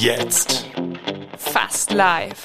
Jetzt. 0.00 0.64
Fast 1.36 1.92
live. 1.92 2.42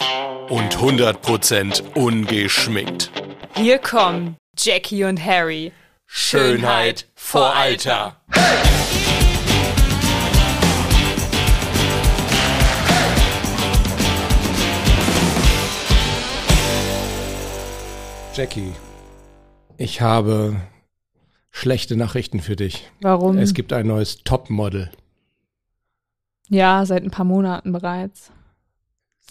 Und 0.50 0.76
100% 0.76 1.94
ungeschminkt. 1.96 3.10
Hier 3.56 3.78
kommen 3.78 4.36
Jackie 4.58 5.06
und 5.06 5.24
Harry. 5.24 5.72
Schönheit 6.06 7.08
vor 7.16 7.56
Alter. 7.56 8.18
Jackie, 18.34 18.74
ich 19.78 20.02
habe 20.02 20.58
schlechte 21.52 21.96
Nachrichten 21.96 22.42
für 22.42 22.58
dich. 22.58 22.92
Warum? 23.00 23.38
Es 23.38 23.54
gibt 23.54 23.72
ein 23.72 23.88
neues 23.88 24.26
Topmodel. 24.26 24.92
Ja, 26.50 26.86
seit 26.86 27.04
ein 27.04 27.12
paar 27.12 27.26
Monaten 27.26 27.72
bereits. 27.72 28.32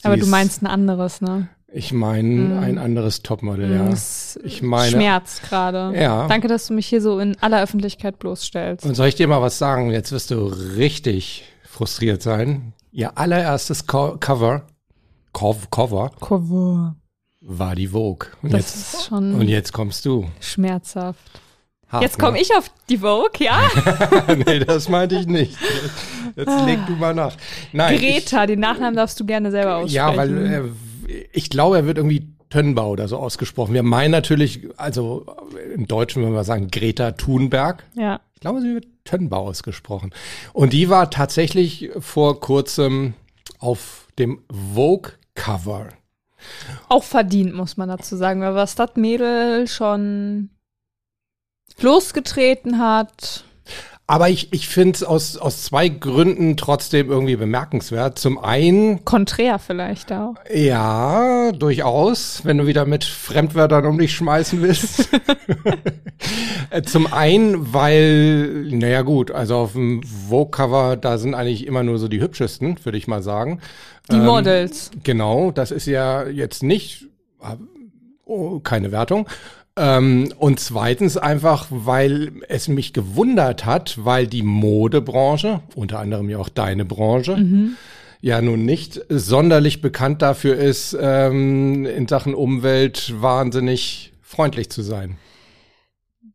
Aber 0.02 0.14
Sie 0.14 0.20
du 0.20 0.26
ist- 0.26 0.30
meinst 0.30 0.62
ein 0.62 0.66
anderes, 0.66 1.20
ne? 1.20 1.48
Ich 1.76 1.92
meine 1.92 2.28
Mm. 2.28 2.58
ein 2.60 2.78
anderes 2.78 3.22
Topmodel, 3.22 3.68
Mm, 3.68 3.76
ja. 3.76 3.88
Das 3.90 4.38
Ich 4.44 4.62
meine. 4.62 4.92
schmerzt 4.92 5.42
gerade. 5.42 5.92
Ja. 5.98 6.28
Danke, 6.28 6.46
dass 6.46 6.68
du 6.68 6.74
mich 6.74 6.86
hier 6.86 7.00
so 7.02 7.18
in 7.18 7.36
aller 7.40 7.60
Öffentlichkeit 7.62 8.18
bloßstellst. 8.20 8.86
Und 8.86 8.94
soll 8.94 9.08
ich 9.08 9.16
dir 9.16 9.26
mal 9.26 9.42
was 9.42 9.58
sagen? 9.58 9.90
Jetzt 9.90 10.12
wirst 10.12 10.30
du 10.30 10.44
richtig 10.46 11.44
frustriert 11.64 12.22
sein. 12.22 12.74
Ihr 12.92 13.18
allererstes 13.18 13.88
Co 13.88 14.16
Cover, 14.20 14.66
Cov 15.32 15.68
Cover, 15.72 16.12
Cover. 16.20 16.94
war 17.40 17.74
die 17.74 17.88
Vogue. 17.88 18.28
Und 18.42 18.52
Das 18.52 18.60
jetzt, 18.60 18.94
ist 18.94 19.06
schon 19.06 19.34
und 19.34 19.48
jetzt 19.48 19.72
kommst 19.72 20.04
du. 20.04 20.26
schmerzhaft. 20.38 21.40
Hart, 21.94 22.02
Jetzt 22.02 22.18
komme 22.18 22.32
ne? 22.36 22.42
ich 22.42 22.54
auf 22.56 22.70
die 22.88 22.98
Vogue, 22.98 23.30
ja? 23.38 23.60
nee, 24.46 24.58
das 24.60 24.88
meinte 24.88 25.16
ich 25.16 25.26
nicht. 25.26 25.56
Jetzt 26.36 26.64
leg 26.66 26.78
du 26.86 26.92
mal 26.92 27.14
nach. 27.14 27.36
Nein, 27.72 27.98
Greta, 27.98 28.46
den 28.46 28.60
Nachnamen 28.60 28.94
darfst 28.96 29.18
du 29.20 29.24
gerne 29.24 29.50
selber 29.50 29.82
Ich, 29.86 30.00
aussprechen. 30.00 30.42
ja, 30.52 30.62
weil 30.64 30.66
äh, 31.08 31.24
ich 31.32 31.48
glaube, 31.50 31.76
er 31.76 31.86
wird 31.86 31.96
irgendwie 31.98 32.28
Tönnbau 32.50 32.90
oder 32.90 33.08
so 33.08 33.16
ausgesprochen. 33.16 33.74
Wir 33.74 33.82
meinen 33.82 34.10
natürlich, 34.10 34.68
also 34.76 35.26
im 35.74 35.86
Deutschen 35.88 36.22
würden 36.22 36.34
wir 36.34 36.44
sagen 36.44 36.68
Greta 36.70 37.12
Thunberg. 37.12 37.84
ja. 37.94 38.20
Ich 38.34 38.40
glaube, 38.46 38.60
sie 38.60 38.74
wird 38.74 38.86
Tönnbau 39.04 39.46
ausgesprochen. 39.48 40.10
Und 40.52 40.74
die 40.74 40.90
war 40.90 41.08
tatsächlich 41.10 41.88
vor 41.98 42.40
kurzem 42.40 43.14
auf 43.58 44.06
dem 44.18 44.42
Vogue-Cover. 44.74 45.88
Auch 46.90 47.04
verdient, 47.04 47.54
muss 47.54 47.78
man 47.78 47.88
dazu 47.88 48.16
sagen, 48.16 48.42
weil 48.42 48.54
was 48.54 48.74
das 48.74 48.96
Mädel 48.96 49.66
schon 49.66 50.50
losgetreten 51.80 52.78
hat. 52.78 53.44
Aber 54.06 54.28
ich, 54.28 54.52
ich 54.52 54.68
finde 54.68 54.96
es 54.96 55.02
aus, 55.02 55.38
aus 55.38 55.62
zwei 55.62 55.88
Gründen 55.88 56.58
trotzdem 56.58 57.10
irgendwie 57.10 57.36
bemerkenswert. 57.36 58.18
Zum 58.18 58.36
einen, 58.38 59.02
Konträr 59.06 59.58
vielleicht 59.58 60.12
auch. 60.12 60.34
ja, 60.54 61.52
durchaus, 61.52 62.44
wenn 62.44 62.58
du 62.58 62.66
wieder 62.66 62.84
mit 62.84 63.04
Fremdwörtern 63.04 63.86
um 63.86 63.96
dich 63.98 64.14
schmeißen 64.14 64.60
willst. 64.62 65.08
Äh, 66.70 66.82
Zum 66.82 67.12
einen, 67.12 67.74
weil, 67.74 68.64
naja 68.70 69.02
gut, 69.02 69.30
also 69.30 69.56
auf 69.56 69.72
dem 69.72 70.02
Vogue-Cover, 70.02 70.96
da 70.96 71.18
sind 71.18 71.34
eigentlich 71.34 71.66
immer 71.66 71.82
nur 71.82 71.98
so 71.98 72.08
die 72.08 72.20
hübschesten, 72.20 72.78
würde 72.84 72.96
ich 72.96 73.06
mal 73.06 73.22
sagen. 73.22 73.60
Die 74.10 74.16
Ähm, 74.16 74.24
Models. 74.24 74.90
Genau, 75.02 75.50
das 75.50 75.70
ist 75.70 75.86
ja 75.86 76.26
jetzt 76.26 76.62
nicht, 76.62 77.08
oh, 78.24 78.60
keine 78.60 78.90
Wertung. 78.92 79.28
Ähm, 79.76 80.32
und 80.38 80.60
zweitens 80.60 81.16
einfach, 81.16 81.66
weil 81.70 82.32
es 82.48 82.68
mich 82.68 82.92
gewundert 82.92 83.64
hat, 83.64 84.04
weil 84.04 84.26
die 84.26 84.42
Modebranche, 84.42 85.60
unter 85.74 85.98
anderem 85.98 86.30
ja 86.30 86.38
auch 86.38 86.48
deine 86.48 86.84
Branche, 86.84 87.74
ja 88.20 88.40
nun 88.40 88.64
nicht 88.64 89.00
sonderlich 89.08 89.82
bekannt 89.82 90.22
dafür 90.22 90.56
ist, 90.56 90.96
ähm, 91.00 91.86
in 91.86 92.06
Sachen 92.06 92.34
Umwelt 92.34 93.14
wahnsinnig 93.20 94.12
freundlich 94.22 94.70
zu 94.70 94.82
sein. 94.82 95.18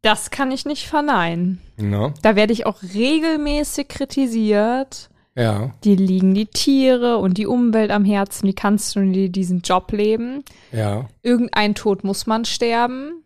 Das 0.02 0.32
kann 0.32 0.52
ich 0.52 0.66
nicht 0.66 0.88
verneinen. 0.88 1.60
Ne? 1.78 2.14
Da 2.22 2.36
werde 2.36 2.54
ich 2.54 2.66
auch 2.66 2.82
regelmäßig 2.94 3.88
kritisiert. 3.88 5.10
Ja, 5.36 5.74
Die 5.86 5.96
liegen 5.96 6.34
die 6.34 6.48
Tiere 6.48 7.18
und 7.18 7.38
die 7.38 7.46
Umwelt 7.48 7.92
am 7.92 8.04
Herzen. 8.04 8.48
Wie 8.48 8.54
kannst 8.54 8.96
du 8.96 9.30
diesen 9.30 9.62
Job 9.62 9.92
leben? 9.94 10.44
ja. 10.72 11.08
Irgendein 11.22 11.76
Tod 11.76 12.04
muss 12.04 12.28
man 12.28 12.44
sterben. 12.44 13.24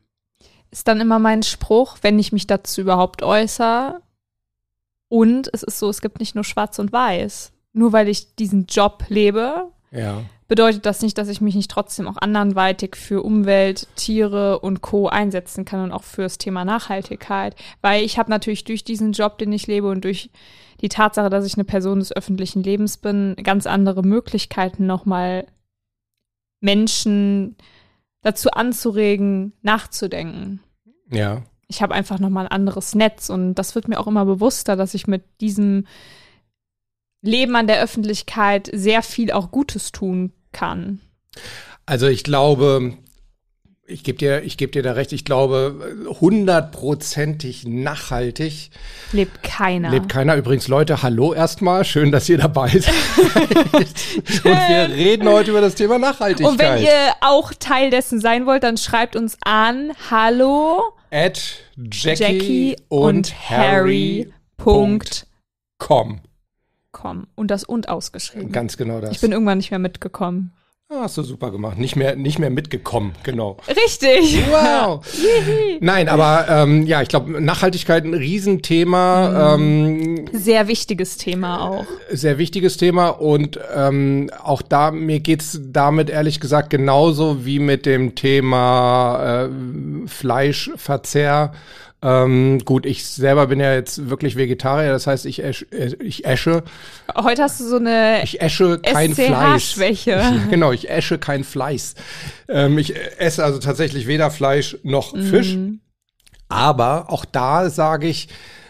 Ist 0.73 0.87
dann 0.87 0.99
immer 0.99 1.19
mein 1.19 1.43
Spruch, 1.43 1.97
wenn 2.01 2.17
ich 2.17 2.31
mich 2.31 2.47
dazu 2.47 2.81
überhaupt 2.81 3.21
äußere. 3.21 4.01
Und 5.07 5.47
es 5.53 5.61
ist 5.61 5.77
so, 5.77 5.87
es 5.87 6.01
gibt 6.01 6.19
nicht 6.19 6.33
nur 6.33 6.43
schwarz 6.43 6.79
und 6.79 6.91
weiß. 6.91 7.51
Nur 7.73 7.93
weil 7.93 8.09
ich 8.09 8.35
diesen 8.37 8.65
Job 8.65 9.05
lebe, 9.07 9.67
Ja, 9.91 10.23
bedeutet 10.47 10.87
das 10.87 11.03
nicht, 11.03 11.19
dass 11.19 11.27
ich 11.27 11.41
mich 11.41 11.53
nicht 11.53 11.69
trotzdem 11.69 12.07
auch 12.07 12.17
anderweitig 12.17 12.95
für 12.95 13.21
Umwelt, 13.21 13.87
Tiere 13.95 14.61
und 14.61 14.81
Co. 14.81 15.07
einsetzen 15.07 15.63
kann 15.63 15.83
und 15.83 15.91
auch 15.91 16.03
fürs 16.03 16.39
Thema 16.39 16.65
Nachhaltigkeit. 16.65 17.55
Weil 17.81 18.03
ich 18.03 18.17
habe 18.17 18.31
natürlich 18.31 18.63
durch 18.63 18.83
diesen 18.83 19.11
Job, 19.11 19.37
den 19.37 19.51
ich 19.51 19.67
lebe 19.67 19.87
und 19.87 20.03
durch 20.03 20.31
die 20.81 20.89
Tatsache, 20.89 21.29
dass 21.29 21.45
ich 21.45 21.53
eine 21.53 21.65
Person 21.65 21.99
des 21.99 22.15
öffentlichen 22.15 22.63
Lebens 22.63 22.97
bin, 22.97 23.35
ganz 23.43 23.67
andere 23.67 24.01
Möglichkeiten 24.01 24.87
nochmal 24.87 25.45
Menschen 26.61 27.57
dazu 28.23 28.51
anzuregen, 28.51 29.53
nachzudenken. 29.61 30.61
ja. 31.11 31.43
Ich 31.69 31.81
habe 31.81 31.95
einfach 31.95 32.19
nochmal 32.19 32.45
ein 32.45 32.51
anderes 32.51 32.93
Netz 32.93 33.29
und 33.31 33.55
das 33.55 33.73
wird 33.73 33.87
mir 33.87 33.99
auch 33.99 34.05
immer 34.05 34.25
bewusster, 34.25 34.75
dass 34.75 34.93
ich 34.93 35.07
mit 35.07 35.23
diesem 35.41 35.87
Leben 37.23 37.55
an 37.55 37.65
der 37.65 37.81
Öffentlichkeit 37.81 38.69
sehr 38.71 39.01
viel 39.01 39.31
auch 39.31 39.49
Gutes 39.49 39.91
tun 39.91 40.33
kann. 40.51 40.99
Also 41.87 42.07
ich 42.07 42.23
glaube, 42.23 42.97
ich 43.85 44.03
gebe 44.03 44.17
dir, 44.17 44.43
ich 44.43 44.57
gebe 44.57 44.71
dir 44.71 44.81
da 44.81 44.93
recht, 44.93 45.11
ich 45.11 45.25
glaube, 45.25 46.07
hundertprozentig 46.21 47.65
nachhaltig 47.67 48.69
Lebt 49.11 49.43
keiner. 49.43 49.89
lebt 49.89 50.07
keiner. 50.07 50.35
Übrigens, 50.35 50.67
Leute, 50.69 51.03
hallo 51.03 51.33
erstmal, 51.33 51.83
schön, 51.83 52.11
dass 52.11 52.29
ihr 52.29 52.37
dabei 52.37 52.69
seid. 52.69 52.93
Und 54.43 54.45
wir 54.45 54.89
reden 54.95 55.27
heute 55.27 55.51
über 55.51 55.61
das 55.61 55.75
Thema 55.75 55.99
Nachhaltigkeit. 55.99 56.51
und 56.51 56.59
wenn 56.59 56.81
ihr 56.83 57.13
auch 57.21 57.53
Teil 57.53 57.89
dessen 57.89 58.19
sein 58.21 58.45
wollt, 58.45 58.63
dann 58.63 58.77
schreibt 58.77 59.15
uns 59.15 59.37
an 59.43 59.91
hallo 60.09 60.81
At 61.11 61.41
Jackie, 61.75 62.23
Jackie 62.23 62.75
und 62.87 63.33
Harry. 63.49 64.31
Punkt 64.57 65.27
Com. 65.77 66.21
com. 66.91 67.27
Und 67.35 67.51
das 67.51 67.65
und 67.65 67.89
ausgeschrieben. 67.89 68.51
Ganz 68.51 68.77
genau 68.77 69.01
das. 69.01 69.11
Ich 69.11 69.19
bin 69.19 69.33
irgendwann 69.33 69.57
nicht 69.57 69.71
mehr 69.71 69.79
mitgekommen. 69.79 70.53
Hast 71.01 71.17
du 71.17 71.23
super 71.23 71.51
gemacht. 71.51 71.77
Nicht 71.77 71.95
mehr, 71.95 72.15
nicht 72.15 72.39
mehr 72.39 72.49
mitgekommen, 72.49 73.13
genau. 73.23 73.57
Richtig. 73.67 74.39
Wow. 74.49 75.05
Nein, 75.79 76.09
aber 76.09 76.45
ähm, 76.49 76.85
ja, 76.85 77.01
ich 77.01 77.09
glaube, 77.09 77.41
Nachhaltigkeit 77.41 78.03
ein 78.05 78.13
Riesenthema. 78.13 79.55
Ähm, 79.55 80.25
Sehr 80.31 80.67
wichtiges 80.67 81.17
Thema 81.17 81.61
auch. 81.69 81.85
sehr 82.11 82.37
wichtiges 82.37 82.77
Thema 82.77 83.09
und 83.09 83.59
ähm, 83.75 84.29
auch 84.43 84.61
da, 84.61 84.91
mir 84.91 85.19
geht's 85.19 85.59
damit 85.63 86.09
ehrlich 86.09 86.39
gesagt 86.39 86.69
genauso 86.69 87.45
wie 87.45 87.59
mit 87.59 87.85
dem 87.85 88.15
Thema 88.15 89.45
äh, 89.45 90.07
Fleischverzehr. 90.07 91.53
Ähm, 92.05 92.59
gut, 92.65 92.85
ich 92.85 93.05
selber 93.05 93.47
bin 93.47 93.61
ja 93.61 93.73
jetzt 93.73 94.09
wirklich 94.09 94.35
Vegetarier, 94.35 94.91
das 94.91 95.07
heißt, 95.07 95.25
ich, 95.25 95.41
äsch, 95.41 95.65
ich 95.71 96.25
esche, 96.25 96.63
Heute 97.15 97.43
hast 97.43 97.61
du 97.61 97.65
so 97.65 97.77
eine 97.77 98.21
ich 98.23 98.41
esche 98.41 98.79
kein 98.79 99.15
Fleisch. 99.15 99.71
SCH-Schwäche. 99.71 100.21
Genau, 100.49 100.73
ich 100.73 100.89
esche 100.89 101.17
kein 101.17 101.45
Fleiß. 101.45 101.95
Ähm, 102.49 102.77
ich 102.77 102.93
esse 103.17 103.43
also 103.43 103.59
tatsächlich 103.59 104.05
weder 104.07 104.31
Fleisch 104.31 104.77
noch 104.83 105.17
Fisch. 105.17 105.57
Aber 106.49 107.09
auch 107.09 107.23
da 107.23 107.69
sage 107.69 108.07
ich 108.07 108.27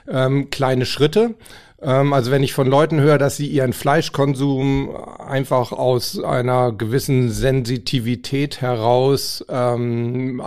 ähm, 0.07 0.49
kleine 0.51 0.85
Schritte. 0.85 1.35
Ähm, 1.83 2.13
also 2.13 2.31
wenn 2.31 2.44
ich 2.44 2.53
von 2.53 2.67
Leuten 2.67 2.99
höre, 3.01 3.17
dass 3.17 3.38
sie 3.38 3.47
ihren 3.47 3.73
Fleischkonsum 3.73 4.96
einfach 5.19 5.72
aus 5.72 6.19
einer 6.23 6.72
gewissen 6.72 7.31
Sensitivität 7.31 8.61
heraus 8.61 9.46
ähm, 9.49 10.41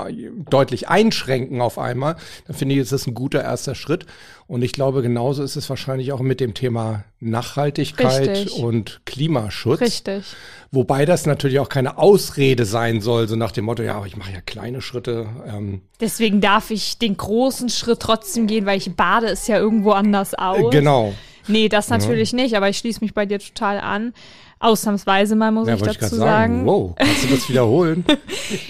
deutlich 0.48 0.88
einschränken 0.88 1.60
auf 1.60 1.78
einmal, 1.78 2.16
dann 2.46 2.56
finde 2.56 2.74
ich, 2.74 2.80
ist 2.80 2.92
das 2.92 3.06
ein 3.06 3.14
guter 3.14 3.42
erster 3.42 3.74
Schritt. 3.74 4.06
Und 4.48 4.62
ich 4.62 4.72
glaube, 4.72 5.02
genauso 5.02 5.42
ist 5.42 5.56
es 5.56 5.68
wahrscheinlich 5.68 6.12
auch 6.12 6.20
mit 6.20 6.38
dem 6.38 6.54
Thema 6.54 7.04
Nachhaltigkeit 7.18 8.28
Richtig. 8.28 8.62
und 8.62 9.00
Klimaschutz. 9.04 9.80
Richtig. 9.80 10.24
Wobei 10.70 11.04
das 11.04 11.26
natürlich 11.26 11.58
auch 11.58 11.68
keine 11.68 11.98
Ausrede 11.98 12.64
sein 12.64 13.00
soll, 13.00 13.26
so 13.26 13.34
nach 13.34 13.50
dem 13.50 13.64
Motto, 13.64 13.82
ja, 13.82 13.96
aber 13.96 14.06
ich 14.06 14.16
mache 14.16 14.32
ja 14.32 14.40
kleine 14.40 14.82
Schritte. 14.82 15.26
Ähm, 15.48 15.82
Deswegen 16.00 16.40
darf 16.40 16.70
ich 16.70 16.98
den 16.98 17.16
großen 17.16 17.70
Schritt 17.70 17.98
trotzdem 18.00 18.46
gehen, 18.46 18.66
weil 18.66 18.78
ich 18.78 18.94
bade 18.94 19.26
es 19.26 19.48
ja 19.48 19.58
irgendwo 19.58 19.90
anders 19.90 20.34
aus. 20.34 20.70
genau. 20.70 21.12
Nee, 21.48 21.68
das 21.68 21.88
natürlich 21.90 22.32
nicht, 22.32 22.56
aber 22.56 22.68
ich 22.68 22.78
schließe 22.78 23.00
mich 23.00 23.14
bei 23.14 23.24
dir 23.24 23.38
total 23.38 23.78
an. 23.78 24.12
Ausnahmsweise 24.58 25.36
mal, 25.36 25.52
muss 25.52 25.68
Ja, 25.68 25.74
ich 25.74 25.82
dazu 25.82 25.98
ich 26.00 26.10
sagen. 26.10 26.18
sagen. 26.18 26.66
Wow, 26.66 26.94
kannst 26.96 27.24
du 27.24 27.28
das 27.28 27.48
wiederholen? 27.48 28.04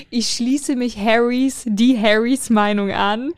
Ich 0.09 0.31
schließe 0.31 0.77
mich 0.77 0.97
Harrys, 0.97 1.65
die 1.67 2.01
Harrys 2.01 2.49
Meinung 2.49 2.91
an, 2.93 3.33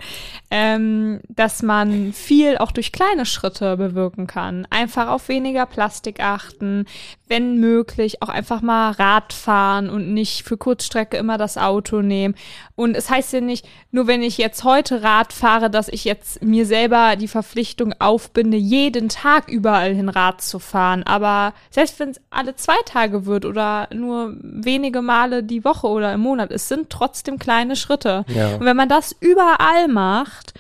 ähm, 0.50 1.21
dass 1.29 1.62
man 1.62 2.12
viel 2.12 2.59
auch 2.59 2.71
durch 2.71 2.93
kleine 2.93 3.27
Schritte 3.27 3.77
bewirken 3.77 4.27
kann. 4.29 4.67
Einfach 4.71 5.09
auf 5.09 5.29
weniger 5.29 5.67
Plastik 5.67 6.21
achten, 6.21 6.85
wenn 7.27 7.59
möglich 7.59 8.23
auch 8.23 8.29
einfach 8.29 8.62
mal 8.62 8.93
Rad 8.93 9.33
fahren 9.33 9.91
und 9.91 10.15
nicht 10.15 10.44
für 10.44 10.56
Kurzstrecke 10.56 11.17
immer 11.17 11.39
das 11.39 11.59
Auto 11.59 12.03
nehmen. 12.03 12.35
Und 12.79 12.97
es 12.97 13.11
heißt 13.11 13.33
ja 13.33 13.41
nicht, 13.41 13.67
nur 13.91 14.07
wenn 14.07 14.23
ich 14.23 14.39
jetzt 14.39 14.63
heute 14.63 15.03
Rad 15.03 15.33
fahre, 15.33 15.69
dass 15.69 15.89
ich 15.89 16.05
jetzt 16.05 16.45
mir 16.45 16.65
selber 16.65 17.17
die 17.17 17.27
Verpflichtung 17.27 17.93
aufbinde, 17.99 18.57
jeden 18.57 19.09
Tag 19.09 19.49
überall 19.49 19.93
hin 19.93 20.09
Rad 20.09 20.43
zu 20.43 20.61
fahren. 20.61 21.03
Aber 21.03 21.55
selbst 21.71 21.99
wenn 21.99 22.11
es 22.11 22.21
alle 22.31 22.55
zwei 22.55 22.77
Tage 22.87 23.27
wird 23.27 23.47
oder 23.47 23.89
nur 23.93 24.37
wenige 24.41 25.03
Male 25.03 25.43
die 25.43 25.65
Woche 25.65 25.89
oder 25.89 26.13
im 26.13 26.21
Monat, 26.21 26.53
es 26.53 26.69
sind 26.69 26.89
trotzdem 26.89 27.41
kleine 27.41 27.75
Schritte. 27.75 28.25
Ja. 28.29 28.55
Und 28.55 28.65
wenn 28.65 28.77
man 28.77 28.89
das 28.89 29.13
überall 29.19 29.89
macht, 29.89 30.55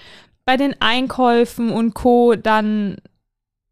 bei 0.44 0.56
den 0.56 0.74
Einkäufen 0.80 1.70
und 1.70 1.94
Co., 1.94 2.34
dann 2.34 2.96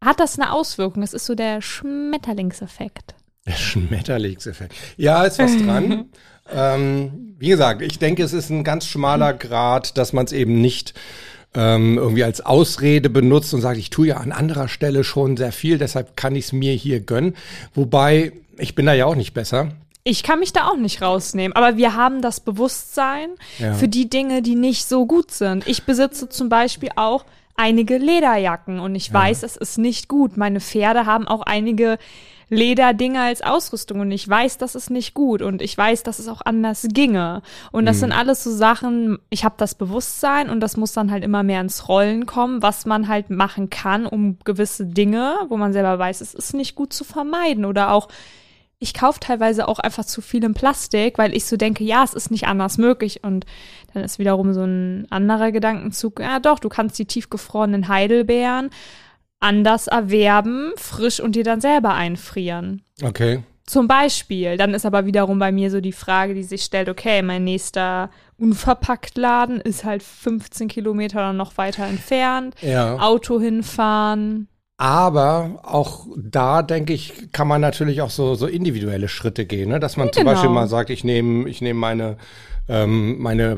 hat 0.01 0.21
das 0.21 0.39
eine 0.39 0.53
Auswirkung. 0.53 1.03
Es 1.03 1.13
ist 1.13 1.25
so 1.25 1.35
der 1.35 1.61
Schmetterlingseffekt. 1.61 3.13
Der 3.45 3.53
Schmetterlingseffekt. 3.53 4.73
Ja, 4.95 5.25
ist 5.25 5.37
was 5.37 5.57
dran. 5.57 6.05
ähm, 6.53 7.35
wie 7.39 7.49
gesagt, 7.49 7.81
ich 7.81 7.99
denke, 7.99 8.23
es 8.23 8.33
ist 8.33 8.49
ein 8.49 8.63
ganz 8.63 8.85
schmaler 8.85 9.33
Grad, 9.33 9.97
dass 9.97 10.13
man 10.13 10.25
es 10.25 10.31
eben 10.31 10.59
nicht 10.61 10.93
ähm, 11.53 11.97
irgendwie 11.97 12.23
als 12.23 12.41
Ausrede 12.45 13.09
benutzt 13.09 13.53
und 13.53 13.61
sagt, 13.61 13.77
ich 13.77 13.89
tue 13.89 14.07
ja 14.07 14.17
an 14.17 14.31
anderer 14.31 14.67
Stelle 14.67 15.03
schon 15.03 15.37
sehr 15.37 15.51
viel, 15.51 15.77
deshalb 15.77 16.15
kann 16.17 16.35
ich 16.35 16.45
es 16.45 16.53
mir 16.53 16.73
hier 16.73 16.99
gönnen. 16.99 17.35
Wobei, 17.73 18.31
ich 18.57 18.75
bin 18.75 18.85
da 18.85 18.93
ja 18.93 19.05
auch 19.05 19.15
nicht 19.15 19.33
besser. 19.33 19.69
Ich 20.03 20.23
kann 20.23 20.39
mich 20.39 20.53
da 20.53 20.67
auch 20.69 20.77
nicht 20.77 21.01
rausnehmen, 21.01 21.55
aber 21.55 21.75
wir 21.77 21.95
haben 21.95 22.21
das 22.21 22.39
Bewusstsein 22.39 23.29
Ja. 23.59 23.73
für 23.73 23.87
die 23.87 24.09
Dinge, 24.09 24.41
die 24.41 24.55
nicht 24.55 24.87
so 24.87 25.05
gut 25.05 25.31
sind. 25.31 25.67
Ich 25.67 25.83
besitze 25.83 26.29
zum 26.29 26.47
Beispiel 26.49 26.89
auch 26.95 27.25
einige 27.55 27.97
Lederjacken 27.97 28.79
und 28.79 28.95
ich 28.95 29.11
weiß, 29.11 29.43
es 29.43 29.57
ist 29.57 29.77
nicht 29.77 30.07
gut. 30.07 30.37
Meine 30.37 30.59
Pferde 30.61 31.05
haben 31.05 31.27
auch 31.27 31.41
einige 31.41 31.97
Lederdinger 32.49 33.23
als 33.23 33.41
Ausrüstung 33.41 33.99
und 33.99 34.11
ich 34.11 34.27
weiß, 34.27 34.57
das 34.57 34.75
ist 34.75 34.89
nicht 34.89 35.13
gut 35.13 35.41
und 35.41 35.61
ich 35.61 35.77
weiß, 35.77 36.03
dass 36.03 36.19
es 36.19 36.27
auch 36.27 36.41
anders 36.45 36.87
ginge. 36.91 37.41
Und 37.71 37.85
das 37.85 37.99
sind 37.99 38.13
alles 38.13 38.43
so 38.43 38.51
Sachen, 38.51 39.19
ich 39.29 39.43
habe 39.43 39.55
das 39.57 39.75
Bewusstsein 39.75 40.49
und 40.49 40.61
das 40.61 40.77
muss 40.77 40.93
dann 40.93 41.11
halt 41.11 41.23
immer 41.23 41.43
mehr 41.43 41.61
ins 41.61 41.89
Rollen 41.89 42.25
kommen, 42.25 42.61
was 42.61 42.85
man 42.85 43.09
halt 43.09 43.29
machen 43.29 43.69
kann, 43.69 44.05
um 44.05 44.37
gewisse 44.45 44.85
Dinge, 44.85 45.35
wo 45.49 45.57
man 45.57 45.73
selber 45.73 45.99
weiß, 45.99 46.21
es 46.21 46.33
ist 46.33 46.53
nicht 46.53 46.75
gut 46.75 46.93
zu 46.93 47.03
vermeiden 47.03 47.65
oder 47.65 47.91
auch 47.91 48.07
ich 48.79 48.93
kaufe 48.93 49.19
teilweise 49.19 49.67
auch 49.67 49.79
einfach 49.79 50.05
zu 50.05 50.21
viel 50.21 50.43
in 50.43 50.53
Plastik, 50.53 51.17
weil 51.17 51.35
ich 51.35 51.45
so 51.45 51.57
denke, 51.57 51.83
ja, 51.83 52.03
es 52.03 52.13
ist 52.13 52.29
nicht 52.29 52.45
anders 52.47 52.77
möglich. 52.77 53.23
Und 53.23 53.45
dann 53.93 54.03
ist 54.03 54.19
wiederum 54.19 54.53
so 54.53 54.63
ein 54.63 55.07
anderer 55.09 55.51
Gedankenzug, 55.51 56.19
ja 56.19 56.39
doch, 56.39 56.59
du 56.59 56.69
kannst 56.69 56.99
die 56.99 57.05
tiefgefrorenen 57.05 57.87
Heidelbeeren 57.87 58.69
anders 59.39 59.87
erwerben, 59.87 60.71
frisch 60.77 61.19
und 61.19 61.35
dir 61.35 61.43
dann 61.43 61.61
selber 61.61 61.93
einfrieren. 61.93 62.81
Okay. 63.03 63.43
Zum 63.65 63.87
Beispiel. 63.87 64.57
Dann 64.57 64.73
ist 64.73 64.85
aber 64.85 65.05
wiederum 65.05 65.39
bei 65.39 65.51
mir 65.51 65.69
so 65.69 65.81
die 65.81 65.91
Frage, 65.91 66.33
die 66.33 66.43
sich 66.43 66.63
stellt, 66.63 66.87
okay, 66.87 67.21
mein 67.21 67.43
nächster 67.43 68.09
Unverpacktladen 68.37 69.59
ist 69.59 69.83
halt 69.83 70.03
15 70.03 70.69
Kilometer 70.69 71.17
oder 71.17 71.33
noch 71.33 71.57
weiter 71.57 71.85
entfernt. 71.85 72.55
Ja. 72.61 72.97
Auto 72.99 73.39
hinfahren. 73.39 74.47
Aber 74.79 75.59
auch 75.63 76.05
da, 76.15 76.61
denke 76.61 76.93
ich, 76.93 77.31
kann 77.31 77.47
man 77.47 77.61
natürlich 77.61 78.01
auch 78.01 78.11
so, 78.11 78.35
so 78.35 78.45
individuelle 78.45 79.07
Schritte 79.07 79.45
gehen, 79.45 79.69
ne? 79.69 79.79
dass 79.79 79.97
man 79.97 80.13
zum 80.13 80.21
Genau. 80.21 80.33
Beispiel 80.33 80.51
mal 80.51 80.67
sagt, 80.67 80.91
ich 80.91 81.03
nehme 81.03 81.49
ich 81.49 81.61
nehme 81.61 81.79
meine, 81.79 82.17
ähm, 82.69 83.19
meine 83.19 83.57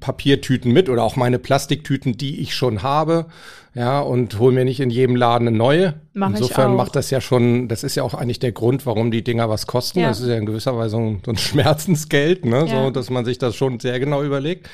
Papiertüten 0.00 0.72
mit 0.72 0.88
oder 0.88 1.02
auch 1.04 1.16
meine 1.16 1.38
Plastiktüten, 1.38 2.16
die 2.16 2.40
ich 2.40 2.54
schon 2.54 2.82
habe, 2.82 3.26
ja, 3.74 4.00
und 4.00 4.38
hole 4.38 4.54
mir 4.54 4.64
nicht 4.64 4.80
in 4.80 4.88
jedem 4.88 5.16
Laden 5.16 5.48
eine 5.48 5.56
neue. 5.56 5.94
Mach 6.14 6.30
Insofern 6.30 6.72
auch. 6.72 6.76
macht 6.76 6.96
das 6.96 7.10
ja 7.10 7.20
schon, 7.20 7.68
das 7.68 7.82
ist 7.84 7.96
ja 7.96 8.02
auch 8.04 8.14
eigentlich 8.14 8.38
der 8.38 8.52
Grund, 8.52 8.86
warum 8.86 9.10
die 9.10 9.22
Dinger 9.24 9.50
was 9.50 9.66
kosten. 9.66 9.98
Ja. 9.98 10.08
Das 10.08 10.20
ist 10.20 10.28
ja 10.28 10.36
in 10.36 10.46
gewisser 10.46 10.76
Weise 10.78 10.90
so 10.90 10.98
ein, 10.98 11.20
so 11.26 11.30
ein 11.32 11.36
Schmerzensgeld, 11.38 12.46
ne? 12.46 12.64
Ja. 12.68 12.84
so, 12.84 12.90
dass 12.90 13.10
man 13.10 13.24
sich 13.26 13.36
das 13.36 13.54
schon 13.54 13.80
sehr 13.80 13.98
genau 14.00 14.22
überlegt. 14.22 14.70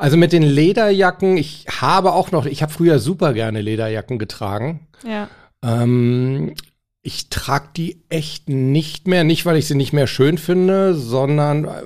Also 0.00 0.16
mit 0.16 0.32
den 0.32 0.42
Lederjacken, 0.42 1.36
ich 1.36 1.66
habe 1.78 2.14
auch 2.14 2.30
noch, 2.30 2.46
ich 2.46 2.62
habe 2.62 2.72
früher 2.72 2.98
super 2.98 3.34
gerne 3.34 3.60
Lederjacken 3.60 4.18
getragen. 4.18 4.88
Ja. 5.06 5.28
Ähm, 5.62 6.54
ich 7.02 7.28
trage 7.28 7.68
die 7.76 8.02
echt 8.08 8.48
nicht 8.48 9.06
mehr, 9.06 9.24
nicht 9.24 9.44
weil 9.44 9.58
ich 9.58 9.66
sie 9.66 9.74
nicht 9.74 9.92
mehr 9.92 10.06
schön 10.06 10.38
finde, 10.38 10.94
sondern 10.94 11.66
äh, 11.66 11.82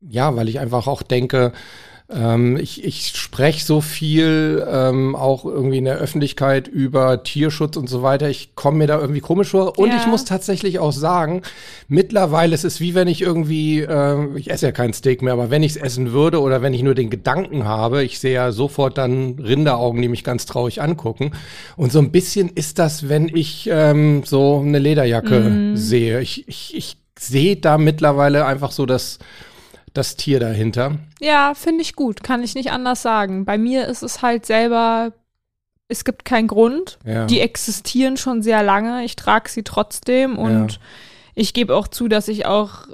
ja, 0.00 0.34
weil 0.36 0.48
ich 0.48 0.58
einfach 0.58 0.86
auch 0.86 1.02
denke, 1.02 1.52
ähm, 2.10 2.58
ich, 2.58 2.84
ich 2.84 3.08
spreche 3.16 3.64
so 3.64 3.80
viel 3.80 4.62
ähm, 4.70 5.16
auch 5.16 5.46
irgendwie 5.46 5.78
in 5.78 5.86
der 5.86 5.96
Öffentlichkeit 5.96 6.68
über 6.68 7.22
Tierschutz 7.22 7.76
und 7.78 7.88
so 7.88 8.02
weiter. 8.02 8.28
Ich 8.28 8.54
komme 8.54 8.78
mir 8.78 8.86
da 8.86 9.00
irgendwie 9.00 9.20
komisch 9.20 9.48
vor. 9.50 9.78
Und 9.78 9.88
Ja. 9.88 9.96
ich 9.96 10.06
muss 10.06 10.26
tatsächlich 10.26 10.78
auch 10.78 10.92
sagen, 10.92 11.40
mittlerweile 11.88 12.54
ist 12.54 12.64
es 12.64 12.78
wie 12.78 12.94
wenn 12.94 13.08
ich 13.08 13.22
irgendwie, 13.22 13.80
äh, 13.80 14.36
ich 14.36 14.50
esse 14.50 14.66
ja 14.66 14.72
kein 14.72 14.92
Steak 14.92 15.22
mehr, 15.22 15.32
aber 15.32 15.50
wenn 15.50 15.62
ich 15.62 15.72
es 15.72 15.76
essen 15.78 16.12
würde 16.12 16.40
oder 16.42 16.60
wenn 16.60 16.74
ich 16.74 16.82
nur 16.82 16.94
den 16.94 17.08
Gedanken 17.08 17.64
habe, 17.64 18.04
ich 18.04 18.18
sehe 18.18 18.34
ja 18.34 18.52
sofort 18.52 18.98
dann 18.98 19.38
Rinderaugen, 19.38 20.02
die 20.02 20.08
mich 20.08 20.24
ganz 20.24 20.44
traurig 20.44 20.82
angucken. 20.82 21.30
Und 21.76 21.90
so 21.90 22.00
ein 22.00 22.10
bisschen 22.10 22.50
ist 22.50 22.78
das, 22.78 23.08
wenn 23.08 23.28
ich 23.28 23.66
ähm, 23.72 24.22
so 24.26 24.60
eine 24.60 24.78
Lederjacke 24.78 25.72
sehe. 25.74 26.20
Ich, 26.20 26.46
ich, 26.48 26.76
ich 26.76 26.96
sehe 27.18 27.56
da 27.56 27.78
mittlerweile 27.78 28.44
einfach 28.44 28.72
so 28.72 28.84
das, 28.84 29.18
das 29.94 30.16
Tier 30.16 30.40
dahinter. 30.40 30.98
Ja, 31.20 31.54
finde 31.54 31.82
ich 31.82 31.94
gut, 31.96 32.22
kann 32.22 32.42
ich 32.42 32.54
nicht 32.54 32.70
anders 32.72 33.00
sagen. 33.02 33.44
Bei 33.44 33.56
mir 33.56 33.86
ist 33.86 34.02
es 34.02 34.20
halt 34.22 34.44
selber, 34.44 35.12
es 35.88 36.04
gibt 36.04 36.24
keinen 36.24 36.48
Grund. 36.48 36.98
Ja. 37.04 37.24
Die 37.26 37.40
existieren 37.40 38.16
schon 38.16 38.42
sehr 38.42 38.62
lange, 38.62 39.04
ich 39.04 39.16
trage 39.16 39.48
sie 39.48 39.62
trotzdem 39.62 40.36
und 40.36 40.72
Ja. 40.72 40.78
ich 41.34 41.54
gebe 41.54 41.74
auch 41.74 41.88
zu, 41.88 42.08
dass 42.08 42.28
ich 42.28 42.44
auch 42.46 42.86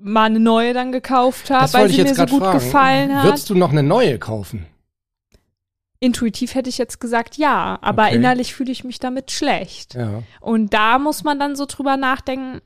mal 0.00 0.24
eine 0.26 0.38
neue 0.40 0.74
dann 0.74 0.92
gekauft 0.92 1.50
habe, 1.50 1.72
weil 1.72 1.88
sie 1.88 2.00
ich 2.02 2.04
mir 2.08 2.14
so 2.14 2.26
gut 2.26 2.42
fragen. 2.42 2.58
gefallen 2.58 3.16
hat. 3.16 3.24
Würdest 3.24 3.50
du 3.50 3.54
noch 3.56 3.70
eine 3.72 3.82
neue 3.82 4.18
kaufen? 4.18 4.66
Intuitiv 6.00 6.54
hätte 6.54 6.68
ich 6.70 6.78
jetzt 6.78 7.00
gesagt 7.00 7.36
ja, 7.38 7.76
aber 7.82 8.04
Okay. 8.04 8.14
innerlich 8.14 8.54
fühle 8.54 8.70
ich 8.70 8.84
mich 8.84 9.00
damit 9.00 9.32
schlecht. 9.32 9.94
Ja. 9.94 10.22
Und 10.40 10.72
da 10.72 11.00
muss 11.00 11.24
man 11.24 11.40
dann 11.40 11.56
so 11.56 11.66
drüber 11.66 11.96
nachdenken, 11.96 12.60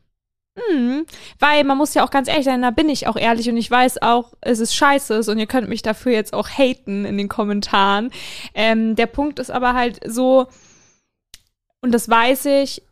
hm, 0.58 1.06
weil 1.38 1.64
man 1.64 1.78
muss 1.78 1.94
ja 1.94 2.04
auch 2.04 2.10
ganz 2.10 2.28
ehrlich 2.28 2.44
sein, 2.44 2.60
da 2.60 2.70
bin 2.70 2.90
ich 2.90 3.06
auch 3.06 3.16
ehrlich 3.16 3.48
und 3.48 3.56
ich 3.56 3.70
weiß 3.70 4.02
auch, 4.02 4.34
es 4.42 4.60
ist 4.60 4.74
scheiße 4.74 5.18
und 5.30 5.38
ihr 5.38 5.46
könnt 5.46 5.68
mich 5.68 5.82
dafür 5.82 6.12
jetzt 6.12 6.34
auch 6.34 6.48
haten 6.48 7.06
in 7.06 7.16
den 7.16 7.28
Kommentaren. 7.28 8.10
Ähm, 8.54 8.94
der 8.94 9.06
Punkt 9.06 9.38
ist 9.38 9.50
aber 9.50 9.72
halt 9.72 10.00
so, 10.06 10.48
und 11.80 11.92
das 11.92 12.08
weiß 12.08 12.46
ich, 12.46 12.82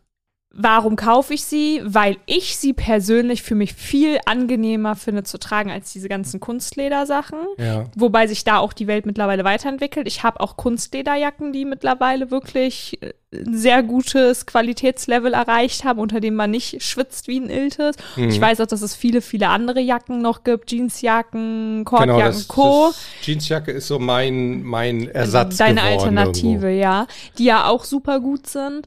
warum 0.53 0.95
kaufe 0.95 1.33
ich 1.33 1.43
sie? 1.45 1.81
Weil 1.83 2.17
ich 2.25 2.57
sie 2.57 2.73
persönlich 2.73 3.41
für 3.41 3.55
mich 3.55 3.73
viel 3.73 4.19
angenehmer 4.25 4.95
finde 4.95 5.23
zu 5.23 5.37
tragen 5.37 5.71
als 5.71 5.93
diese 5.93 6.09
ganzen 6.09 6.39
Kunstledersachen. 6.39 7.39
Ja. 7.57 7.85
Wobei 7.95 8.27
sich 8.27 8.43
da 8.43 8.57
auch 8.57 8.73
die 8.73 8.87
Welt 8.87 9.05
mittlerweile 9.05 9.43
weiterentwickelt. 9.43 10.07
Ich 10.07 10.23
habe 10.23 10.41
auch 10.41 10.57
Kunstlederjacken, 10.57 11.53
die 11.53 11.63
mittlerweile 11.65 12.31
wirklich 12.31 13.01
äh, 13.01 13.13
ein 13.33 13.57
sehr 13.57 13.81
gutes 13.81 14.45
Qualitätslevel 14.45 15.33
erreicht 15.33 15.85
haben, 15.85 15.99
unter 15.99 16.19
dem 16.19 16.35
man 16.35 16.51
nicht 16.51 16.83
schwitzt 16.83 17.29
wie 17.29 17.39
ein 17.39 17.49
Iltis. 17.49 17.95
Mhm. 18.17 18.27
Ich 18.29 18.41
weiß 18.41 18.59
auch, 18.59 18.67
dass 18.67 18.81
es 18.81 18.93
viele, 18.93 19.21
viele 19.21 19.47
andere 19.47 19.79
Jacken 19.79 20.21
noch 20.21 20.43
gibt. 20.43 20.69
Jeansjacken, 20.69 21.85
Kordjacken, 21.85 22.15
Genau, 22.17 22.25
das, 22.27 22.47
Co. 22.49 22.87
das 22.89 23.25
Jeansjacke 23.25 23.71
ist 23.71 23.87
so 23.87 23.99
mein, 23.99 24.63
mein 24.63 25.07
Ersatz 25.07 25.55
Deine 25.57 25.79
geworden 25.81 26.17
Alternative, 26.17 26.67
irgendwo. 26.67 26.67
ja. 26.67 27.07
Die 27.37 27.45
ja 27.45 27.67
auch 27.67 27.85
super 27.85 28.19
gut 28.19 28.47
sind. 28.47 28.85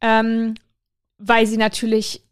Ähm, 0.00 0.54
weil 1.26 1.46
sie 1.46 1.56
natürlich 1.56 2.22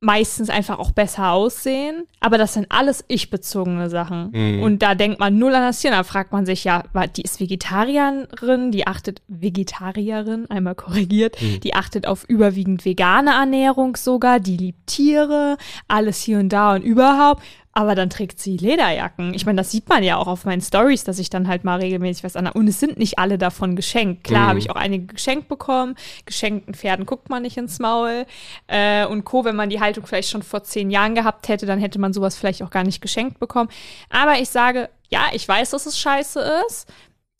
meistens 0.00 0.50
einfach 0.50 0.78
auch 0.78 0.90
besser 0.90 1.32
aussehen. 1.32 2.06
Aber 2.20 2.36
das 2.36 2.52
sind 2.52 2.66
alles 2.68 3.04
ich-bezogene 3.08 3.88
Sachen. 3.88 4.30
Mhm. 4.32 4.62
Und 4.62 4.82
da 4.82 4.94
denkt 4.94 5.18
man 5.18 5.38
null 5.38 5.54
an 5.54 5.62
das 5.62 5.80
Tier. 5.80 5.92
Da 5.92 6.02
fragt 6.04 6.30
man 6.30 6.44
sich, 6.44 6.64
ja, 6.64 6.82
die 7.16 7.22
ist 7.22 7.40
Vegetarierin, 7.40 8.70
die 8.70 8.86
achtet, 8.86 9.22
Vegetarierin, 9.28 10.50
einmal 10.50 10.74
korrigiert, 10.74 11.40
Mhm. 11.40 11.60
die 11.60 11.74
achtet 11.74 12.06
auf 12.06 12.24
überwiegend 12.28 12.84
vegane 12.84 13.30
Ernährung 13.30 13.96
sogar, 13.96 14.40
die 14.40 14.58
liebt 14.58 14.86
Tiere, 14.86 15.56
alles 15.88 16.20
hier 16.20 16.38
und 16.38 16.50
da 16.50 16.74
und 16.74 16.82
überhaupt. 16.82 17.42
Aber 17.76 17.96
dann 17.96 18.08
trägt 18.08 18.38
sie 18.38 18.56
Lederjacken. 18.56 19.34
Ich 19.34 19.46
meine, 19.46 19.56
das 19.56 19.72
sieht 19.72 19.88
man 19.88 20.04
ja 20.04 20.16
auch 20.16 20.28
auf 20.28 20.44
meinen 20.44 20.60
Stories, 20.62 21.02
dass 21.02 21.18
ich 21.18 21.28
dann 21.28 21.48
halt 21.48 21.64
mal 21.64 21.80
regelmäßig 21.80 22.22
was 22.22 22.36
an. 22.36 22.46
Und 22.46 22.68
es 22.68 22.78
sind 22.78 22.98
nicht 22.98 23.18
alle 23.18 23.36
davon 23.36 23.74
geschenkt. 23.74 24.22
Klar 24.22 24.44
Mhm. 24.44 24.48
habe 24.50 24.58
ich 24.60 24.70
auch 24.70 24.76
einige 24.76 25.06
geschenkt 25.12 25.48
bekommen. 25.48 25.96
Geschenkten 26.24 26.74
Pferden 26.74 27.04
guckt 27.04 27.30
man 27.30 27.42
nicht 27.42 27.56
ins 27.56 27.80
Maul. 27.80 28.26
Äh, 28.68 29.06
und 29.06 29.24
Co., 29.24 29.44
wenn 29.44 29.56
man 29.56 29.70
die 29.70 29.80
Haltung 29.80 30.06
vielleicht 30.06 30.30
schon 30.30 30.44
vor 30.44 30.62
zehn 30.62 30.88
Jahren 30.90 31.16
gehabt 31.16 31.48
hätte, 31.48 31.66
dann 31.66 31.80
hätte 31.80 31.98
man 31.98 32.12
sowas 32.12 32.36
vielleicht 32.36 32.62
auch 32.62 32.70
gar 32.70 32.84
nicht 32.84 33.00
geschenkt 33.00 33.40
bekommen. 33.40 33.68
Aber 34.08 34.38
ich 34.38 34.50
sage, 34.50 34.88
ja, 35.08 35.22
ich 35.32 35.46
weiß, 35.48 35.70
dass 35.70 35.86
es 35.86 35.98
scheiße 35.98 36.40
ist. 36.68 36.86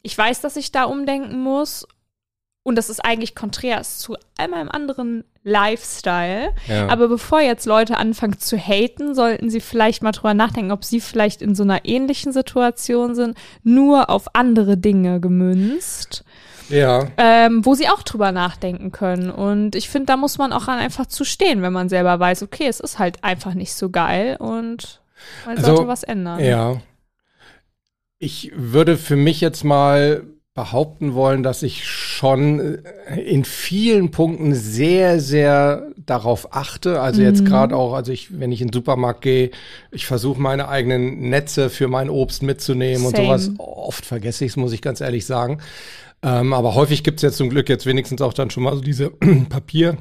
Ich 0.03 0.19
weiß, 0.19 0.41
dass 0.41 0.57
ich 0.57 0.73
da 0.73 0.85
umdenken 0.85 1.39
muss. 1.41 1.87
Und 2.65 2.77
das 2.77 2.91
ist 2.91 3.05
eigentlich 3.05 3.35
konträr 3.37 3.81
ist 3.81 4.01
zu 4.01 4.17
all 4.37 4.49
meinem 4.49 4.69
anderen 4.69 5.23
Lifestyle. 5.45 6.51
Ja. 6.67 6.89
Aber 6.89 7.09
bevor 7.09 7.41
jetzt 7.41 7.67
Leute 7.67 7.97
anfangen 7.99 8.39
zu 8.41 8.57
haten, 8.59 9.15
sollten 9.15 9.51
sie 9.51 9.61
vielleicht 9.61 10.03
mal 10.03 10.13
drüber 10.13 10.35
nachdenken, 10.35 10.73
ob 10.73 10.83
sie 10.85 11.01
vielleicht 11.01 11.43
in 11.43 11.55
so 11.55 11.63
einer 11.63 11.85
ähnlichen 11.85 12.33
Situation 12.33 13.15
sind, 13.15 13.37
nur 13.63 14.09
auf 14.11 14.35
andere 14.35 14.77
Dinge 14.79 15.21
gemünzt, 15.21 16.25
Ja. 16.71 17.09
ähm, 17.19 17.65
wo 17.67 17.75
sie 17.75 17.89
auch 17.91 18.03
drüber 18.03 18.33
nachdenken 18.33 18.91
können. 18.93 19.31
Und 19.31 19.77
ich 19.77 19.89
finde, 19.91 20.07
da 20.07 20.17
muss 20.17 20.39
man 20.39 20.53
auch 20.55 20.67
einfach 20.67 21.05
zu 21.07 21.25
stehen, 21.25 21.61
wenn 21.61 21.73
man 21.75 21.91
selber 21.91 22.19
weiß, 22.19 22.43
okay, 22.43 22.67
es 22.67 22.81
ist 22.81 22.99
halt 22.99 23.23
einfach 23.23 23.53
nicht 23.53 23.75
so 23.75 23.91
geil 23.91 24.37
und 24.41 25.03
man 25.45 25.59
Also, 25.59 25.77
sollte 25.77 25.89
was 25.89 26.03
ändern. 26.03 26.43
Ja. 26.43 26.81
Ich 28.19 28.53
würde 28.55 28.97
für 28.97 29.17
mich 29.17 29.43
jetzt 29.43 29.65
mal 29.65 30.25
behaupten 30.55 31.15
wollen, 31.15 31.43
dass 31.43 31.65
ich 31.65 31.85
schon 31.89 32.79
äh, 33.09 33.21
in 33.21 33.45
vielen 33.45 34.13
Punkten 34.13 34.55
sehr, 34.55 35.19
sehr 35.21 35.89
darauf 36.07 36.55
achte. 36.55 37.01
Also 37.01 37.23
jetzt 37.23 37.41
Mhm. 37.43 37.47
gerade 37.47 37.77
auch, 37.77 37.93
also 37.93 38.13
ich, 38.13 38.39
wenn 38.39 38.53
ich 38.53 38.61
in 38.61 38.69
den 38.69 38.73
Supermarkt 38.73 39.23
gehe, 39.23 39.51
ich 39.91 40.07
versuche 40.07 40.41
meine 40.41 40.69
eigenen 40.69 41.29
Netze 41.29 41.71
für 41.71 41.89
mein 41.89 42.09
Obst 42.09 42.45
mitzunehmen 42.45 43.05
und 43.05 43.17
Same. 43.17 43.27
sowas. 43.39 43.51
Oft 43.59 44.07
vergesse 44.07 44.45
ich 44.45 44.53
es, 44.53 44.57
muss 44.57 44.73
ich 44.73 44.81
ganz 44.81 45.01
ehrlich 45.01 45.27
sagen. 45.27 45.59
Ähm, 46.23 46.53
aber 46.53 46.77
häufig 46.77 47.03
gibt's 47.03 47.23
jetzt 47.23 47.37
zum 47.37 47.51
Glück 47.51 47.69
jetzt 47.69 47.85
wenigstens 47.85 48.23
auch 48.23 48.33
dann 48.33 48.51
schon 48.51 48.63
mal 48.63 48.77
so 48.77 48.81
diese 48.81 49.11
Papier. 49.49 49.97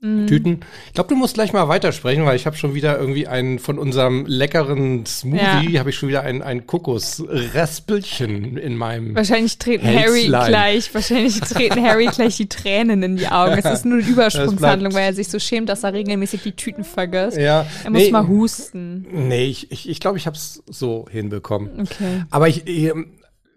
Mhm. 0.00 0.26
Tüten. 0.26 0.60
Ich 0.88 0.92
glaube, 0.92 1.08
du 1.08 1.16
musst 1.16 1.34
gleich 1.34 1.54
mal 1.54 1.68
weitersprechen, 1.68 2.26
weil 2.26 2.36
ich 2.36 2.44
habe 2.44 2.54
schon 2.54 2.74
wieder 2.74 2.98
irgendwie 2.98 3.26
einen 3.26 3.58
von 3.58 3.78
unserem 3.78 4.26
leckeren 4.26 5.06
Smoothie, 5.06 5.78
habe 5.78 5.88
ich 5.88 5.96
schon 5.96 6.10
wieder 6.10 6.20
ein, 6.20 6.42
ein 6.42 6.66
Kokosraspelchen 6.66 8.58
in 8.58 8.76
meinem. 8.76 9.14
Wahrscheinlich 9.16 9.56
treten 9.56 9.86
Harry 9.86 10.26
gleich, 10.26 10.92
wahrscheinlich 10.94 11.40
treten 11.40 11.82
Harry 11.82 12.06
gleich 12.14 12.36
die 12.36 12.48
Tränen 12.48 13.02
in 13.02 13.16
die 13.16 13.28
Augen. 13.28 13.56
Es 13.56 13.64
ist 13.64 13.86
nur 13.86 13.98
eine 13.98 14.06
Übersprungshandlung, 14.08 14.92
weil 14.92 15.04
er 15.04 15.14
sich 15.14 15.28
so 15.28 15.38
schämt, 15.38 15.70
dass 15.70 15.82
er 15.82 15.94
regelmäßig 15.94 16.42
die 16.42 16.52
Tüten 16.52 16.84
vergisst. 16.84 17.38
Ja, 17.38 17.66
Er 17.84 17.90
muss 17.90 18.02
nee, 18.02 18.10
mal 18.10 18.28
husten. 18.28 19.06
Nee, 19.10 19.46
ich 19.46 19.72
ich, 19.72 19.88
ich, 19.88 19.98
glaube, 20.00 20.18
ich 20.18 20.26
habe 20.26 20.36
es 20.36 20.62
so 20.66 21.06
hinbekommen. 21.10 21.70
Okay. 21.80 22.24
Aber 22.30 22.48
ich, 22.48 22.64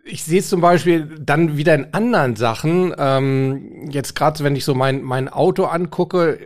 ich, 0.10 0.24
sehe 0.24 0.40
es 0.40 0.50
zum 0.50 0.62
Beispiel 0.62 1.08
dann 1.20 1.58
wieder 1.58 1.76
in 1.76 1.94
anderen 1.94 2.36
Sachen. 2.36 2.94
Ähm, 2.98 3.90
jetzt 3.90 4.16
gerade, 4.16 4.44
wenn 4.44 4.56
ich 4.56 4.66
so 4.66 4.76
mein, 4.76 5.02
mein 5.04 5.30
Auto 5.30 5.66
angucke, 5.66 6.40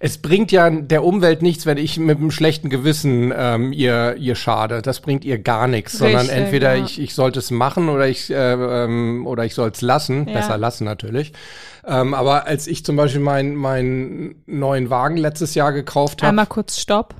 es 0.00 0.18
bringt 0.18 0.52
ja 0.52 0.70
der 0.70 1.04
Umwelt 1.04 1.42
nichts, 1.42 1.66
wenn 1.66 1.78
ich 1.78 1.98
mit 1.98 2.18
einem 2.18 2.30
schlechten 2.30 2.70
Gewissen 2.70 3.32
ähm, 3.36 3.72
ihr, 3.72 4.16
ihr 4.16 4.34
schade. 4.34 4.82
Das 4.82 5.00
bringt 5.00 5.24
ihr 5.24 5.38
gar 5.38 5.68
nichts, 5.68 5.98
sondern 5.98 6.22
Richtig, 6.22 6.36
entweder 6.36 6.74
ja. 6.74 6.84
ich, 6.84 7.00
ich 7.00 7.14
sollte 7.14 7.38
es 7.38 7.50
machen 7.50 7.88
oder 7.88 8.08
ich, 8.08 8.30
äh, 8.30 8.34
ähm, 8.34 9.26
oder 9.26 9.44
ich 9.44 9.54
soll 9.54 9.70
es 9.70 9.80
lassen. 9.80 10.26
Ja. 10.28 10.34
Besser 10.34 10.58
lassen 10.58 10.84
natürlich. 10.84 11.32
Ähm, 11.86 12.14
aber 12.14 12.46
als 12.46 12.66
ich 12.66 12.84
zum 12.84 12.96
Beispiel 12.96 13.20
meinen 13.20 13.54
meinen 13.54 14.42
neuen 14.46 14.90
Wagen 14.90 15.16
letztes 15.16 15.54
Jahr 15.54 15.72
gekauft 15.72 16.22
habe, 16.22 16.30
Einmal 16.30 16.46
kurz 16.46 16.78
Stopp. 16.78 17.14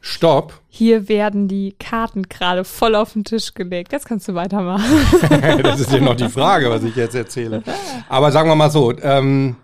Stopp. 0.00 0.60
Hier 0.68 1.08
werden 1.08 1.48
die 1.48 1.74
Karten 1.78 2.24
gerade 2.28 2.64
voll 2.64 2.94
auf 2.94 3.12
den 3.12 3.24
Tisch 3.24 3.54
gelegt. 3.54 3.92
Jetzt 3.92 4.06
kannst 4.06 4.28
du 4.28 4.34
weitermachen. 4.34 4.84
das 5.62 5.80
ist 5.80 5.92
ja 5.92 6.00
noch 6.00 6.16
die 6.16 6.28
Frage, 6.28 6.70
was 6.70 6.82
ich 6.84 6.96
jetzt 6.96 7.14
erzähle. 7.14 7.62
Aber 8.08 8.32
sagen 8.32 8.48
wir 8.48 8.56
mal 8.56 8.70
so, 8.70 8.96
ähm, 9.02 9.56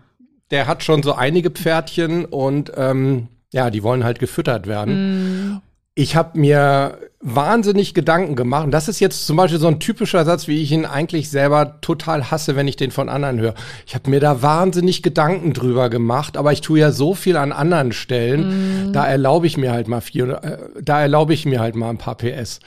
der 0.51 0.67
hat 0.67 0.85
schon 0.85 1.03
so 1.03 1.15
einige 1.15 1.51
Pferdchen 1.51 2.25
und 2.25 2.73
ähm, 2.77 3.29
ja, 3.53 3.71
die 3.71 3.83
wollen 3.83 4.05
halt 4.05 4.19
gefüttert 4.19 4.67
werden. 4.67 5.63
Ich 5.99 6.15
habe 6.15 6.39
mir 6.39 6.99
wahnsinnig 7.21 7.95
Gedanken 7.95 8.37
gemacht. 8.37 8.65
Und 8.67 8.71
das 8.71 8.87
ist 8.87 9.01
jetzt 9.01 9.27
zum 9.27 9.39
Beispiel 9.39 9.59
so 9.59 9.67
ein 9.67 9.81
typischer 9.81 10.27
Satz, 10.27 10.47
wie 10.47 10.63
ich 10.63 10.71
ihn 10.71 10.85
eigentlich 10.85 11.31
selber 11.31 11.81
total 11.81 12.31
hasse, 12.31 12.55
wenn 12.55 12.69
ich 12.69 12.77
den 12.77 12.91
von 12.91 13.09
anderen 13.09 13.41
höre. 13.41 13.55
Ich 13.87 13.95
habe 13.95 14.11
mir 14.11 14.21
da 14.21 14.43
wahnsinnig 14.43 15.03
Gedanken 15.03 15.55
drüber 15.55 15.89
gemacht, 15.89 16.37
aber 16.37 16.53
ich 16.53 16.61
tue 16.61 16.79
ja 16.81 16.93
so 16.93 17.15
viel 17.15 17.39
an 17.39 17.51
anderen 17.51 17.93
Stellen. 17.93 18.93
Da 18.93 19.07
erlaube 19.07 19.47
ich 19.47 19.57
mir 19.57 19.73
halt 19.73 19.89
mal 19.89 20.03
viel, 20.03 20.31
äh, 20.31 20.59
da 20.83 21.01
erlaube 21.01 21.33
ich 21.33 21.47
mir 21.47 21.61
halt 21.61 21.75
mal 21.77 21.89
ein 21.89 21.99
paar 21.99 22.17
PS. 22.17 22.61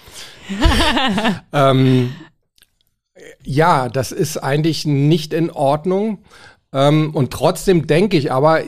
ähm, 1.54 2.12
ja, 3.44 3.90
das 3.90 4.12
ist 4.12 4.38
eigentlich 4.38 4.88
nicht 4.88 5.34
in 5.34 5.52
Ordnung. 5.52 6.24
Ähm, 6.74 7.12
und 7.14 7.32
trotzdem 7.32 7.86
denke 7.86 8.18
ich 8.18 8.32
aber, 8.32 8.62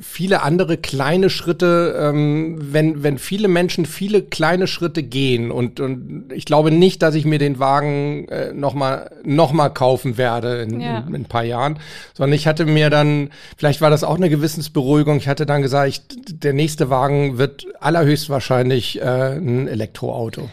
viele 0.00 0.42
andere 0.42 0.76
kleine 0.78 1.30
Schritte, 1.30 1.96
ähm, 2.00 2.56
wenn, 2.60 3.04
wenn 3.04 3.18
viele 3.18 3.46
Menschen 3.46 3.86
viele 3.86 4.22
kleine 4.22 4.66
Schritte 4.66 5.04
gehen 5.04 5.52
und, 5.52 5.78
und 5.78 6.32
ich 6.34 6.44
glaube 6.44 6.72
nicht, 6.72 7.02
dass 7.02 7.14
ich 7.14 7.24
mir 7.24 7.38
den 7.38 7.60
Wagen 7.60 8.26
äh, 8.28 8.52
nochmal 8.52 9.10
noch 9.22 9.52
mal 9.52 9.68
kaufen 9.68 10.18
werde 10.18 10.62
in, 10.62 10.80
Ja. 10.80 10.98
in, 10.98 11.08
in 11.08 11.14
ein 11.14 11.24
paar 11.26 11.44
Jahren, 11.44 11.78
sondern 12.14 12.34
ich 12.34 12.48
hatte 12.48 12.66
mir 12.66 12.90
dann, 12.90 13.30
vielleicht 13.56 13.80
war 13.80 13.90
das 13.90 14.02
auch 14.02 14.16
eine 14.16 14.28
Gewissensberuhigung, 14.28 15.18
ich 15.18 15.28
hatte 15.28 15.46
dann 15.46 15.62
gesagt, 15.62 15.88
ich, 15.88 16.02
der 16.08 16.52
nächste 16.52 16.90
Wagen 16.90 17.38
wird 17.38 17.66
allerhöchstwahrscheinlich 17.78 19.00
äh, 19.00 19.36
ein 19.36 19.68
Elektroauto. 19.68 20.50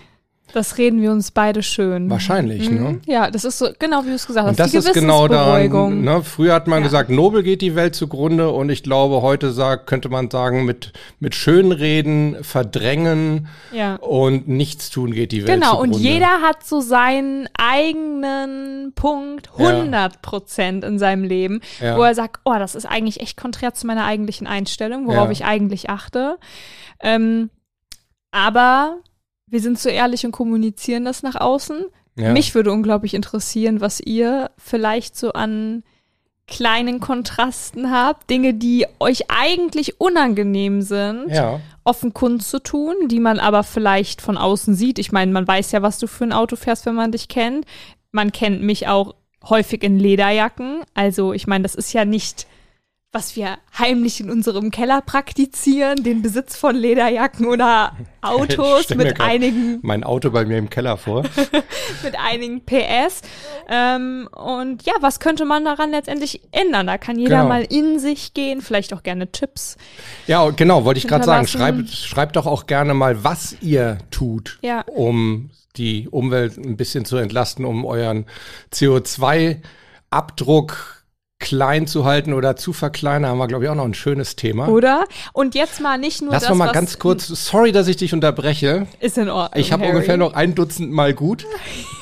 Das 0.54 0.78
reden 0.78 1.02
wir 1.02 1.12
uns 1.12 1.32
beide 1.32 1.64
schön. 1.64 2.10
Wahrscheinlich, 2.12 2.70
ne? 2.70 2.80
Mhm. 2.80 3.02
Ja, 3.08 3.32
das 3.32 3.44
ist 3.44 3.58
so, 3.58 3.70
genau 3.80 4.04
wie 4.04 4.10
du 4.10 4.14
es 4.16 4.28
gesagt 4.28 4.46
hast. 4.46 4.52
Und 4.52 4.60
das 4.60 4.70
die 4.72 4.78
ist 4.78 4.94
genau 4.94 5.28
daran, 5.28 6.02
ne? 6.04 6.22
Früher 6.24 6.54
hat 6.54 6.68
man 6.68 6.80
Ja. 6.80 6.84
gesagt, 6.86 7.10
Nobel 7.10 7.42
geht 7.42 7.62
die 7.64 7.76
Welt 7.76 7.96
zugrunde 7.96 8.52
und 8.52 8.70
ich 8.70 8.84
glaube, 8.84 9.24
heute 9.24 9.52
sagt, 9.52 9.88
könnte 9.88 10.10
man 10.10 10.30
sagen, 10.30 10.64
mit, 10.64 10.94
mit 11.20 11.34
Schönreden, 11.34 12.44
Verdrängen 12.44 13.48
Ja. 13.74 13.96
und 13.96 14.48
Nichtstun 14.48 15.12
geht 15.12 15.32
die 15.32 15.46
Welt 15.48 15.56
Genau, 15.60 15.72
zugrunde. 15.72 15.98
und 15.98 16.02
jeder 16.04 16.42
hat 16.42 16.64
so 16.64 16.82
seinen 16.82 17.50
eigenen 17.58 18.94
Punkt, 18.94 19.50
Ja. 19.58 19.70
100 19.70 20.22
Prozent 20.22 20.84
in 20.84 21.00
seinem 21.00 21.24
Leben, 21.24 21.62
Ja. 21.82 21.98
wo 21.98 22.04
er 22.04 22.14
sagt, 22.14 22.42
oh, 22.46 22.54
das 22.60 22.76
ist 22.76 22.86
eigentlich 22.86 23.22
echt 23.22 23.38
konträr 23.38 23.74
zu 23.74 23.88
meiner 23.88 24.06
eigentlichen 24.06 24.46
Einstellung, 24.46 25.08
worauf 25.08 25.26
Ja. 25.26 25.32
ich 25.32 25.46
eigentlich 25.46 25.90
achte. 25.90 26.38
Ähm, 27.02 27.50
aber 28.32 28.98
wir 29.54 29.62
sind 29.62 29.78
so 29.78 29.88
ehrlich 29.88 30.26
und 30.26 30.32
kommunizieren 30.32 31.06
das 31.06 31.22
nach 31.22 31.36
außen. 31.36 31.86
Ja. 32.16 32.32
Mich 32.34 32.56
würde 32.56 32.72
unglaublich 32.72 33.14
interessieren, 33.14 33.82
was 33.82 34.00
ihr 34.00 34.50
vielleicht 34.58 35.16
so 35.16 35.34
an 35.34 35.84
kleinen 36.48 37.00
Kontrasten 37.00 37.92
habt, 37.92 38.30
Dinge, 38.32 38.56
die 38.56 38.88
euch 39.00 39.30
eigentlich 39.30 40.02
unangenehm 40.02 40.82
sind 40.82 41.30
Ja, 41.30 41.62
offen 41.84 42.14
kundzutun, 42.14 42.96
die 43.08 43.20
man 43.20 43.40
aber 43.40 43.64
vielleicht 43.64 44.22
von 44.22 44.38
außen 44.38 44.74
sieht. 44.74 44.98
Ich 44.98 45.12
meine, 45.12 45.32
man 45.32 45.48
weiß 45.48 45.72
ja, 45.72 45.84
was 45.84 46.00
du 46.00 46.08
für 46.08 46.24
ein 46.24 46.34
Auto 46.34 46.56
fährst, 46.56 46.88
wenn 46.88 46.96
man 46.96 47.12
dich 47.12 47.28
kennt. 47.28 47.66
Man 48.12 48.32
kennt 48.32 48.64
mich 48.64 48.88
auch 48.88 49.14
häufig 49.48 49.84
in 49.84 50.00
Lederjacken. 50.00 50.82
Also 50.96 51.32
ich 51.32 51.46
meine, 51.46 51.62
das 51.62 51.76
ist 51.76 51.94
ja 51.94 52.06
nicht, 52.06 52.48
was 53.14 53.36
wir 53.36 53.58
heimlich 53.78 54.20
in 54.20 54.32
unserem 54.32 54.72
Keller 54.72 55.02
praktizieren, 55.02 56.04
den 56.04 56.24
Besitz 56.24 56.56
von 56.58 56.76
Lederjacken 56.76 57.46
oder 57.46 57.96
Autos 58.22 58.90
mit 58.96 59.22
einigen 59.22 59.78
mein 59.84 60.04
Auto 60.04 60.32
bei 60.32 60.44
mir 60.46 60.58
im 60.58 60.70
Keller 60.70 60.98
vor. 60.98 61.24
mit 62.04 62.18
einigen 62.20 62.66
PS. 62.66 63.22
Ähm, 63.70 64.28
und 64.32 64.84
ja, 64.84 64.94
was 65.02 65.20
könnte 65.20 65.46
man 65.46 65.64
daran 65.64 65.92
letztendlich 65.92 66.42
ändern? 66.52 66.88
Da 66.88 66.98
kann 66.98 67.20
jeder 67.20 67.38
Genau. 67.38 67.50
mal 67.50 67.62
in 67.64 68.00
sich 68.00 68.34
gehen, 68.34 68.62
vielleicht 68.62 68.94
auch 68.94 69.04
gerne 69.04 69.32
Tipps. 69.32 69.78
Ja, 70.26 70.50
genau, 70.50 70.84
wollte 70.84 70.98
ich 70.98 71.08
gerade 71.08 71.24
sagen. 71.26 71.46
Schreibt, 71.48 71.90
schreibt 71.90 72.36
doch 72.36 72.48
auch 72.48 72.66
gerne 72.66 72.96
mal, 72.96 73.24
was 73.24 73.56
ihr 73.62 74.00
tut, 74.10 74.58
Ja. 74.64 74.82
um 74.88 75.52
die 75.76 76.08
Umwelt 76.10 76.58
ein 76.58 76.78
bisschen 76.78 77.06
zu 77.06 77.18
entlasten, 77.18 77.66
um 77.66 77.86
euren 77.86 78.26
CO2-Abdruck 78.72 81.03
klein 81.44 81.88
zu 81.88 82.06
halten 82.06 82.34
oder 82.34 82.56
zu 82.56 82.72
verkleinern. 82.72 83.32
Haben 83.32 83.38
wir, 83.38 83.48
glaube 83.48 83.66
ich, 83.66 83.70
auch 83.70 83.76
noch 83.76 83.84
ein 83.84 83.94
schönes 83.94 84.38
Thema. 84.38 84.70
Oder? 84.70 85.04
Und 85.34 85.56
jetzt 85.56 85.82
mal 85.82 85.98
nicht 85.98 86.22
nur 86.22 86.32
Lass 86.32 86.44
das, 86.44 86.58
mal 86.58 86.72
ganz 86.72 87.00
kurz, 87.00 87.28
sorry, 87.28 87.74
dass 87.74 87.90
ich 87.90 87.98
dich 87.98 88.14
unterbreche. 88.14 88.88
ist 89.02 89.18
in 89.18 89.30
Ordnung. 89.30 89.60
Ich 89.60 89.74
habe 89.74 89.86
ungefähr 89.86 90.16
noch 90.16 90.34
ein 90.34 90.56
Dutzend 90.56 90.92
Mal 90.92 91.14
gut. 91.14 91.46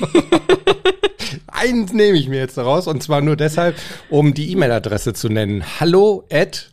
Eins 1.47 1.91
nehme 1.91 2.17
ich 2.17 2.29
mir 2.29 2.39
jetzt 2.39 2.57
daraus 2.57 2.85
und 2.85 3.01
zwar 3.01 3.21
nur 3.21 3.35
deshalb, 3.35 3.75
um 4.11 4.35
die 4.35 4.51
E-Mail-Adresse 4.51 5.13
zu 5.13 5.27
nennen. 5.27 5.63
Hallo 5.79 6.23
at 6.31 6.69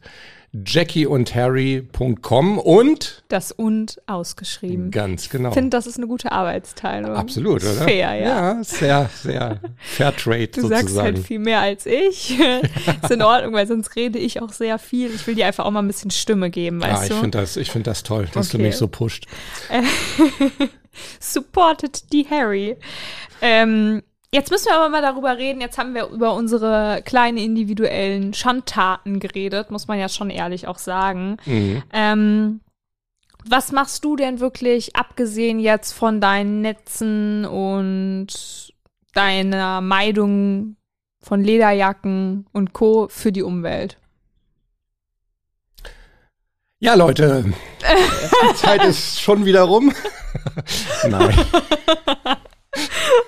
jackieundharry.com 0.52 2.58
und 2.58 3.22
das 3.28 3.52
und 3.52 4.00
ausgeschrieben. 4.06 4.90
ganz 4.90 5.28
genau. 5.28 5.48
Ich 5.50 5.54
finde, 5.54 5.70
das 5.70 5.86
ist 5.86 5.96
eine 5.98 6.06
gute 6.06 6.32
Arbeitsteilung. 6.32 7.14
Absolut, 7.14 7.62
oder? 7.62 7.82
Fair, 7.84 8.14
ja. 8.14 8.54
Ja, 8.54 8.64
sehr, 8.64 9.10
sehr 9.22 9.60
fair 9.78 10.14
trade 10.16 10.48
Du 10.48 10.62
sozusagen. 10.62 10.88
sagst 10.88 11.00
halt 11.02 11.18
viel 11.18 11.38
mehr 11.38 11.60
als 11.60 11.84
ich. 11.86 12.38
ist 12.40 13.10
in 13.10 13.22
Ordnung, 13.22 13.52
weil 13.54 13.66
sonst 13.66 13.94
rede 13.96 14.18
ich 14.18 14.40
auch 14.42 14.52
sehr 14.52 14.78
viel. 14.78 15.14
Ich 15.14 15.26
will 15.26 15.34
dir 15.34 15.46
einfach 15.46 15.64
auch 15.66 15.70
mal 15.70 15.80
ein 15.82 15.86
bisschen 15.88 16.10
Stimme 16.10 16.50
geben, 16.50 16.80
ja, 16.80 16.92
weißt 16.92 17.02
ich 17.04 17.08
du? 17.10 17.16
finde 17.20 17.38
das, 17.38 17.56
ich 17.56 17.70
finde 17.70 17.90
das 17.90 18.02
toll, 18.02 18.28
dass 18.32 18.48
du 18.48 18.56
Okay. 18.56 18.66
mich 18.66 18.76
so 18.76 18.88
pusht. 18.88 19.26
Supported 21.20 22.12
die 22.12 22.26
Harry. 22.28 22.76
Ähm, 23.40 24.02
jetzt 24.32 24.50
müssen 24.50 24.66
wir 24.66 24.76
aber 24.76 24.88
mal 24.88 25.02
darüber 25.02 25.36
reden. 25.36 25.60
Jetzt 25.60 25.78
haben 25.78 25.94
wir 25.94 26.08
über 26.08 26.34
unsere 26.34 27.02
kleinen 27.04 27.38
individuellen 27.38 28.34
Schandtaten 28.34 29.20
geredet, 29.20 29.70
muss 29.70 29.88
man 29.88 29.98
ja 29.98 30.08
schon 30.08 30.30
ehrlich 30.30 30.66
auch 30.66 30.78
sagen. 30.78 31.36
Mhm. 31.46 31.82
Ähm, 31.92 32.60
was 33.44 33.72
machst 33.72 34.04
du 34.04 34.16
denn 34.16 34.40
wirklich, 34.40 34.96
abgesehen 34.96 35.58
jetzt 35.58 35.92
von 35.92 36.20
deinen 36.20 36.60
Netzen 36.60 37.44
und 37.44 38.74
deiner 39.14 39.80
Meidung 39.80 40.76
von 41.20 41.42
Lederjacken 41.42 42.46
und 42.52 42.72
Co. 42.72 43.08
für 43.08 43.32
die 43.32 43.42
Umwelt? 43.42 43.98
Ja, 46.80 46.94
Leute, 46.94 47.44
die 48.50 48.54
Zeit 48.54 48.84
ist 48.84 49.20
schon 49.20 49.44
wieder 49.44 49.62
rum. 49.62 49.92
Nein. 51.08 51.34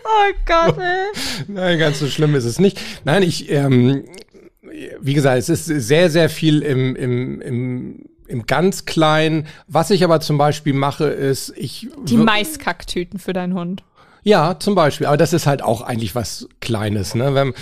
Oh 0.05 0.33
Gott, 0.47 0.79
ey. 0.79 1.45
Nein, 1.49 1.79
ganz 1.79 1.99
so 1.99 2.07
schlimm 2.07 2.35
ist 2.35 2.45
es 2.45 2.59
nicht. 2.59 2.81
Nein, 3.05 3.23
ich, 3.23 3.51
ähm, 3.51 4.05
wie 5.01 5.15
gesagt, 5.15 5.39
es 5.39 5.49
ist 5.49 5.67
sehr, 5.67 6.11
sehr 6.11 6.29
viel 6.29 6.63
im, 6.63 6.97
im, 6.97 7.41
im, 7.41 8.05
im 8.27 8.47
ganz 8.47 8.85
Kleinen. 8.85 9.47
Was 9.67 9.91
ich 9.91 10.05
aber 10.05 10.21
zum 10.21 10.39
Beispiel 10.39 10.73
mache, 10.73 11.07
ist, 11.07 11.53
ich. 11.57 11.89
Die 12.05 12.17
Maiskacktüten 12.17 13.19
für 13.19 13.33
deinen 13.33 13.55
Hund. 13.55 13.83
Ja, 14.23 14.59
zum 14.59 14.75
Beispiel. 14.75 15.07
Aber 15.07 15.17
das 15.17 15.33
ist 15.33 15.47
halt 15.47 15.63
auch 15.63 15.83
eigentlich 15.83 16.15
was 16.15 16.49
Kleines, 16.61 17.15
ne? 17.15 17.35
Wenn, 17.35 17.55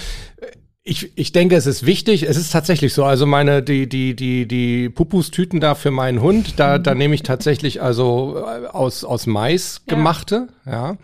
ich, 0.89 1.13
ich 1.17 1.33
denke, 1.33 1.55
es 1.55 1.67
ist 1.67 1.85
wichtig. 1.85 2.23
Es 2.23 2.37
ist 2.37 2.51
tatsächlich 2.51 2.95
so. 2.95 3.05
Also 3.05 3.27
meine, 3.27 3.63
die, 3.63 3.89
die, 3.89 4.17
die, 4.17 4.49
die 4.49 4.89
Pupustüten 4.89 5.61
da 5.61 5.75
für 5.75 5.91
meinen 5.91 6.23
Hund, 6.23 6.55
da, 6.57 6.79
da 6.79 6.95
nehme 6.95 7.15
ich 7.15 7.23
tatsächlich 7.23 7.83
also 7.83 8.39
äh, 8.39 8.67
aus, 8.67 9.05
aus 9.05 9.27
Mais 9.27 9.83
gemachte, 9.87 10.49
ja. 10.65 10.73
ja. 10.73 10.97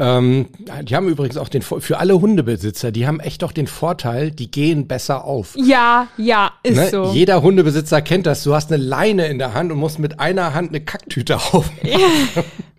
Ähm, 0.00 0.46
die 0.82 0.96
haben 0.96 1.08
übrigens 1.08 1.36
auch 1.36 1.50
den, 1.50 1.60
für 1.60 1.98
alle 1.98 2.18
Hundebesitzer, 2.18 2.90
die 2.90 3.06
haben 3.06 3.20
echt 3.20 3.44
auch 3.44 3.52
den 3.52 3.66
Vorteil, 3.66 4.30
die 4.30 4.50
gehen 4.50 4.88
besser 4.88 5.24
auf. 5.24 5.54
Ja, 5.56 6.08
ja, 6.16 6.52
ist 6.62 6.76
ne? 6.76 6.88
so. 6.88 7.10
Jeder 7.12 7.42
Hundebesitzer 7.42 8.00
kennt 8.00 8.26
das. 8.26 8.42
Du 8.42 8.54
hast 8.54 8.72
eine 8.72 8.82
Leine 8.82 9.26
in 9.26 9.38
der 9.38 9.52
Hand 9.52 9.70
und 9.70 9.78
musst 9.78 9.98
mit 9.98 10.18
einer 10.18 10.54
Hand 10.54 10.70
eine 10.70 10.80
Kacktüte 10.80 11.36
aufmachen. 11.52 11.78
Ja. 11.82 11.98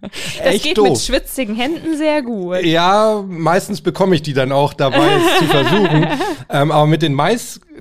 Das 0.02 0.12
Echt 0.56 0.64
geht 0.64 0.78
doof. 0.80 0.90
mit 0.90 0.98
schwitzigen 1.00 1.56
Händen 1.56 1.96
sehr 1.96 2.24
gut. 2.24 2.64
Ja, 2.64 3.24
meistens 3.28 3.82
bekomme 3.82 4.16
ich 4.16 4.24
die 4.24 4.34
dann 4.34 4.52
auch 4.52 4.74
dabei, 4.74 5.08
es 5.16 5.40
zu 5.40 5.46
versuchen. 5.46 6.08
Ähm, 6.54 6.70
aber 6.72 6.86
mit 6.86 7.02
den 7.02 7.14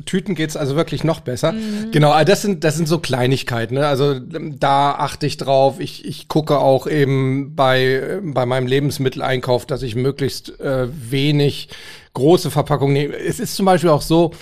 Maistüten 0.00 0.34
geht's 0.34 0.56
also 0.56 0.76
wirklich 0.76 1.04
noch 1.04 1.20
besser. 1.20 1.52
Mhm. 1.52 1.90
Genau, 1.92 2.10
also 2.10 2.24
das 2.24 2.42
sind, 2.42 2.64
das 2.64 2.76
sind 2.76 2.88
so 2.88 2.98
Kleinigkeiten. 2.98 3.74
Ne? 3.74 3.86
Also 3.86 4.18
da 4.18 4.92
achte 4.92 5.26
ich 5.26 5.36
drauf. 5.36 5.78
Ich, 5.78 6.04
ich 6.04 6.28
gucke 6.28 6.58
auch 6.58 6.86
eben 6.86 7.54
bei, 7.54 8.20
bei 8.22 8.46
meinem 8.46 8.66
Lebensmitteleinkauf, 8.66 9.66
dass 9.66 9.82
ich 9.82 9.94
möglichst 9.94 10.58
äh, 10.60 10.88
wenig 10.90 11.68
große 12.14 12.50
Verpackungen 12.50 12.94
nehme. 12.94 13.16
Es 13.16 13.38
ist 13.40 13.54
zum 13.54 13.66
Beispiel 13.66 13.90
auch 13.90 14.02
so, 14.02 14.32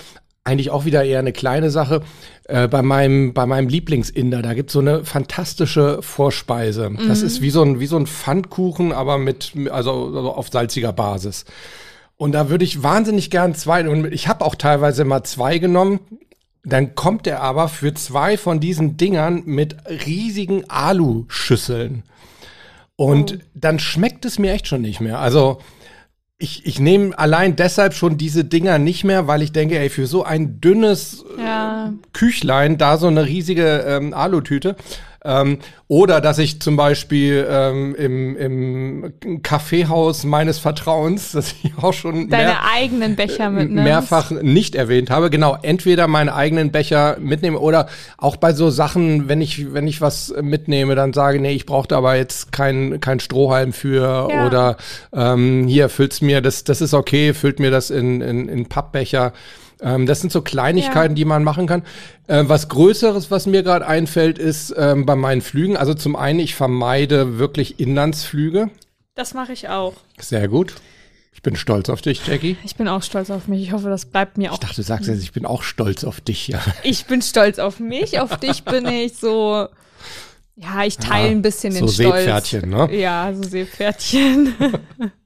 eigentlich 0.43 0.71
auch 0.71 0.85
wieder 0.85 1.03
eher 1.03 1.19
eine 1.19 1.33
kleine 1.33 1.69
Sache. 1.69 2.01
Äh, 2.45 2.67
bei 2.67 2.81
meinem, 2.81 3.33
bei 3.33 3.45
meinem 3.45 3.67
Lieblingsinder, 3.67 4.41
da 4.41 4.53
gibt's 4.53 4.73
so 4.73 4.79
eine 4.79 5.05
fantastische 5.05 6.01
Vorspeise. 6.01 6.89
Mhm. 6.89 7.07
Das 7.07 7.21
ist 7.21 7.41
wie 7.41 7.51
so 7.51 7.61
ein, 7.61 7.79
wie 7.79 7.85
so 7.85 7.97
ein 7.97 8.07
Pfannkuchen, 8.07 8.91
aber 8.91 9.17
mit, 9.17 9.53
also, 9.69 10.07
also 10.07 10.31
auf 10.31 10.49
salziger 10.49 10.93
Basis. 10.93 11.45
Und 12.19 12.33
da 12.33 12.49
würde 12.49 12.65
ich 12.65 12.83
wahnsinnig 12.83 13.29
gern 13.29 13.55
zwei, 13.55 13.87
und 13.87 14.11
ich 14.11 14.27
habe 14.27 14.43
auch 14.43 14.55
teilweise 14.55 15.05
mal 15.05 15.23
zwei 15.23 15.57
genommen. 15.57 16.01
Dann 16.65 16.93
kommt 16.93 17.25
er 17.27 17.39
aber 17.39 17.69
für 17.69 17.93
zwei 17.93 18.35
von 18.35 18.59
diesen 18.59 18.97
Dingern 18.97 19.43
mit 19.45 19.77
riesigen 20.05 20.69
Aluschüsseln. 20.69 22.03
Und 22.97 23.35
oh. 23.35 23.45
dann 23.53 23.79
schmeckt 23.79 24.25
es 24.25 24.37
mir 24.37 24.51
echt 24.51 24.67
schon 24.67 24.81
nicht 24.81 24.99
mehr. 24.99 25.19
Also, 25.19 25.59
ich, 26.37 26.65
ich 26.65 26.81
nehme 26.81 27.17
allein 27.17 27.55
deshalb 27.55 27.93
schon 27.93 28.17
diese 28.17 28.43
Dinger 28.43 28.79
nicht 28.79 29.05
mehr, 29.05 29.27
weil 29.27 29.41
ich 29.41 29.53
denke, 29.53 29.79
ey, 29.79 29.89
für 29.89 30.05
so 30.05 30.25
ein 30.25 30.59
dünnes 30.59 31.23
ja. 31.37 31.93
Küchlein 32.11 32.77
da 32.77 32.97
so 32.97 33.07
eine 33.07 33.27
riesige 33.27 33.85
ähm, 33.87 34.13
Alutüte. 34.13 34.75
Ähm, 35.23 35.59
oder 35.87 36.21
dass 36.21 36.37
ich 36.37 36.61
zum 36.61 36.77
Beispiel 36.77 37.45
ähm, 37.49 37.95
im, 37.95 38.37
im 38.37 39.41
Kaffeehaus 39.43 40.23
meines 40.23 40.59
Vertrauens, 40.59 41.31
das 41.33 41.55
ich 41.63 41.73
auch 41.81 41.93
schon 41.93 42.29
deine 42.29 42.43
mehr, 42.45 42.63
eigenen 42.73 43.15
Becher 43.15 43.49
mitnimmst. 43.49 43.83
mehrfach 43.83 44.31
nicht 44.31 44.75
erwähnt 44.75 45.09
habe, 45.09 45.29
genau, 45.29 45.57
entweder 45.61 46.07
meine 46.07 46.33
eigenen 46.33 46.71
Becher 46.71 47.17
mitnehme 47.19 47.59
oder 47.59 47.87
auch 48.17 48.37
bei 48.37 48.53
so 48.53 48.69
Sachen, 48.69 49.27
wenn 49.27 49.41
ich 49.41 49.73
wenn 49.73 49.87
ich 49.87 49.99
was 50.01 50.33
mitnehme, 50.41 50.95
dann 50.95 51.13
sage, 51.13 51.39
nee, 51.39 51.51
ich 51.51 51.65
brauche 51.65 51.87
da 51.87 51.97
aber 51.97 52.15
jetzt 52.15 52.51
kein 52.51 52.99
kein 53.01 53.19
Strohhalm 53.19 53.73
für 53.73 54.29
ja. 54.29 54.45
oder 54.45 54.77
ähm, 55.13 55.67
hier 55.67 55.89
füllt's 55.89 56.21
mir, 56.21 56.41
das 56.41 56.63
das 56.63 56.81
ist 56.81 56.93
okay, 56.93 57.33
füllt 57.33 57.59
mir 57.59 57.71
das 57.71 57.89
in 57.89 58.21
in, 58.21 58.47
in 58.47 58.67
Pappbecher. 58.67 59.33
Ähm, 59.81 60.05
das 60.05 60.21
sind 60.21 60.31
so 60.31 60.41
Kleinigkeiten, 60.41 61.13
ja. 61.13 61.15
die 61.15 61.25
man 61.25 61.43
machen 61.43 61.67
kann. 61.67 61.83
Äh, 62.27 62.43
was 62.47 62.69
Größeres, 62.69 63.31
was 63.31 63.45
mir 63.45 63.63
gerade 63.63 63.87
einfällt, 63.87 64.37
ist 64.37 64.73
ähm, 64.77 65.05
bei 65.05 65.15
meinen 65.15 65.41
Flügen. 65.41 65.77
Also 65.77 65.93
zum 65.93 66.15
einen, 66.15 66.39
ich 66.39 66.55
vermeide 66.55 67.39
wirklich 67.39 67.79
Inlandsflüge. 67.79 68.69
Das 69.15 69.33
mache 69.33 69.53
ich 69.53 69.69
auch. 69.69 69.93
Sehr 70.19 70.47
gut. 70.47 70.75
Ich 71.33 71.41
bin 71.41 71.55
stolz 71.55 71.89
auf 71.89 72.01
dich, 72.01 72.27
Jackie. 72.27 72.57
Ich 72.65 72.75
bin 72.75 72.89
auch 72.89 73.01
stolz 73.01 73.29
auf 73.29 73.47
mich. 73.47 73.61
Ich 73.61 73.71
hoffe, 73.71 73.89
das 73.89 74.05
bleibt 74.05 74.37
mir 74.37 74.51
auch. 74.51 74.55
Ich 74.55 74.59
dachte, 74.59 74.75
du 74.75 74.83
sagst 74.83 75.07
jetzt, 75.07 75.23
ich 75.23 75.31
bin 75.31 75.45
auch 75.45 75.63
stolz 75.63 76.03
auf 76.03 76.19
dich, 76.19 76.49
ja. 76.49 76.59
Ich 76.83 77.05
bin 77.05 77.21
stolz 77.21 77.59
auf 77.59 77.79
mich. 77.79 78.19
Auf 78.19 78.37
dich 78.37 78.65
bin 78.65 78.85
ich 78.87 79.15
so. 79.15 79.67
Ja, 80.55 80.83
ich 80.83 80.97
teile 80.97 81.27
ja, 81.27 81.31
ein 81.31 81.41
bisschen 81.41 81.73
den 81.73 81.87
so 81.87 81.93
Stolz. 81.93 82.25
Seepferdchen, 82.25 82.69
ne? 82.69 82.93
Ja, 82.93 83.33
so 83.33 83.43
Seepferdchen. 83.43 84.53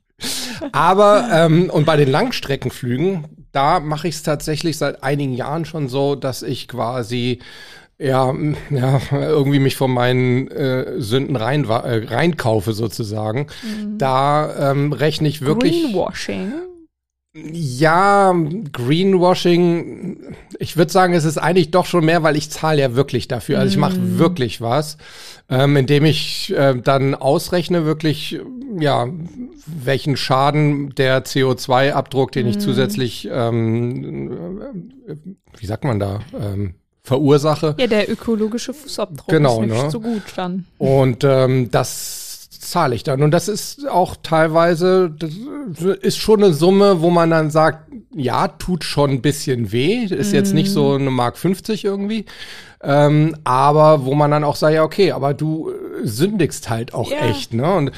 Aber, 0.72 1.28
ähm, 1.32 1.72
und 1.72 1.86
bei 1.86 1.98
den 1.98 2.12
Langstreckenflügen, 2.12 3.43
da 3.54 3.80
mache 3.80 4.10
ich 4.10 4.16
es 4.16 4.24
tatsächlich 4.24 4.78
seit 4.78 5.04
einigen 5.04 5.34
Jahren 5.34 5.64
schon 5.64 5.88
so, 5.88 6.16
dass 6.16 6.42
ich 6.42 6.68
quasi 6.68 7.40
ja, 8.00 8.34
ja, 8.70 9.00
irgendwie 9.12 9.60
mich 9.60 9.78
von 9.78 9.92
meinen 9.92 10.50
äh, 10.50 11.00
Sünden 11.00 11.36
rein, 11.36 11.64
äh, 11.64 12.06
reinkaufe 12.08 12.74
sozusagen. 12.74 13.48
Mhm. 13.62 13.98
Da 13.98 14.72
ähm, 14.72 14.92
rechne 14.92 15.28
ich 15.30 15.42
wirklich. 15.42 15.84
Greenwashing. 15.84 16.52
Ja, 17.36 18.32
Greenwashing, 18.72 20.36
ich 20.60 20.78
würde 20.78 20.92
sagen, 20.92 21.16
es 21.16 21.26
ist 21.26 21.40
eigentlich 21.40 21.72
doch 21.72 21.88
schon 21.88 22.06
mehr, 22.06 22.22
weil 22.22 22.36
ich 22.36 22.52
zahle 22.52 22.82
ja 22.82 22.94
wirklich 22.94 23.28
dafür. 23.28 23.58
Also 23.58 23.72
ich 23.72 23.80
mache 23.80 23.98
mm. 23.98 24.20
wirklich 24.20 24.62
was, 24.62 24.98
ähm, 25.50 25.76
indem 25.76 26.06
ich 26.06 26.54
äh, 26.56 26.76
dann 26.76 27.16
ausrechne 27.16 27.86
wirklich, 27.86 28.40
ja, 28.80 29.08
welchen 29.66 30.16
Schaden 30.16 30.94
der 30.94 31.26
CO2-Abdruck, 31.26 32.32
den 32.34 32.46
ich 32.46 32.58
mhm. 32.58 32.62
zusätzlich, 32.62 33.28
ähm, 33.32 34.92
wie 35.58 35.66
sagt 35.66 35.86
man 35.86 36.00
da, 36.00 36.20
ähm, 36.40 36.76
verursache. 37.02 37.76
Ja, 37.80 37.88
der 37.88 38.12
ökologische 38.12 38.74
Fußabdruck 38.76 39.28
genau, 39.28 39.62
ist 39.62 39.70
nicht 39.70 39.84
ne? 39.84 39.92
so 39.92 40.00
gut 40.00 40.22
dann. 40.36 40.66
Und 40.78 41.24
ähm, 41.24 41.72
das 41.72 42.23
zahle 42.70 42.96
ich 42.96 43.04
dann. 43.04 43.22
Und 43.22 43.32
das 43.32 43.48
ist 43.48 43.88
auch 43.88 44.16
teilweise, 44.22 45.10
das 45.10 45.32
ist 46.02 46.18
schon 46.18 46.44
eine 46.44 46.54
Summe, 46.54 47.02
wo 47.02 47.10
man 47.10 47.30
dann 47.30 47.50
sagt, 47.50 47.92
ja, 48.16 48.48
tut 48.48 48.84
schon 48.84 49.12
ein 49.12 49.22
bisschen 49.22 49.72
weh. 49.72 50.06
Ist 50.06 50.32
mm. 50.32 50.36
jetzt 50.36 50.54
nicht 50.54 50.72
so 50.72 50.94
eine 50.94 51.10
Mark 51.10 51.38
50 51.38 51.86
irgendwie. 51.86 52.26
Ähm, 52.82 53.36
aber 53.44 54.06
wo 54.06 54.14
man 54.14 54.32
dann 54.32 54.44
auch 54.44 54.56
sagt, 54.56 54.74
ja, 54.74 54.84
okay, 54.84 55.12
aber 55.12 55.34
du 55.34 55.70
äh, 55.70 56.06
sündigst 56.06 56.70
halt 56.70 56.94
auch 56.94 57.10
yeah. 57.10 57.30
echt, 57.30 57.54
ne? 57.54 57.74
Und 57.74 57.92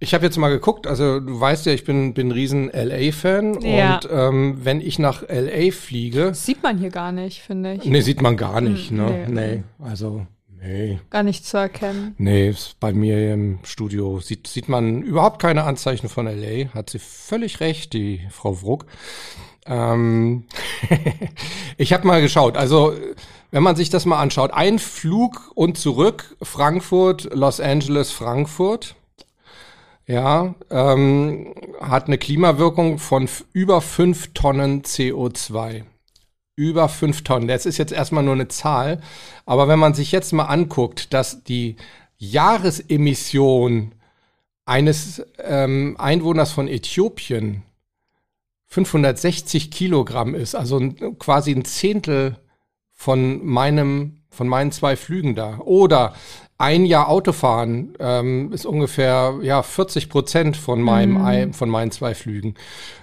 ich 0.00 0.14
habe 0.14 0.24
jetzt 0.24 0.36
mal 0.36 0.48
geguckt, 0.48 0.88
also 0.88 1.20
du 1.20 1.40
weißt 1.40 1.66
ja, 1.66 1.72
ich 1.72 1.84
bin, 1.84 2.12
bin 2.12 2.28
ein 2.28 2.32
riesen 2.32 2.68
LA-Fan 2.72 3.60
ja. 3.60 3.94
und 3.94 4.08
ähm, 4.10 4.58
wenn 4.62 4.80
ich 4.80 4.98
nach 4.98 5.22
LA 5.28 5.70
fliege. 5.70 6.34
Sieht 6.34 6.60
man 6.60 6.76
hier 6.78 6.90
gar 6.90 7.12
nicht, 7.12 7.40
finde 7.40 7.74
ich. 7.74 7.84
Nee, 7.84 8.00
sieht 8.00 8.20
man 8.20 8.36
gar 8.36 8.60
nicht, 8.60 8.90
hm, 8.90 8.96
ne? 8.96 9.26
Nee. 9.28 9.54
nee. 9.54 9.62
Also 9.78 10.26
Nee. 10.64 11.00
Gar 11.10 11.24
nicht 11.24 11.44
zu 11.44 11.56
erkennen. 11.56 12.14
Nee, 12.18 12.54
bei 12.78 12.92
mir 12.92 13.34
im 13.34 13.58
Studio 13.64 14.20
sieht, 14.20 14.46
sieht 14.46 14.68
man 14.68 15.02
überhaupt 15.02 15.42
keine 15.42 15.64
Anzeichen 15.64 16.08
von 16.08 16.26
LA. 16.26 16.72
Hat 16.72 16.90
sie 16.90 17.00
völlig 17.00 17.58
recht, 17.58 17.92
die 17.94 18.20
Frau 18.30 18.62
Wruck. 18.62 18.86
Ähm 19.66 20.44
ich 21.78 21.92
habe 21.92 22.06
mal 22.06 22.20
geschaut. 22.20 22.56
Also, 22.56 22.94
wenn 23.50 23.64
man 23.64 23.74
sich 23.74 23.90
das 23.90 24.06
mal 24.06 24.20
anschaut, 24.20 24.52
ein 24.52 24.78
Flug 24.78 25.50
und 25.56 25.78
zurück, 25.78 26.36
Frankfurt, 26.40 27.34
Los 27.34 27.58
Angeles, 27.58 28.12
Frankfurt. 28.12 28.94
Ja, 30.06 30.54
ähm, 30.70 31.54
hat 31.80 32.06
eine 32.06 32.18
Klimawirkung 32.18 32.98
von 32.98 33.28
über 33.52 33.80
fünf 33.80 34.32
Tonnen 34.32 34.82
CO2 34.82 35.84
über 36.56 36.88
fünf 36.88 37.24
Tonnen. 37.24 37.48
Das 37.48 37.66
ist 37.66 37.78
jetzt 37.78 37.92
erstmal 37.92 38.22
nur 38.22 38.34
eine 38.34 38.48
Zahl. 38.48 39.00
Aber 39.46 39.68
wenn 39.68 39.78
man 39.78 39.94
sich 39.94 40.12
jetzt 40.12 40.32
mal 40.32 40.44
anguckt, 40.44 41.12
dass 41.14 41.44
die 41.44 41.76
Jahresemission 42.18 43.94
eines 44.64 45.22
ähm, 45.38 45.96
Einwohners 45.98 46.52
von 46.52 46.68
Äthiopien 46.68 47.62
560 48.68 49.70
Kilogramm 49.70 50.34
ist, 50.34 50.54
also 50.54 50.80
quasi 51.18 51.52
ein 51.52 51.64
Zehntel 51.64 52.36
von 52.92 53.44
meinem, 53.44 54.22
von 54.30 54.48
meinen 54.48 54.72
zwei 54.72 54.96
Flügen 54.96 55.34
da. 55.34 55.58
Oder 55.58 56.14
ein 56.58 56.86
Jahr 56.86 57.08
Autofahren 57.08 57.94
ähm, 57.98 58.52
ist 58.52 58.64
ungefähr 58.64 59.34
ja 59.42 59.62
40 59.62 60.08
Prozent 60.08 60.56
von 60.56 60.80
meinem 60.80 61.48
mm. 61.48 61.52
von 61.54 61.68
meinen 61.68 61.90
zwei 61.90 62.14
Flügen. 62.14 62.54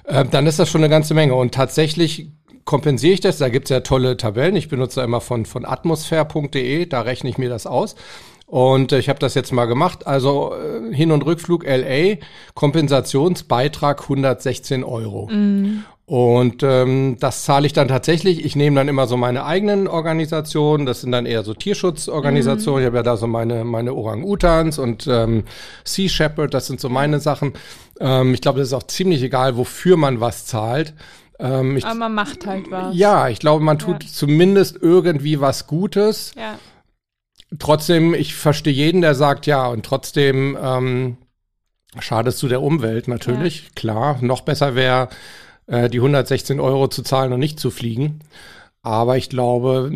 Äh, 0.06 0.24
dann 0.26 0.48
ist 0.48 0.60
das 0.60 0.70
schon 0.70 0.82
eine 0.82 0.90
ganze 0.90 1.14
Menge. 1.14 1.36
Und 1.36 1.54
tatsächlich 1.54 2.32
kompensiere 2.66 3.14
ich 3.14 3.22
das. 3.22 3.38
Da 3.38 3.50
gibt 3.50 3.66
es 3.66 3.70
ja 3.70 3.80
tolle 3.82 4.18
Tabellen. 4.18 4.56
Ich 4.56 4.70
benutze 4.70 5.02
immer 5.02 5.22
von, 5.22 5.46
von 5.46 5.66
atmosphäre.de, 5.66 6.86
da 6.86 7.02
rechne 7.02 7.30
ich 7.30 7.38
mir 7.38 7.50
das 7.50 7.68
aus. 7.68 7.96
Und 8.50 8.92
äh, 8.92 9.00
ich 9.00 9.10
habe 9.10 9.20
das 9.20 9.36
jetzt 9.36 9.52
mal 9.52 9.66
gemacht. 9.66 10.08
Also 10.08 10.54
äh, 10.54 10.94
Hin- 10.94 11.12
und 11.12 11.26
Rückflug 11.26 11.66
LA, 11.66 12.18
Kompensationsbeitrag 12.56 14.02
116 14.02 14.84
Euro. 14.84 15.28
Mm. 15.28 15.84
Und 16.10 16.64
ähm, 16.64 17.18
das 17.20 17.44
zahle 17.44 17.68
ich 17.68 17.74
dann 17.74 17.88
tatsächlich. 17.88 18.44
Ich 18.44 18.56
nehme 18.56 18.78
dann 18.78 18.88
immer 18.88 19.06
so 19.06 19.16
meine 19.16 19.46
eigenen 19.46 19.88
Organisationen. 19.88 20.88
Das 20.88 21.02
sind 21.02 21.12
dann 21.12 21.28
eher 21.28 21.44
so 21.44 21.54
Tierschutzorganisationen. 21.54 22.80
Mhm. 22.80 22.82
Ich 22.82 22.88
habe 22.88 22.98
ja 22.98 23.04
da 23.04 23.16
so 23.16 23.28
meine, 23.28 23.64
meine 23.64 23.94
Orang-Utans 23.94 24.80
und 24.80 25.06
ähm, 25.06 25.44
Sea 25.84 26.10
Shepherd. 26.10 26.56
Das 26.56 26.66
sind 26.66 26.80
so 26.80 26.90
meine 26.90 27.20
Sachen. 27.20 27.54
Ähm, 28.00 28.34
ich 28.34 28.42
glaube, 28.42 28.58
das 28.58 28.70
ist 28.70 28.74
auch 28.74 28.88
ziemlich 28.88 29.22
egal, 29.22 29.56
wofür 29.56 29.98
man 29.98 30.20
was 30.20 30.48
zahlt. 30.48 30.96
Ähm, 31.40 31.78
ich, 31.78 31.86
Aber 31.86 31.96
man 31.96 32.14
macht 32.14 32.46
halt 32.46 32.70
was. 32.70 32.96
Ja, 32.96 33.30
ich 33.30 33.40
glaube, 33.40 33.64
man 33.64 33.80
tut 33.80 34.04
ja. 34.04 34.10
zumindest 34.10 34.78
irgendwie 34.82 35.40
was 35.40 35.68
Gutes. 35.68 36.34
Ja. 36.38 36.60
Trotzdem, 37.58 38.14
ich 38.14 38.36
verstehe 38.36 38.74
jeden, 38.74 39.02
der 39.02 39.16
sagt, 39.16 39.48
ja, 39.48 39.68
und 39.68 39.86
trotzdem 39.86 40.58
ähm, 40.62 41.18
schadest 41.98 42.44
du 42.44 42.48
der 42.48 42.62
Umwelt 42.62 43.08
natürlich. 43.08 43.64
Ja. 43.64 43.70
Klar, 43.76 44.18
noch 44.22 44.42
besser 44.42 44.76
wäre 44.76 45.10
äh, 45.66 45.90
die 45.90 45.98
116 45.98 46.60
Euro 46.60 46.90
zu 46.90 47.02
zahlen 47.02 47.34
und 47.34 47.40
nicht 47.40 47.60
zu 47.60 47.72
fliegen. 47.72 48.20
Aber 48.82 49.18
ich 49.18 49.30
glaube, 49.30 49.92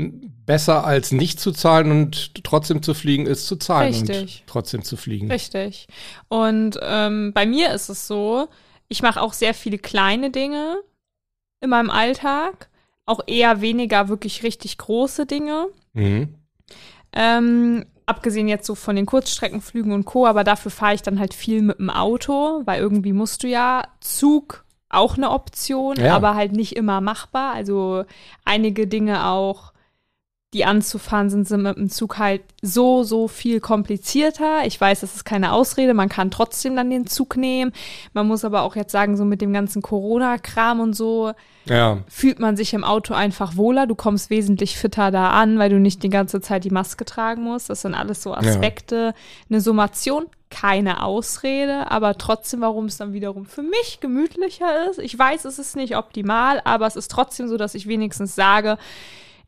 besser 0.46 0.86
als 0.86 1.12
nicht 1.12 1.40
zu 1.40 1.52
zahlen 1.52 1.92
und 1.92 2.44
trotzdem 2.44 2.82
zu 2.82 2.94
fliegen, 2.94 3.26
ist 3.26 3.48
zu 3.48 3.56
zahlen 3.56 3.94
Richtig. 3.94 4.20
und 4.42 4.48
trotzdem 4.48 4.84
zu 4.84 4.98
fliegen. 4.98 5.32
Richtig. 5.32 5.88
Und 6.28 6.80
ähm, 6.82 7.32
bei 7.34 7.46
mir 7.46 7.72
ist 7.74 7.90
es 7.90 8.08
so, 8.08 8.48
ich 8.88 9.02
mache 9.02 9.22
auch 9.22 9.34
sehr 9.34 9.54
viele 9.54 9.78
kleine 9.78 10.32
Dinge 10.32 10.78
in 11.64 11.70
meinem 11.70 11.90
Alltag, 11.90 12.70
auch 13.06 13.22
eher 13.26 13.62
weniger 13.62 14.10
wirklich 14.10 14.44
richtig 14.44 14.78
große 14.78 15.26
Dinge. 15.26 15.68
Mhm. 15.94 16.36
Ähm, 17.14 17.86
abgesehen 18.06 18.48
jetzt 18.48 18.66
so 18.66 18.76
von 18.76 18.96
den 18.96 19.06
Kurzstreckenflügen 19.06 19.92
und 19.92 20.06
Co., 20.06 20.26
aber 20.26 20.44
dafür 20.44 20.72
fahre 20.72 20.96
ich 20.96 21.02
dann 21.02 21.20
halt 21.20 21.34
viel 21.34 21.62
mit 21.62 21.80
dem 21.80 21.90
Auto, 21.90 22.62
weil 22.66 22.80
irgendwie 22.80 23.14
musst 23.14 23.44
du 23.44 23.48
ja 23.48 23.84
Zug 24.00 24.66
auch 24.90 25.18
eine 25.18 25.32
Option, 25.32 25.98
ja. 25.98 26.16
aber 26.16 26.36
halt 26.36 26.52
nicht 26.52 26.76
immer 26.76 27.02
machbar. 27.02 27.54
Also 27.54 28.06
einige 28.46 28.88
Dinge 28.88 29.28
auch, 29.28 29.73
die 30.54 30.66
anzufahren 30.66 31.30
sind, 31.30 31.48
sind 31.48 31.64
mit 31.64 31.78
dem 31.78 31.90
Zug 31.90 32.20
halt 32.20 32.42
so, 32.62 33.04
so 33.04 33.28
viel 33.28 33.60
komplizierter. 33.60 34.66
Ich 34.66 34.80
weiß, 34.80 35.02
das 35.02 35.16
ist 35.16 35.26
keine 35.26 35.52
Ausrede, 35.52 35.94
man 35.94 36.10
kann 36.10 36.32
trotzdem 36.32 36.76
dann 36.76 36.90
den 36.90 37.08
Zug 37.08 37.36
nehmen. 37.36 37.74
Man 38.14 38.28
muss 38.28 38.46
aber 38.46 38.62
auch 38.62 38.76
jetzt 38.76 38.92
sagen, 38.92 39.18
so 39.18 39.26
mit 39.26 39.42
dem 39.42 39.52
ganzen 39.52 39.82
Corona-Kram 39.82 40.80
und 40.80 40.94
so, 40.94 41.34
ja. 41.66 42.00
fühlt 42.08 42.40
man 42.40 42.56
sich 42.56 42.74
im 42.74 42.84
Auto 42.84 43.14
einfach 43.14 43.58
wohler. 43.58 43.88
Du 43.88 43.96
kommst 43.96 44.30
wesentlich 44.30 44.78
fitter 44.78 45.12
da 45.12 45.32
an, 45.32 45.58
weil 45.58 45.70
du 45.70 45.80
nicht 45.80 46.04
die 46.04 46.10
ganze 46.10 46.40
Zeit 46.42 46.64
die 46.64 46.70
Maske 46.70 47.06
tragen 47.06 47.44
musst. 47.44 47.70
Das 47.70 47.82
sind 47.82 47.96
alles 47.96 48.22
so 48.22 48.34
Aspekte. 48.34 48.96
Ja. 48.96 49.14
Eine 49.50 49.62
Summation 49.62 50.26
keine 50.54 51.02
Ausrede, 51.02 51.90
aber 51.90 52.16
trotzdem, 52.16 52.62
warum 52.62 52.86
es 52.86 52.98
dann 52.98 53.12
wiederum 53.12 53.48
für 53.48 53.64
mich 53.64 54.00
gemütlicher 54.02 54.88
ist. 54.88 55.00
Ich 55.00 55.18
weiß, 55.18 55.46
es 55.46 55.58
ist 55.58 55.76
nicht 55.76 55.98
optimal, 55.98 56.62
aber 56.64 56.86
es 56.86 56.96
ist 56.96 57.10
trotzdem 57.10 57.48
so, 57.48 57.58
dass 57.58 57.74
ich 57.74 57.88
wenigstens 57.88 58.36
sage, 58.36 58.78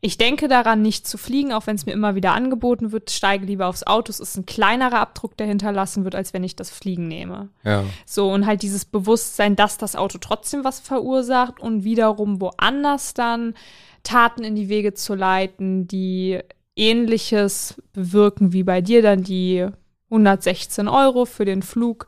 ich 0.06 0.18
denke 0.18 0.46
daran, 0.46 0.82
nicht 0.82 1.08
zu 1.08 1.18
fliegen, 1.18 1.52
auch 1.52 1.66
wenn 1.66 1.74
es 1.74 1.84
mir 1.84 1.90
immer 1.90 2.14
wieder 2.14 2.32
angeboten 2.32 2.92
wird, 2.92 3.10
steige 3.10 3.44
lieber 3.44 3.66
aufs 3.66 3.82
Auto. 3.82 4.10
Es 4.10 4.20
ist 4.20 4.36
ein 4.36 4.46
kleinerer 4.46 5.00
Abdruck, 5.00 5.36
der 5.36 5.48
hinterlassen 5.48 6.04
wird, 6.04 6.14
als 6.14 6.32
wenn 6.32 6.44
ich 6.44 6.54
das 6.54 6.70
Fliegen 6.70 7.08
nehme. 7.08 7.48
Ja. 7.64 7.82
So, 8.04 8.32
und 8.32 8.46
halt 8.46 8.62
dieses 8.62 8.84
Bewusstsein, 8.84 9.56
dass 9.56 9.78
das 9.78 9.96
Auto 9.96 10.18
trotzdem 10.18 10.62
was 10.62 10.78
verursacht 10.78 11.58
und 11.58 11.82
wiederum 11.82 12.40
woanders 12.40 13.14
dann 13.14 13.54
Taten 14.04 14.44
in 14.44 14.54
die 14.54 14.68
Wege 14.68 14.94
zu 14.94 15.16
leiten, 15.16 15.88
die 15.88 16.38
ähnliches 16.76 17.82
bewirken 17.92 18.52
wie 18.52 18.62
bei 18.62 18.82
dir, 18.82 19.02
dann 19.02 19.24
die 19.24 19.66
116 20.10 20.86
Euro 20.86 21.24
für 21.24 21.44
den 21.44 21.62
Flug 21.62 22.06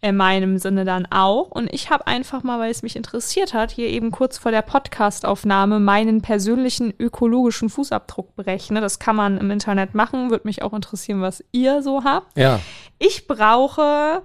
in 0.00 0.16
meinem 0.16 0.58
Sinne 0.58 0.84
dann 0.84 1.06
auch. 1.06 1.50
Und 1.50 1.72
ich 1.72 1.90
habe 1.90 2.06
einfach 2.06 2.42
mal, 2.42 2.60
weil 2.60 2.70
es 2.70 2.82
mich 2.82 2.94
interessiert 2.94 3.52
hat, 3.52 3.70
hier 3.70 3.88
eben 3.88 4.10
kurz 4.10 4.38
vor 4.38 4.52
der 4.52 4.62
Podcastaufnahme 4.62 5.80
meinen 5.80 6.22
persönlichen 6.22 6.94
ökologischen 6.98 7.68
Fußabdruck 7.68 8.36
berechnet. 8.36 8.82
Das 8.82 8.98
kann 8.98 9.16
man 9.16 9.38
im 9.38 9.50
Internet 9.50 9.94
machen. 9.94 10.30
Würde 10.30 10.46
mich 10.46 10.62
auch 10.62 10.72
interessieren, 10.72 11.20
was 11.20 11.42
ihr 11.50 11.82
so 11.82 12.04
habt. 12.04 12.38
Ja. 12.38 12.60
Ich 12.98 13.26
brauche 13.26 14.22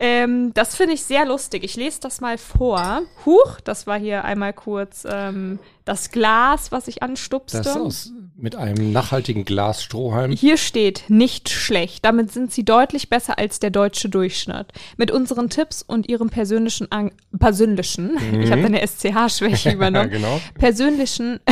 ähm, 0.00 0.52
das 0.54 0.74
finde 0.74 0.94
ich 0.94 1.04
sehr 1.04 1.24
lustig. 1.24 1.62
Ich 1.62 1.76
lese 1.76 2.00
das 2.00 2.20
mal 2.20 2.36
vor. 2.36 3.02
Huch, 3.24 3.60
das 3.62 3.86
war 3.86 3.98
hier 3.98 4.24
einmal 4.24 4.52
kurz 4.52 5.06
ähm, 5.08 5.60
das 5.84 6.10
Glas, 6.10 6.72
was 6.72 6.88
ich 6.88 7.02
anstupste. 7.02 7.62
Das 7.62 7.76
aus, 7.76 8.12
mit 8.44 8.54
einem 8.56 8.92
nachhaltigen 8.92 9.46
Glasstrohhalm. 9.46 10.30
Hier 10.30 10.58
steht 10.58 11.04
nicht 11.08 11.48
schlecht. 11.48 12.04
Damit 12.04 12.30
sind 12.30 12.52
sie 12.52 12.62
deutlich 12.62 13.08
besser 13.08 13.38
als 13.38 13.58
der 13.58 13.70
deutsche 13.70 14.10
Durchschnitt. 14.10 14.66
Mit 14.98 15.10
unseren 15.10 15.48
Tipps 15.48 15.80
und 15.80 16.10
ihrem 16.10 16.28
persönlichen, 16.28 16.92
An 16.92 17.10
persönlichen, 17.38 18.18
mhm. 18.32 18.42
ich 18.42 18.52
habe 18.52 18.66
eine 18.66 18.86
SCH-Schwäche 18.86 19.72
übernommen, 19.74 20.10
ja, 20.12 20.18
genau. 20.18 20.40
persönlichen 20.58 21.40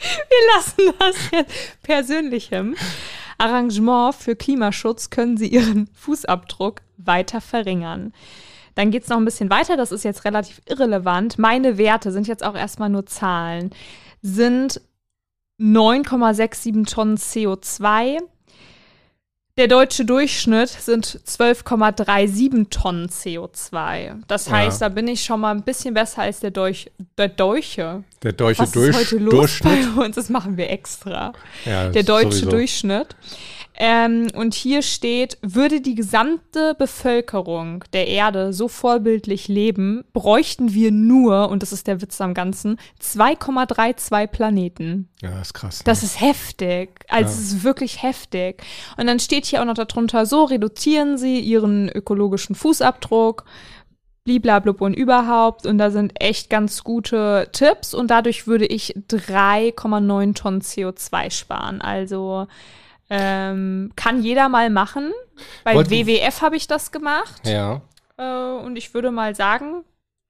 Wir 0.00 0.56
lassen 0.56 0.94
das 0.98 1.16
jetzt 1.32 1.82
persönlichem 1.82 2.76
Arrangement 3.36 4.14
für 4.14 4.36
Klimaschutz 4.36 5.10
können 5.10 5.36
Sie 5.36 5.48
Ihren 5.48 5.88
Fußabdruck 5.92 6.80
weiter 6.96 7.42
verringern. 7.42 8.14
Dann 8.74 8.90
geht 8.90 9.02
es 9.02 9.10
noch 9.10 9.18
ein 9.18 9.24
bisschen 9.26 9.50
weiter, 9.50 9.76
das 9.76 9.92
ist 9.92 10.04
jetzt 10.04 10.24
relativ 10.24 10.62
irrelevant. 10.66 11.38
Meine 11.38 11.76
Werte 11.76 12.12
sind 12.12 12.26
jetzt 12.26 12.42
auch 12.42 12.54
erstmal 12.54 12.88
nur 12.88 13.04
Zahlen. 13.04 13.72
Sind 14.22 14.80
9,67 15.58 16.90
Tonnen 16.90 17.16
CO2, 17.16 18.20
der 19.60 19.68
deutsche 19.68 20.06
Durchschnitt 20.06 20.70
sind 20.70 21.06
12,37 21.06 22.70
Tonnen 22.70 23.08
CO2. 23.08 24.22
Das 24.26 24.50
heißt, 24.50 24.80
ja. 24.80 24.88
da 24.88 24.94
bin 24.94 25.06
ich 25.06 25.22
schon 25.22 25.40
mal 25.40 25.50
ein 25.50 25.64
bisschen 25.64 25.92
besser 25.92 26.22
als 26.22 26.40
der, 26.40 26.50
Deuch, 26.50 26.90
der 27.18 27.28
Deutsche. 27.28 28.04
Der 28.22 28.32
deutsche 28.32 28.62
Was 28.62 28.72
Durch 28.72 28.88
ist 28.88 28.96
heute 28.96 29.18
los 29.18 29.34
Durchschnitt. 29.34 29.96
Bei 29.96 30.04
uns? 30.06 30.16
Das 30.16 30.30
machen 30.30 30.56
wir 30.56 30.70
extra. 30.70 31.34
Ja, 31.66 31.90
der 31.90 32.04
deutsche 32.04 32.30
sowieso. 32.30 32.50
Durchschnitt. 32.50 33.16
Ähm, 33.82 34.26
und 34.34 34.52
hier 34.52 34.82
steht, 34.82 35.38
würde 35.40 35.80
die 35.80 35.94
gesamte 35.94 36.74
Bevölkerung 36.74 37.82
der 37.94 38.08
Erde 38.08 38.52
so 38.52 38.68
vorbildlich 38.68 39.48
leben, 39.48 40.04
bräuchten 40.12 40.74
wir 40.74 40.90
nur, 40.92 41.48
und 41.48 41.62
das 41.62 41.72
ist 41.72 41.86
der 41.86 42.02
Witz 42.02 42.20
am 42.20 42.34
Ganzen, 42.34 42.78
2,32 43.02 44.26
Planeten. 44.26 45.08
Ja, 45.22 45.30
das 45.30 45.46
ist 45.48 45.54
krass. 45.54 45.78
Ne? 45.78 45.84
Das 45.86 46.02
ist 46.02 46.20
heftig. 46.20 46.90
Also 47.08 47.30
ja. 47.30 47.38
es 47.38 47.40
ist 47.40 47.64
wirklich 47.64 48.02
heftig. 48.02 48.62
Und 48.98 49.06
dann 49.06 49.18
steht 49.18 49.46
hier 49.46 49.62
auch 49.62 49.64
noch 49.64 49.72
darunter, 49.72 50.26
so 50.26 50.44
reduzieren 50.44 51.16
Sie 51.16 51.40
Ihren 51.40 51.88
ökologischen 51.88 52.54
Fußabdruck 52.54 53.46
bliblablub 54.24 54.82
und 54.82 54.92
überhaupt. 54.92 55.64
Und 55.64 55.78
da 55.78 55.90
sind 55.90 56.20
echt 56.20 56.50
ganz 56.50 56.84
gute 56.84 57.48
Tipps. 57.52 57.94
Und 57.94 58.10
dadurch 58.10 58.46
würde 58.46 58.66
ich 58.66 58.94
3,9 59.08 60.34
Tonnen 60.34 60.60
CO2 60.60 61.30
sparen. 61.30 61.80
Also 61.80 62.46
ähm, 63.10 63.92
kann 63.96 64.22
jeder 64.22 64.48
mal 64.48 64.70
machen. 64.70 65.12
Bei 65.64 65.74
Wollt 65.74 65.90
WWF 65.90 66.42
habe 66.42 66.56
ich 66.56 66.66
das 66.66 66.92
gemacht. 66.92 67.46
Ja. 67.46 67.82
Äh, 68.16 68.64
und 68.64 68.76
ich 68.76 68.94
würde 68.94 69.10
mal 69.10 69.34
sagen, 69.34 69.84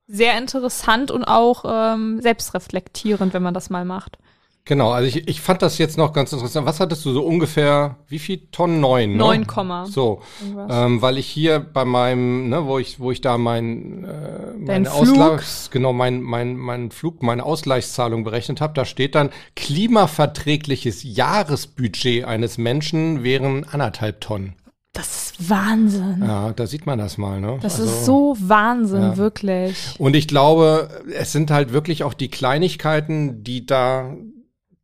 sehr 0.06 0.36
interessant 0.38 1.10
und 1.10 1.24
auch 1.24 1.64
ähm, 1.66 2.20
selbstreflektierend, 2.20 3.32
wenn 3.34 3.42
man 3.42 3.54
das 3.54 3.70
mal 3.70 3.84
macht. 3.84 4.18
Genau, 4.66 4.92
also 4.92 5.08
ich, 5.08 5.26
ich 5.26 5.40
fand 5.40 5.62
das 5.62 5.78
jetzt 5.78 5.96
noch 5.96 6.12
ganz 6.12 6.32
interessant. 6.32 6.66
Was 6.66 6.80
hattest 6.80 7.04
du 7.04 7.12
so 7.12 7.24
ungefähr, 7.24 7.96
wie 8.08 8.18
viel 8.18 8.48
Tonnen? 8.52 8.80
Neun, 8.80 9.12
ne? 9.12 9.16
Neun 9.16 9.46
Komma. 9.46 9.86
So, 9.86 10.20
ähm, 10.68 11.02
weil 11.02 11.18
ich 11.18 11.26
hier 11.26 11.58
bei 11.60 11.84
meinem, 11.84 12.48
ne, 12.48 12.66
wo 12.66 12.78
ich, 12.78 13.00
wo 13.00 13.10
ich 13.10 13.20
da 13.20 13.38
mein, 13.38 14.04
äh, 14.04 14.52
meine 14.58 14.92
Ausgleichs, 14.92 15.70
genau, 15.72 15.92
mein, 15.92 16.22
mein, 16.22 16.56
mein 16.56 16.90
Flug, 16.90 17.22
meine 17.22 17.44
Ausgleichszahlung 17.44 18.22
berechnet 18.22 18.60
habe, 18.60 18.74
da 18.74 18.84
steht 18.84 19.14
dann, 19.14 19.30
klimaverträgliches 19.56 21.02
Jahresbudget 21.02 22.24
eines 22.24 22.58
Menschen 22.58 23.24
wären 23.24 23.64
anderthalb 23.64 24.20
Tonnen. 24.20 24.54
Das 24.92 25.06
ist 25.32 25.50
Wahnsinn. 25.50 26.22
Ja, 26.26 26.52
da 26.52 26.66
sieht 26.66 26.84
man 26.84 26.98
das 26.98 27.16
mal, 27.16 27.40
ne? 27.40 27.58
Das 27.62 27.80
also, 27.80 27.90
ist 27.90 28.04
so 28.04 28.36
Wahnsinn, 28.40 29.02
ja. 29.02 29.16
wirklich. 29.16 29.94
Und 29.98 30.16
ich 30.16 30.28
glaube, 30.28 31.02
es 31.12 31.32
sind 31.32 31.50
halt 31.50 31.72
wirklich 31.72 32.02
auch 32.02 32.12
die 32.12 32.28
Kleinigkeiten, 32.28 33.44
die 33.44 33.66
da 33.66 34.16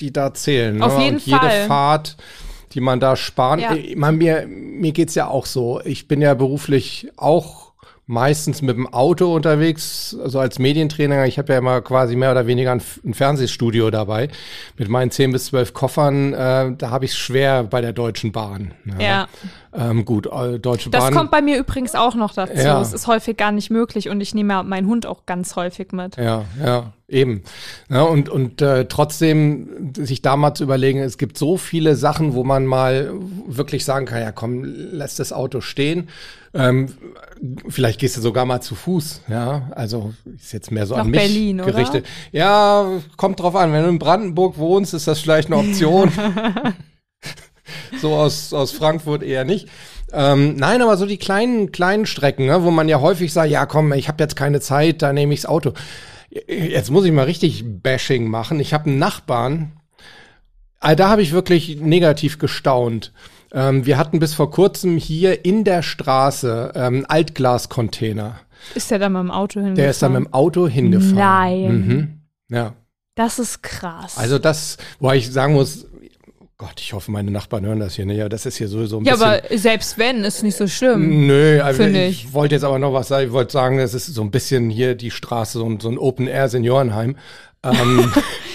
die 0.00 0.12
da 0.12 0.34
zählen. 0.34 0.82
Auf 0.82 0.98
ne? 0.98 1.04
jeden 1.04 1.16
und 1.16 1.26
jede 1.26 1.40
Fall. 1.40 1.66
Fahrt, 1.66 2.16
die 2.72 2.80
man 2.80 3.00
da 3.00 3.16
sparen. 3.16 3.60
Ja. 3.60 3.74
Ich 3.74 3.96
mein, 3.96 4.16
mir, 4.16 4.46
mir 4.46 4.92
geht's 4.92 5.14
ja 5.14 5.28
auch 5.28 5.46
so. 5.46 5.80
Ich 5.84 6.08
bin 6.08 6.20
ja 6.20 6.34
beruflich 6.34 7.08
auch 7.16 7.66
meistens 8.08 8.62
mit 8.62 8.76
dem 8.76 8.86
Auto 8.92 9.34
unterwegs, 9.34 10.16
also 10.22 10.38
als 10.38 10.58
Medientrainer. 10.60 11.26
Ich 11.26 11.38
habe 11.38 11.52
ja 11.52 11.58
immer 11.58 11.80
quasi 11.80 12.14
mehr 12.14 12.30
oder 12.30 12.46
weniger 12.46 12.70
ein, 12.70 12.82
ein, 13.04 13.14
Fernsehstudio 13.14 13.90
dabei. 13.90 14.28
Mit 14.76 14.88
meinen 14.88 15.10
zehn 15.10 15.32
bis 15.32 15.46
zwölf 15.46 15.74
Koffern, 15.74 16.32
äh, 16.32 16.72
da 16.76 16.90
habe 16.90 17.04
ich 17.04 17.12
es 17.12 17.16
schwer 17.16 17.64
bei 17.64 17.80
der 17.80 17.92
Deutschen 17.92 18.30
Bahn. 18.30 18.74
Ja. 18.84 19.00
ja. 19.00 19.28
Ähm, 19.76 20.04
gut, 20.04 20.26
äh, 20.26 20.58
Deutsche 20.58 20.90
das 20.90 21.00
Bahn. 21.02 21.12
Das 21.12 21.18
kommt 21.18 21.30
bei 21.30 21.42
mir 21.42 21.58
übrigens 21.58 21.94
auch 21.94 22.14
noch 22.14 22.32
dazu. 22.32 22.54
Ja. 22.54 22.80
Es 22.80 22.92
ist 22.92 23.06
häufig 23.06 23.36
gar 23.36 23.52
nicht 23.52 23.70
möglich 23.70 24.08
und 24.08 24.20
ich 24.20 24.34
nehme 24.34 24.54
ja 24.54 24.62
meinen 24.62 24.86
Hund 24.86 25.04
auch 25.06 25.26
ganz 25.26 25.54
häufig 25.56 25.92
mit. 25.92 26.16
Ja, 26.16 26.44
ja. 26.64 26.92
eben. 27.08 27.42
Ja, 27.90 28.02
und 28.02 28.28
und 28.30 28.62
äh, 28.62 28.86
trotzdem 28.86 29.92
sich 29.94 30.22
da 30.22 30.36
mal 30.36 30.54
zu 30.54 30.64
überlegen, 30.64 31.00
es 31.00 31.18
gibt 31.18 31.36
so 31.36 31.58
viele 31.58 31.94
Sachen, 31.94 32.34
wo 32.34 32.42
man 32.42 32.64
mal 32.64 33.12
wirklich 33.46 33.84
sagen 33.84 34.06
kann, 34.06 34.22
ja 34.22 34.32
komm, 34.32 34.62
lass 34.64 35.16
das 35.16 35.32
Auto 35.32 35.60
stehen. 35.60 36.08
Ähm, 36.54 36.88
vielleicht 37.68 38.00
gehst 38.00 38.16
du 38.16 38.22
sogar 38.22 38.46
mal 38.46 38.62
zu 38.62 38.74
Fuß, 38.74 39.22
ja. 39.28 39.68
Also 39.72 40.14
ist 40.36 40.54
jetzt 40.54 40.70
mehr 40.70 40.86
so 40.86 40.94
Nach 40.94 41.04
an 41.04 41.10
mich 41.10 41.20
Berlin, 41.20 41.60
oder? 41.60 41.72
gerichtet. 41.72 42.06
Ja, 42.32 42.88
kommt 43.18 43.40
drauf 43.40 43.54
an. 43.56 43.72
Wenn 43.72 43.82
du 43.82 43.90
in 43.90 43.98
Brandenburg 43.98 44.56
wohnst, 44.56 44.94
ist 44.94 45.06
das 45.06 45.20
vielleicht 45.20 45.52
eine 45.52 45.58
Option. 45.58 46.10
so 48.00 48.14
aus, 48.14 48.52
aus 48.52 48.72
Frankfurt 48.72 49.22
eher 49.22 49.44
nicht. 49.44 49.68
Ähm, 50.12 50.56
nein, 50.56 50.82
aber 50.82 50.96
so 50.96 51.06
die 51.06 51.18
kleinen, 51.18 51.72
kleinen 51.72 52.06
Strecken, 52.06 52.46
ne, 52.46 52.62
wo 52.62 52.70
man 52.70 52.88
ja 52.88 53.00
häufig 53.00 53.32
sagt, 53.32 53.50
ja 53.50 53.66
komm, 53.66 53.92
ich 53.92 54.08
habe 54.08 54.22
jetzt 54.22 54.36
keine 54.36 54.60
Zeit, 54.60 55.02
da 55.02 55.12
nehme 55.12 55.34
ich 55.34 55.42
das 55.42 55.50
Auto. 55.50 55.72
Jetzt 56.48 56.90
muss 56.90 57.04
ich 57.04 57.12
mal 57.12 57.24
richtig 57.24 57.64
Bashing 57.66 58.28
machen. 58.28 58.60
Ich 58.60 58.74
habe 58.74 58.90
einen 58.90 58.98
Nachbarn, 58.98 59.72
ah, 60.80 60.94
da 60.94 61.08
habe 61.08 61.22
ich 61.22 61.32
wirklich 61.32 61.80
negativ 61.80 62.38
gestaunt. 62.38 63.12
Ähm, 63.52 63.86
wir 63.86 63.96
hatten 63.96 64.18
bis 64.18 64.34
vor 64.34 64.50
kurzem 64.50 64.96
hier 64.96 65.44
in 65.44 65.64
der 65.64 65.82
Straße 65.82 66.72
ähm, 66.74 67.06
Altglascontainer. 67.08 68.40
Ist 68.74 68.90
der 68.90 68.98
da 68.98 69.08
mit 69.08 69.20
dem 69.20 69.30
Auto 69.30 69.60
hingefahren? 69.60 69.76
Der 69.76 69.90
ist 69.90 70.02
dann 70.02 70.12
mit 70.12 70.24
dem 70.24 70.32
Auto 70.32 70.68
hingefahren. 70.68 71.16
Nein. 71.16 71.86
Mhm. 71.86 72.20
Ja. 72.48 72.74
Das 73.14 73.38
ist 73.38 73.62
krass. 73.62 74.18
Also 74.18 74.38
das, 74.38 74.76
wo 75.00 75.10
ich 75.12 75.32
sagen 75.32 75.54
muss, 75.54 75.86
Gott, 76.58 76.80
ich 76.80 76.94
hoffe, 76.94 77.10
meine 77.10 77.30
Nachbarn 77.30 77.66
hören 77.66 77.80
das 77.80 77.96
hier 77.96 78.06
nicht. 78.06 78.16
Ja, 78.16 78.30
das 78.30 78.46
ist 78.46 78.56
hier 78.56 78.68
sowieso 78.68 78.98
ein 78.98 79.04
ja, 79.04 79.12
bisschen. 79.12 79.26
aber 79.28 79.58
selbst 79.58 79.98
wenn, 79.98 80.24
ist 80.24 80.42
nicht 80.42 80.56
so 80.56 80.66
schlimm. 80.66 81.26
Nö, 81.26 81.60
also 81.60 81.82
Finde 81.82 82.06
ich, 82.06 82.24
ich. 82.24 82.32
wollte 82.32 82.54
jetzt 82.54 82.64
aber 82.64 82.78
noch 82.78 82.94
was 82.94 83.08
sagen. 83.08 83.26
Ich 83.26 83.32
wollte 83.32 83.52
sagen, 83.52 83.76
das 83.76 83.92
ist 83.92 84.06
so 84.06 84.22
ein 84.22 84.30
bisschen 84.30 84.70
hier 84.70 84.94
die 84.94 85.10
Straße, 85.10 85.58
so 85.58 85.66
ein, 85.68 85.80
so 85.80 85.90
ein 85.90 85.98
Open-Air-Seniorenheim. 85.98 87.16
Ähm, 87.62 88.10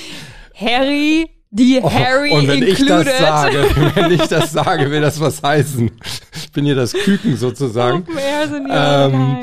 Harry, 0.56 1.30
die 1.52 1.80
Harry 1.84 2.32
Oh, 2.34 2.38
und 2.38 2.48
wenn 2.48 2.64
included. 2.64 2.80
ich 2.80 3.06
das 3.08 3.20
sage, 3.20 3.66
wenn 3.96 4.12
ich 4.14 4.28
das 4.28 4.52
sage, 4.52 4.90
will 4.90 5.02
das 5.02 5.20
was 5.20 5.44
heißen. 5.44 5.92
Ich 6.36 6.52
bin 6.52 6.66
hier 6.66 6.76
das 6.76 6.94
Küken 6.94 7.38
sozusagen. 7.38 8.00
Open 8.00 8.18
Air 8.18 8.48
sind 8.48 8.68
Ähm, 8.68 8.72
ja. 8.72 9.42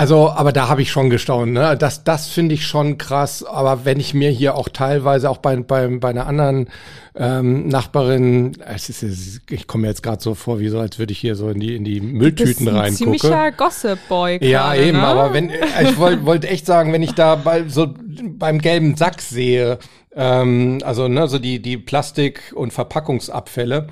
Also, 0.00 0.30
aber 0.30 0.50
da 0.50 0.66
habe 0.70 0.80
ich 0.80 0.90
schon 0.90 1.10
gestaunt, 1.10 1.52
ne? 1.52 1.76
Das, 1.76 2.04
das 2.04 2.26
finde 2.26 2.54
ich 2.54 2.66
schon 2.66 2.96
krass. 2.96 3.44
Aber 3.44 3.84
wenn 3.84 4.00
ich 4.00 4.14
mir 4.14 4.30
hier 4.30 4.54
auch 4.54 4.70
teilweise 4.70 5.28
auch 5.28 5.36
bei, 5.36 5.54
bei, 5.56 5.88
bei 5.88 6.08
einer 6.08 6.26
anderen 6.26 6.70
ähm, 7.14 7.68
Nachbarin, 7.68 8.52
es 8.64 8.88
ist, 8.88 9.02
es 9.02 9.26
ist, 9.26 9.42
ich 9.50 9.66
komme 9.66 9.82
mir 9.82 9.88
jetzt 9.88 10.02
gerade 10.02 10.22
so 10.22 10.34
vor, 10.34 10.58
wie 10.58 10.68
so, 10.68 10.80
als 10.80 10.98
würde 10.98 11.12
ich 11.12 11.18
hier 11.18 11.34
so 11.36 11.50
in 11.50 11.60
die, 11.60 11.76
in 11.76 11.84
die 11.84 12.00
Mülltüten 12.00 12.64
Bist 12.64 12.68
ein 12.68 12.68
reingucken. 12.68 12.96
ziemlicher 12.96 13.52
Gossip-Boy 13.52 14.38
Ja, 14.42 14.74
eben, 14.74 14.96
ne? 14.96 15.06
aber 15.06 15.34
wenn, 15.34 15.50
ich 15.50 15.98
wollte 15.98 16.24
wollt 16.24 16.46
echt 16.46 16.64
sagen, 16.64 16.94
wenn 16.94 17.02
ich 17.02 17.12
da 17.12 17.34
bei, 17.34 17.68
so 17.68 17.92
beim 18.38 18.58
gelben 18.58 18.96
Sack 18.96 19.20
sehe, 19.20 19.78
ähm, 20.16 20.78
also 20.82 21.08
ne, 21.08 21.28
so 21.28 21.38
die, 21.38 21.60
die 21.60 21.76
Plastik- 21.76 22.54
und 22.54 22.72
Verpackungsabfälle, 22.72 23.88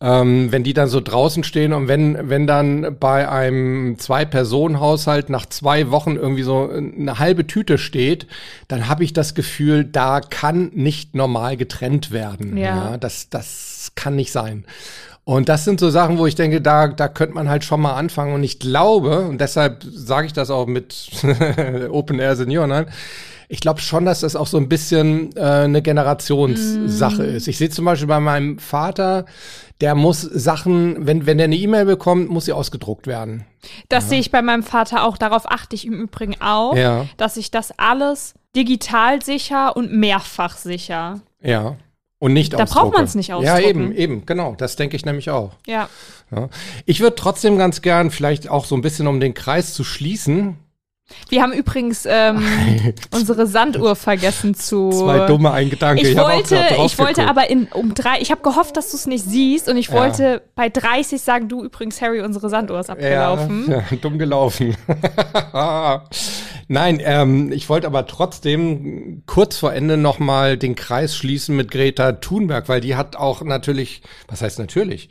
ähm, 0.00 0.52
wenn 0.52 0.62
die 0.62 0.74
dann 0.74 0.88
so 0.88 1.00
draußen 1.00 1.42
stehen 1.42 1.72
und 1.72 1.88
wenn, 1.88 2.28
wenn 2.28 2.46
dann 2.46 2.96
bei 3.00 3.28
einem 3.28 3.98
Zwei-Personen-Haushalt 3.98 5.30
nach 5.30 5.46
zwei 5.46 5.90
Wochen 5.90 6.16
irgendwie 6.16 6.42
so 6.42 6.68
eine 6.68 7.18
halbe 7.18 7.46
Tüte 7.46 7.78
steht, 7.78 8.26
dann 8.68 8.88
habe 8.88 9.04
ich 9.04 9.14
das 9.14 9.34
Gefühl, 9.34 9.84
da 9.84 10.20
kann 10.20 10.70
nicht 10.74 11.14
normal 11.14 11.56
getrennt 11.56 12.10
werden. 12.10 12.58
Ja. 12.58 12.98
das, 12.98 13.30
das 13.30 13.92
kann 13.94 14.16
nicht 14.16 14.32
sein. 14.32 14.64
Und 15.24 15.48
das 15.48 15.64
sind 15.64 15.80
so 15.80 15.90
Sachen, 15.90 16.18
wo 16.18 16.26
ich 16.26 16.36
denke, 16.36 16.60
da, 16.60 16.86
da 16.86 17.08
könnte 17.08 17.34
man 17.34 17.48
halt 17.48 17.64
schon 17.64 17.80
mal 17.80 17.94
anfangen. 17.94 18.32
Und 18.32 18.44
ich 18.44 18.60
glaube, 18.60 19.22
und 19.22 19.40
deshalb 19.40 19.82
sage 19.82 20.26
ich 20.26 20.32
das 20.32 20.50
auch 20.50 20.66
mit 20.66 21.10
Open 21.90 22.20
Air 22.20 22.36
Seniorenheim, 22.36 22.86
ich 23.48 23.60
glaube 23.60 23.80
schon, 23.80 24.04
dass 24.04 24.20
das 24.20 24.36
auch 24.36 24.46
so 24.46 24.56
ein 24.56 24.68
bisschen 24.68 25.34
äh, 25.36 25.40
eine 25.40 25.82
Generationssache 25.82 27.24
ist. 27.24 27.48
Ich 27.48 27.58
sehe 27.58 27.70
zum 27.70 27.84
Beispiel 27.84 28.08
bei 28.08 28.20
meinem 28.20 28.58
Vater, 28.58 29.24
der 29.80 29.94
muss 29.94 30.22
Sachen, 30.22 31.06
wenn, 31.06 31.26
wenn 31.26 31.38
der 31.38 31.44
eine 31.44 31.56
E-Mail 31.56 31.84
bekommt, 31.84 32.30
muss 32.30 32.46
sie 32.46 32.52
ausgedruckt 32.52 33.06
werden. 33.06 33.44
Das 33.88 34.08
sehe 34.08 34.20
ich 34.20 34.30
bei 34.30 34.42
meinem 34.42 34.62
Vater 34.62 35.04
auch. 35.04 35.18
Darauf 35.18 35.50
achte 35.50 35.74
ich 35.76 35.86
im 35.86 35.94
Übrigen 36.00 36.36
auch, 36.40 36.74
Ja. 36.76 37.06
dass 37.18 37.36
ich 37.36 37.50
das 37.50 37.72
alles 37.78 38.34
digital 38.54 39.22
sicher 39.22 39.76
und 39.76 39.92
mehrfach 39.92 40.56
sicher. 40.56 41.20
Ja. 41.42 41.76
Und 42.18 42.32
nicht 42.32 42.54
Da 42.54 42.58
braucht 42.58 42.68
ausdrucke. 42.70 42.96
man's 42.98 43.14
nicht 43.14 43.28
Ja, 43.28 43.36
ausdrucken. 43.36 43.62
eben, 43.68 43.92
eben, 43.92 44.26
genau. 44.26 44.54
Das 44.56 44.76
denke 44.76 44.96
ich 44.96 45.04
nämlich 45.04 45.28
auch. 45.28 45.52
Ja. 45.66 45.90
Ja. 46.34 46.48
Ich 46.86 47.00
würde 47.00 47.14
trotzdem 47.16 47.58
ganz 47.58 47.82
gern, 47.82 48.10
vielleicht 48.10 48.48
auch 48.48 48.64
so 48.64 48.74
ein 48.74 48.80
bisschen, 48.80 49.06
um 49.06 49.20
den 49.20 49.34
Kreis 49.34 49.74
zu 49.74 49.84
schließen, 49.84 50.56
Wir 51.28 51.42
haben 51.42 51.52
übrigens 51.52 52.04
ähm, 52.08 52.42
unsere 53.12 53.46
Sanduhr 53.46 53.94
vergessen 53.94 54.54
zu. 54.54 54.90
zwei 54.90 55.26
dumme 55.26 55.52
ein 55.52 55.70
Gedanke. 55.70 56.02
Ich 56.02 56.18
auch 56.18 56.28
wollte, 56.28 56.56
ich 56.84 56.98
wollte 56.98 57.20
geguckt. 57.20 57.28
aber 57.30 57.48
in 57.48 57.68
um 57.72 57.94
drei, 57.94 58.20
ich 58.20 58.30
habe 58.32 58.42
gehofft, 58.42 58.76
dass 58.76 58.90
du 58.90 58.96
es 58.96 59.06
nicht 59.06 59.24
siehst 59.24 59.68
und 59.68 59.76
ich 59.76 59.88
Ja. 59.88 59.94
wollte 59.94 60.42
bei 60.56 60.68
30 60.68 61.20
sagen, 61.22 61.48
du 61.48 61.62
übrigens, 61.64 62.00
Harry, 62.02 62.20
unsere 62.22 62.48
Sanduhr 62.50 62.80
ist 62.80 62.90
abgelaufen. 62.90 63.66
Ja, 63.70 63.84
ja, 63.90 63.96
dumm 64.00 64.18
gelaufen. 64.18 64.76
Nein, 66.68 67.00
ähm, 67.04 67.52
ich 67.52 67.68
wollte 67.68 67.86
aber 67.86 68.06
trotzdem 68.06 69.22
kurz 69.26 69.56
vor 69.58 69.72
Ende 69.72 69.96
noch 69.96 70.18
mal 70.18 70.56
den 70.56 70.74
Kreis 70.74 71.16
schließen 71.16 71.54
mit 71.54 71.70
Greta 71.70 72.12
Thunberg, 72.12 72.68
weil 72.68 72.80
die 72.80 72.96
hat 72.96 73.14
auch 73.14 73.42
natürlich, 73.42 74.02
was 74.26 74.42
heißt 74.42 74.58
natürlich, 74.58 75.08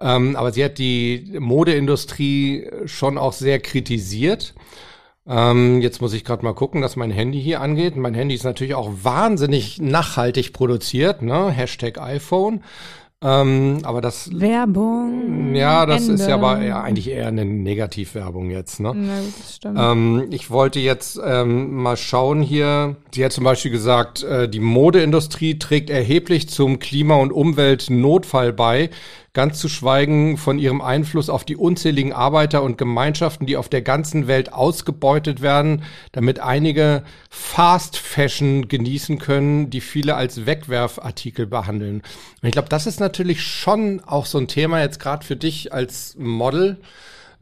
ähm, 0.00 0.34
aber 0.34 0.52
sie 0.52 0.64
hat 0.64 0.78
die 0.78 1.36
Modeindustrie 1.38 2.68
schon 2.86 3.16
auch 3.18 3.32
sehr 3.32 3.60
kritisiert. 3.60 4.54
Ähm, 5.28 5.80
jetzt 5.80 6.00
muss 6.00 6.12
ich 6.12 6.24
gerade 6.24 6.44
mal 6.44 6.54
gucken, 6.54 6.82
dass 6.82 6.96
mein 6.96 7.10
Handy 7.10 7.42
hier 7.42 7.60
angeht. 7.60 7.96
Mein 7.96 8.14
Handy 8.14 8.34
ist 8.34 8.44
natürlich 8.44 8.74
auch 8.74 8.90
wahnsinnig 9.02 9.80
nachhaltig 9.80 10.52
produziert, 10.52 11.22
ne? 11.22 11.50
Hashtag 11.50 11.98
iPhone. 12.00 12.62
Ähm, 13.22 13.78
aber 13.82 14.02
das 14.02 14.30
Werbung. 14.38 15.54
ja, 15.54 15.86
das 15.86 16.02
ist 16.02 16.20
Ende. 16.20 16.28
ja 16.28 16.34
aber 16.34 16.62
ja, 16.62 16.82
eigentlich 16.82 17.08
eher 17.08 17.28
eine 17.28 17.46
Negativwerbung 17.46 18.50
jetzt, 18.50 18.78
ne? 18.78 18.92
Na 18.94 19.20
gut, 19.20 19.32
das 19.40 19.56
stimmt. 19.56 19.78
Ähm, 19.80 20.26
ich 20.30 20.50
wollte 20.50 20.80
jetzt 20.80 21.18
ähm, 21.24 21.74
mal 21.76 21.96
schauen 21.96 22.42
hier. 22.42 22.96
Sie 23.14 23.24
hat 23.24 23.32
zum 23.32 23.44
Beispiel 23.44 23.70
gesagt, 23.70 24.22
äh, 24.22 24.50
die 24.50 24.60
Modeindustrie 24.60 25.58
trägt 25.58 25.88
erheblich 25.88 26.50
zum 26.50 26.78
Klima- 26.78 27.16
und 27.16 27.32
Umweltnotfall 27.32 28.52
bei, 28.52 28.90
ganz 29.36 29.58
zu 29.58 29.68
schweigen 29.68 30.38
von 30.38 30.58
ihrem 30.58 30.80
Einfluss 30.80 31.28
auf 31.28 31.44
die 31.44 31.56
unzähligen 31.56 32.14
Arbeiter 32.14 32.62
und 32.62 32.78
Gemeinschaften, 32.78 33.44
die 33.44 33.58
auf 33.58 33.68
der 33.68 33.82
ganzen 33.82 34.28
Welt 34.28 34.54
ausgebeutet 34.54 35.42
werden, 35.42 35.82
damit 36.12 36.40
einige 36.40 37.02
Fast 37.28 37.98
Fashion 37.98 38.66
genießen 38.66 39.18
können, 39.18 39.68
die 39.68 39.82
viele 39.82 40.14
als 40.14 40.46
Wegwerfartikel 40.46 41.46
behandeln. 41.46 41.96
Und 42.40 42.48
ich 42.48 42.52
glaube, 42.52 42.70
das 42.70 42.86
ist 42.86 42.98
natürlich 42.98 43.42
schon 43.42 44.00
auch 44.00 44.24
so 44.24 44.38
ein 44.38 44.48
Thema 44.48 44.80
jetzt 44.80 45.00
gerade 45.00 45.24
für 45.24 45.36
dich 45.36 45.70
als 45.70 46.16
Model. 46.18 46.78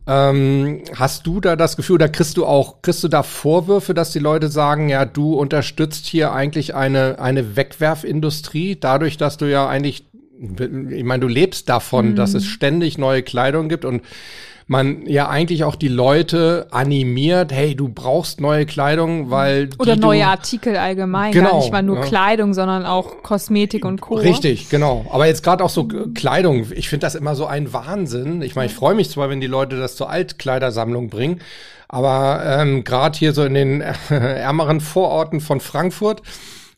Ähm, 0.09 0.83
hast 0.97 1.29
du 1.29 1.41
da 1.41 1.55
das 1.55 1.77
Gefühl, 1.77 1.95
oder 1.95 2.09
kriegst 2.09 2.37
du 2.37 2.45
auch, 2.45 2.83
kriegst 2.83 3.05
du 3.05 3.09
da 3.09 3.23
Vorwürfe, 3.23 3.95
dass 3.95 4.11
die 4.11 4.19
Leute 4.19 4.49
sagen, 4.49 4.89
ja, 4.89 5.05
du 5.05 5.35
unterstützt 5.35 6.07
hier 6.07 6.33
eigentlich 6.33 6.75
eine, 6.75 7.21
eine 7.21 7.55
Wegwerfindustrie, 7.55 8.77
dadurch, 8.81 9.17
dass 9.17 9.37
du 9.37 9.49
ja 9.49 9.69
eigentlich, 9.69 10.07
ich 10.39 11.05
meine, 11.05 11.21
du 11.21 11.29
lebst 11.29 11.69
davon, 11.69 12.17
dass 12.17 12.35
es 12.35 12.45
ständig 12.45 12.99
neue 12.99 13.23
Kleidung 13.23 13.69
gibt 13.69 13.85
und 13.85 14.03
man 14.67 15.07
ja 15.07 15.29
eigentlich 15.29 15.65
auch 15.65 15.77
die 15.77 15.89
Leute 15.89 16.69
animiert, 16.71 17.53
hey, 17.53 17.75
du 17.75 17.89
brauchst 17.89 18.41
neue 18.41 18.65
Kleidung, 18.65 19.31
weil 19.31 19.69
Oder 19.79 19.97
du, 19.97 20.01
neue 20.01 20.27
Artikel 20.27 20.77
allgemein, 20.77 21.33
Genau, 21.33 21.51
gar 21.51 21.59
nicht 21.59 21.73
mal 21.73 21.83
nur 21.83 21.99
ja. 21.99 22.03
Kleidung, 22.03 22.55
sondern 22.55 22.87
auch 22.87 23.23
Kosmetik 23.23 23.85
und 23.85 24.01
Co. 24.01 24.15
Richtig, 24.15 24.71
genau. 24.71 25.05
Aber 25.11 25.27
jetzt 25.27 25.43
gerade 25.43 25.63
auch 25.63 25.71
so 25.71 25.87
Kleidung, 26.15 26.67
ich 26.75 26.89
finde 26.89 27.05
das 27.05 27.15
immer 27.15 27.35
so 27.35 27.47
ein 27.47 27.73
Wahnsinn. 27.73 28.41
Ich 28.41 28.55
meine, 28.57 28.67
ich 28.67 28.75
freue 28.75 28.95
mich 28.95 29.11
zwar, 29.11 29.29
wenn 29.29 29.41
die 29.41 29.47
Leute 29.47 29.79
das 29.79 29.97
zur 29.97 30.09
Altkleidersammlung 30.09 31.11
bringen, 31.11 31.41
aber 31.89 32.43
ähm, 32.47 32.85
gerade 32.85 33.19
hier 33.19 33.35
so 33.35 33.45
in 33.45 33.55
den 33.55 33.81
ärmeren 34.09 34.81
Vororten 34.81 35.41
von 35.41 35.61
Frankfurt, 35.61 36.23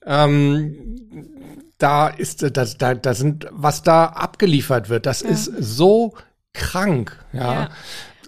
ähm, 0.05 0.75
da 1.79 2.09
ist 2.09 2.57
das, 2.57 2.79
da, 2.79 2.95
da 2.95 3.15
sind, 3.15 3.47
was 3.51 3.83
da 3.83 4.07
abgeliefert 4.07 4.89
wird, 4.89 5.07
das 5.07 5.23
ist 5.23 5.45
so 5.45 6.15
krank, 6.53 7.19
ja. 7.33 7.53
Ja. 7.53 7.69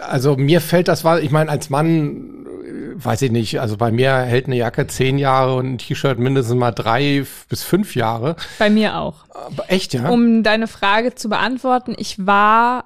Also 0.01 0.37
mir 0.37 0.61
fällt 0.61 0.87
das 0.87 1.05
ich 1.23 1.31
meine, 1.31 1.51
als 1.51 1.71
Mann, 1.71 2.47
äh, 2.47 3.05
weiß 3.05 3.23
ich 3.23 3.33
nicht, 3.33 3.61
also 3.61 3.77
bei 3.77 3.91
mir 3.91 4.17
hält 4.19 4.47
eine 4.47 4.57
Jacke 4.57 4.87
zehn 4.87 5.19
Jahre 5.19 5.57
und 5.57 5.73
ein 5.73 5.79
T-Shirt 5.79 6.19
mindestens 6.19 6.55
mal 6.55 6.71
drei 6.71 7.25
bis 7.49 7.65
fünf 7.65 7.97
Jahre. 7.97 8.37
Bei 8.59 8.71
mir 8.71 8.97
auch. 8.97 9.25
Aber 9.31 9.71
echt, 9.71 9.95
ja? 9.95 10.09
Um 10.09 10.45
deine 10.45 10.69
Frage 10.69 11.17
zu 11.17 11.29
beantworten, 11.29 11.95
ich 11.99 12.27
war 12.27 12.85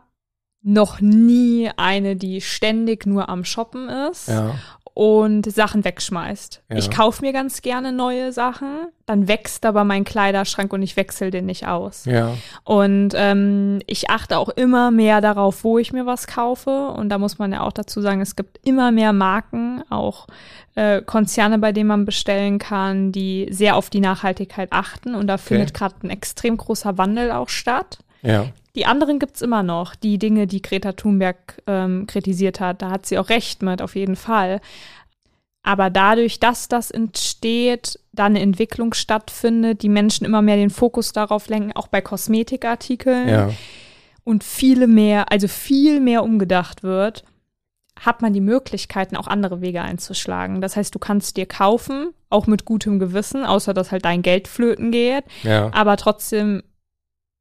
noch 0.63 1.01
nie 1.01 1.71
eine, 1.77 2.17
die 2.17 2.41
ständig 2.41 3.05
nur 3.05 3.29
am 3.29 3.45
Shoppen 3.45 3.89
ist. 3.89 4.29
ja. 4.29 4.55
Und 4.95 5.51
Sachen 5.51 5.85
wegschmeißt. 5.85 6.63
Ja. 6.69 6.77
Ich 6.77 6.91
kaufe 6.91 7.23
mir 7.25 7.33
ganz 7.33 7.63
gerne 7.63 7.93
neue 7.93 8.31
Sachen, 8.33 8.89
dann 9.07 9.27
wächst 9.27 9.65
aber 9.65 9.85
mein 9.85 10.05
Kleiderschrank 10.05 10.73
und 10.73 10.83
ich 10.83 10.97
wechsle 10.97 11.31
den 11.31 11.47
nicht 11.47 11.67
aus. 11.67 12.05
Ja. 12.05 12.35
Und 12.65 13.13
ähm, 13.15 13.81
ich 13.87 14.11
achte 14.11 14.39
auch 14.39 14.51
immer 14.51 14.91
mehr 14.91 15.21
darauf, 15.21 15.65
wo 15.65 15.79
ich 15.79 15.93
mir 15.93 16.05
was 16.05 16.27
kaufe. 16.27 16.89
Und 16.89 17.09
da 17.09 17.19
muss 17.19 17.39
man 17.39 17.53
ja 17.53 17.63
auch 17.63 17.73
dazu 17.73 18.03
sagen, 18.03 18.21
es 18.21 18.37
gibt 18.37 18.61
immer 18.67 18.93
mehr 18.93 19.13
Marken, 19.15 19.83
auch 19.89 20.27
äh, 20.75 21.01
Konzerne, 21.01 21.59
bei 21.59 21.73
denen 21.73 21.89
man 21.89 22.05
bestellen 22.05 22.59
kann, 22.59 23.13
die 23.13 23.49
sehr 23.51 23.77
auf 23.77 23.89
die 23.89 24.01
Nachhaltigkeit 24.01 24.73
achten. 24.73 25.15
Und 25.15 25.27
da 25.27 25.39
findet 25.39 25.73
gerade 25.73 25.95
ein 26.03 26.11
extrem 26.11 26.57
großer 26.59 26.99
Wandel 26.99 27.33
auch 27.33 27.49
statt. 27.49 27.99
Ja. 28.23 28.47
Die 28.77 28.87
anderen 28.87 29.19
gibt's 29.19 29.43
immer 29.43 29.63
noch, 29.63 29.95
die 29.95 30.19
Dinge, 30.19 30.47
die 30.47 30.63
Greta 30.63 30.93
Thunberg 30.93 31.61
ähm, 31.67 32.07
kritisiert 32.07 32.59
hat. 32.61 32.81
Da 32.81 32.91
hat 32.91 33.05
sie 33.07 33.19
auch 33.19 33.29
recht 33.29 33.63
mit, 33.63 33.83
auf 33.83 33.95
jeden 33.97 34.17
Fall. 34.17 34.61
Aber 35.63 35.91
dadurch, 35.91 36.41
dass 36.41 36.69
das 36.69 36.91
entsteht, 36.91 38.01
da 38.13 38.25
eine 38.27 38.41
Entwicklung 38.41 38.95
stattfindet, 38.95 39.83
die 39.83 39.89
Menschen 39.89 40.25
immer 40.25 40.43
mehr 40.43 40.57
den 40.57 40.71
Fokus 40.71 41.13
darauf 41.13 41.49
lenken, 41.49 41.73
auch 41.75 41.87
bei 41.89 42.01
Kosmetikartikeln 42.01 43.29
Ja. 43.29 43.51
und 44.25 44.43
viele 44.43 44.87
mehr, 44.87 45.31
also 45.31 45.49
viel 45.49 46.01
mehr 46.01 46.25
umgedacht 46.25 46.83
wird, 46.83 47.25
hat 48.01 48.23
man 48.23 48.33
die 48.33 48.41
Möglichkeiten, 48.41 49.17
auch 49.17 49.29
andere 49.29 49.61
Wege 49.61 49.83
einzuschlagen. 49.83 50.61
Das 50.63 50.75
heißt, 50.77 50.95
du 50.95 50.99
kannst 50.99 51.37
dir 51.37 51.47
kaufen, 51.47 52.09
auch 52.31 52.47
mit 52.49 52.65
gutem 52.65 52.99
Gewissen, 52.99 53.45
außer 53.45 53.75
dass 53.75 53.93
halt 53.93 54.05
dein 54.07 54.23
Geld 54.23 54.49
flöten 54.49 54.91
geht, 54.91 55.25
Ja. 55.45 55.71
aber 55.73 55.97
trotzdem 55.97 56.63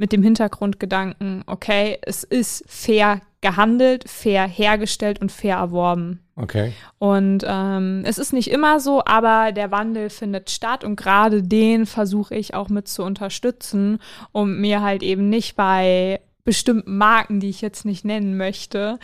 mit 0.02 0.12
dem 0.12 0.24
Hintergrundgedanken, 0.24 1.44
okay, 1.46 2.00
es 2.02 2.24
ist 2.24 2.64
fair 2.68 3.22
gehandelt, 3.42 4.10
fair 4.10 4.48
hergestellt 4.48 5.22
und 5.22 5.32
fair 5.32 5.58
erworben. 5.58 6.22
Okay. 6.36 6.74
Und 6.98 7.46
ähm, 7.48 8.02
es 8.04 8.18
ist 8.18 8.34
nicht 8.34 8.50
immer 8.50 8.80
so, 8.80 9.04
aber 9.06 9.52
der 9.52 9.70
Wandel 9.70 10.10
findet 10.10 10.50
statt 10.50 10.84
und 10.84 10.96
gerade 10.96 11.44
den 11.44 11.86
versuche 11.86 12.34
ich 12.34 12.56
auch 12.56 12.70
mit 12.70 12.88
zu 12.88 13.04
unterstützen, 13.04 14.00
um 14.32 14.60
mir 14.60 14.82
halt 14.82 15.04
eben 15.04 15.30
nicht 15.30 15.56
bei 15.56 16.20
bestimmten 16.44 16.98
Marken, 16.98 17.40
die 17.40 17.52
ich 17.52 17.62
jetzt 17.62 17.86
nicht 17.86 18.04
nennen 18.04 18.36
möchte, 18.38 18.98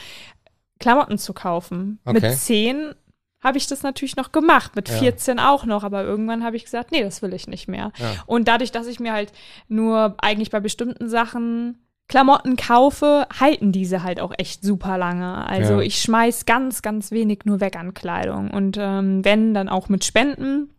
Klamotten 0.79 1.19
zu 1.19 1.33
kaufen. 1.33 1.99
Okay. 2.05 2.21
Mit 2.21 2.37
10 2.39 2.95
habe 3.43 3.57
ich 3.57 3.67
das 3.67 3.83
natürlich 3.83 4.15
noch 4.15 4.31
gemacht, 4.31 4.75
mit 4.75 4.89
Ja. 4.89 4.95
14 4.97 5.39
auch 5.39 5.65
noch, 5.65 5.83
aber 5.83 6.03
irgendwann 6.03 6.43
habe 6.43 6.55
ich 6.55 6.63
gesagt, 6.65 6.91
nee, 6.91 7.03
das 7.03 7.21
will 7.21 7.33
ich 7.33 7.47
nicht 7.47 7.67
mehr. 7.67 7.91
Ja. 7.97 8.11
Und 8.25 8.47
dadurch, 8.47 8.71
dass 8.71 8.87
ich 8.87 8.99
mir 8.99 9.13
halt 9.13 9.31
nur 9.67 10.15
eigentlich 10.19 10.49
bei 10.49 10.59
bestimmten 10.59 11.07
Sachen 11.09 11.77
Klamotten 12.09 12.55
kaufe, 12.55 13.27
halten 13.37 13.71
diese 13.73 14.01
halt 14.01 14.21
auch 14.21 14.33
echt 14.37 14.63
super 14.63 14.97
lange. 14.97 15.45
Also 15.45 15.73
Ja. 15.73 15.81
ich 15.81 16.01
schmeiß 16.01 16.45
ganz, 16.45 16.81
ganz 16.81 17.11
wenig 17.11 17.41
nur 17.43 17.59
weg 17.59 17.75
an 17.77 17.93
Kleidung. 17.93 18.49
Und 18.49 18.77
ähm, 18.79 19.25
wenn, 19.25 19.53
dann 19.53 19.67
auch 19.67 19.89
mit 19.89 20.05
Spenden 20.05 20.69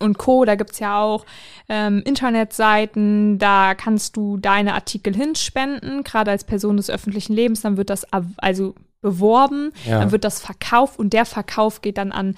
und 0.00 0.18
Co. 0.18 0.44
Da 0.44 0.56
gibt's 0.56 0.80
ja 0.80 1.00
auch 1.00 1.24
ähm, 1.68 2.02
Internetseiten, 2.04 3.38
da 3.38 3.74
kannst 3.74 4.16
du 4.16 4.36
deine 4.36 4.74
Artikel 4.74 5.14
hinspenden, 5.14 6.02
gerade 6.04 6.30
als 6.32 6.44
Person 6.44 6.76
des 6.76 6.90
öffentlichen 6.90 7.32
Lebens, 7.34 7.62
dann 7.62 7.76
wird 7.76 7.88
das 7.90 8.04
also 8.38 8.74
beworben, 9.00 9.72
Ja. 9.84 10.00
dann 10.00 10.12
wird 10.12 10.24
das 10.24 10.40
verkauft 10.40 10.98
und 10.98 11.12
der 11.12 11.24
Verkauf 11.24 11.82
geht 11.82 11.98
dann 11.98 12.12
an 12.12 12.34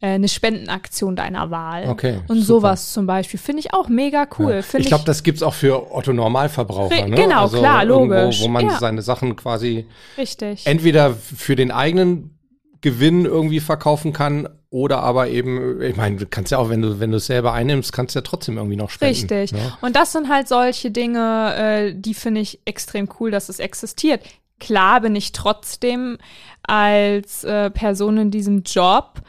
äh, 0.00 0.10
eine 0.10 0.28
Spendenaktion 0.28 1.16
deiner 1.16 1.50
Wahl. 1.50 1.88
Okay, 1.88 2.20
Und 2.28 2.36
super. 2.42 2.46
sowas 2.60 2.92
zum 2.92 3.06
Beispiel 3.06 3.40
finde 3.40 3.60
ich 3.60 3.74
auch 3.74 3.88
mega 3.88 4.28
cool. 4.38 4.62
Ja. 4.72 4.78
Ich 4.78 4.86
glaube, 4.86 5.04
das 5.04 5.24
gibt's 5.24 5.42
auch 5.42 5.54
für 5.54 5.92
Otto 5.92 6.12
Normalverbraucher. 6.12 7.08
Ne? 7.08 7.16
genau, 7.16 7.48
klar, 7.48 7.84
irgendwo, 7.84 8.14
logisch. 8.14 8.40
Wo 8.42 8.48
man 8.48 8.66
Ja. 8.66 8.78
seine 8.78 9.02
Sachen 9.02 9.34
quasi 9.34 9.86
richtig. 10.16 10.66
entweder 10.66 11.14
für 11.14 11.56
den 11.56 11.72
eigenen 11.72 12.38
Gewinn 12.80 13.24
irgendwie 13.24 13.58
verkaufen 13.58 14.12
kann 14.12 14.48
oder 14.70 15.00
aber 15.00 15.28
eben, 15.30 15.82
ich 15.82 15.96
meine, 15.96 16.14
du 16.16 16.26
kannst 16.26 16.52
ja 16.52 16.58
auch, 16.58 16.68
wenn 16.70 16.80
du 16.80 17.00
wenn 17.00 17.10
du 17.10 17.16
es 17.16 17.26
selber 17.26 17.52
einnimmst, 17.52 17.92
kannst 17.92 18.14
du 18.14 18.18
ja 18.20 18.22
trotzdem 18.22 18.56
irgendwie 18.56 18.76
noch 18.76 18.90
spenden. 18.90 19.28
Richtig. 19.28 19.52
Ne? 19.52 19.72
Und 19.80 19.96
das 19.96 20.12
sind 20.12 20.28
halt 20.28 20.46
solche 20.46 20.92
Dinge, 20.92 21.54
äh, 21.56 21.94
die 21.96 22.14
finde 22.14 22.40
ich 22.40 22.60
extrem 22.66 23.08
cool, 23.18 23.32
dass 23.32 23.48
es 23.48 23.58
existiert. 23.58 24.20
Klar 24.60 25.00
bin 25.00 25.14
ich 25.16 25.32
trotzdem 25.32 26.18
als 26.62 27.44
äh, 27.44 27.70
Person 27.70 28.18
in 28.18 28.30
diesem 28.30 28.62
Job 28.62 29.20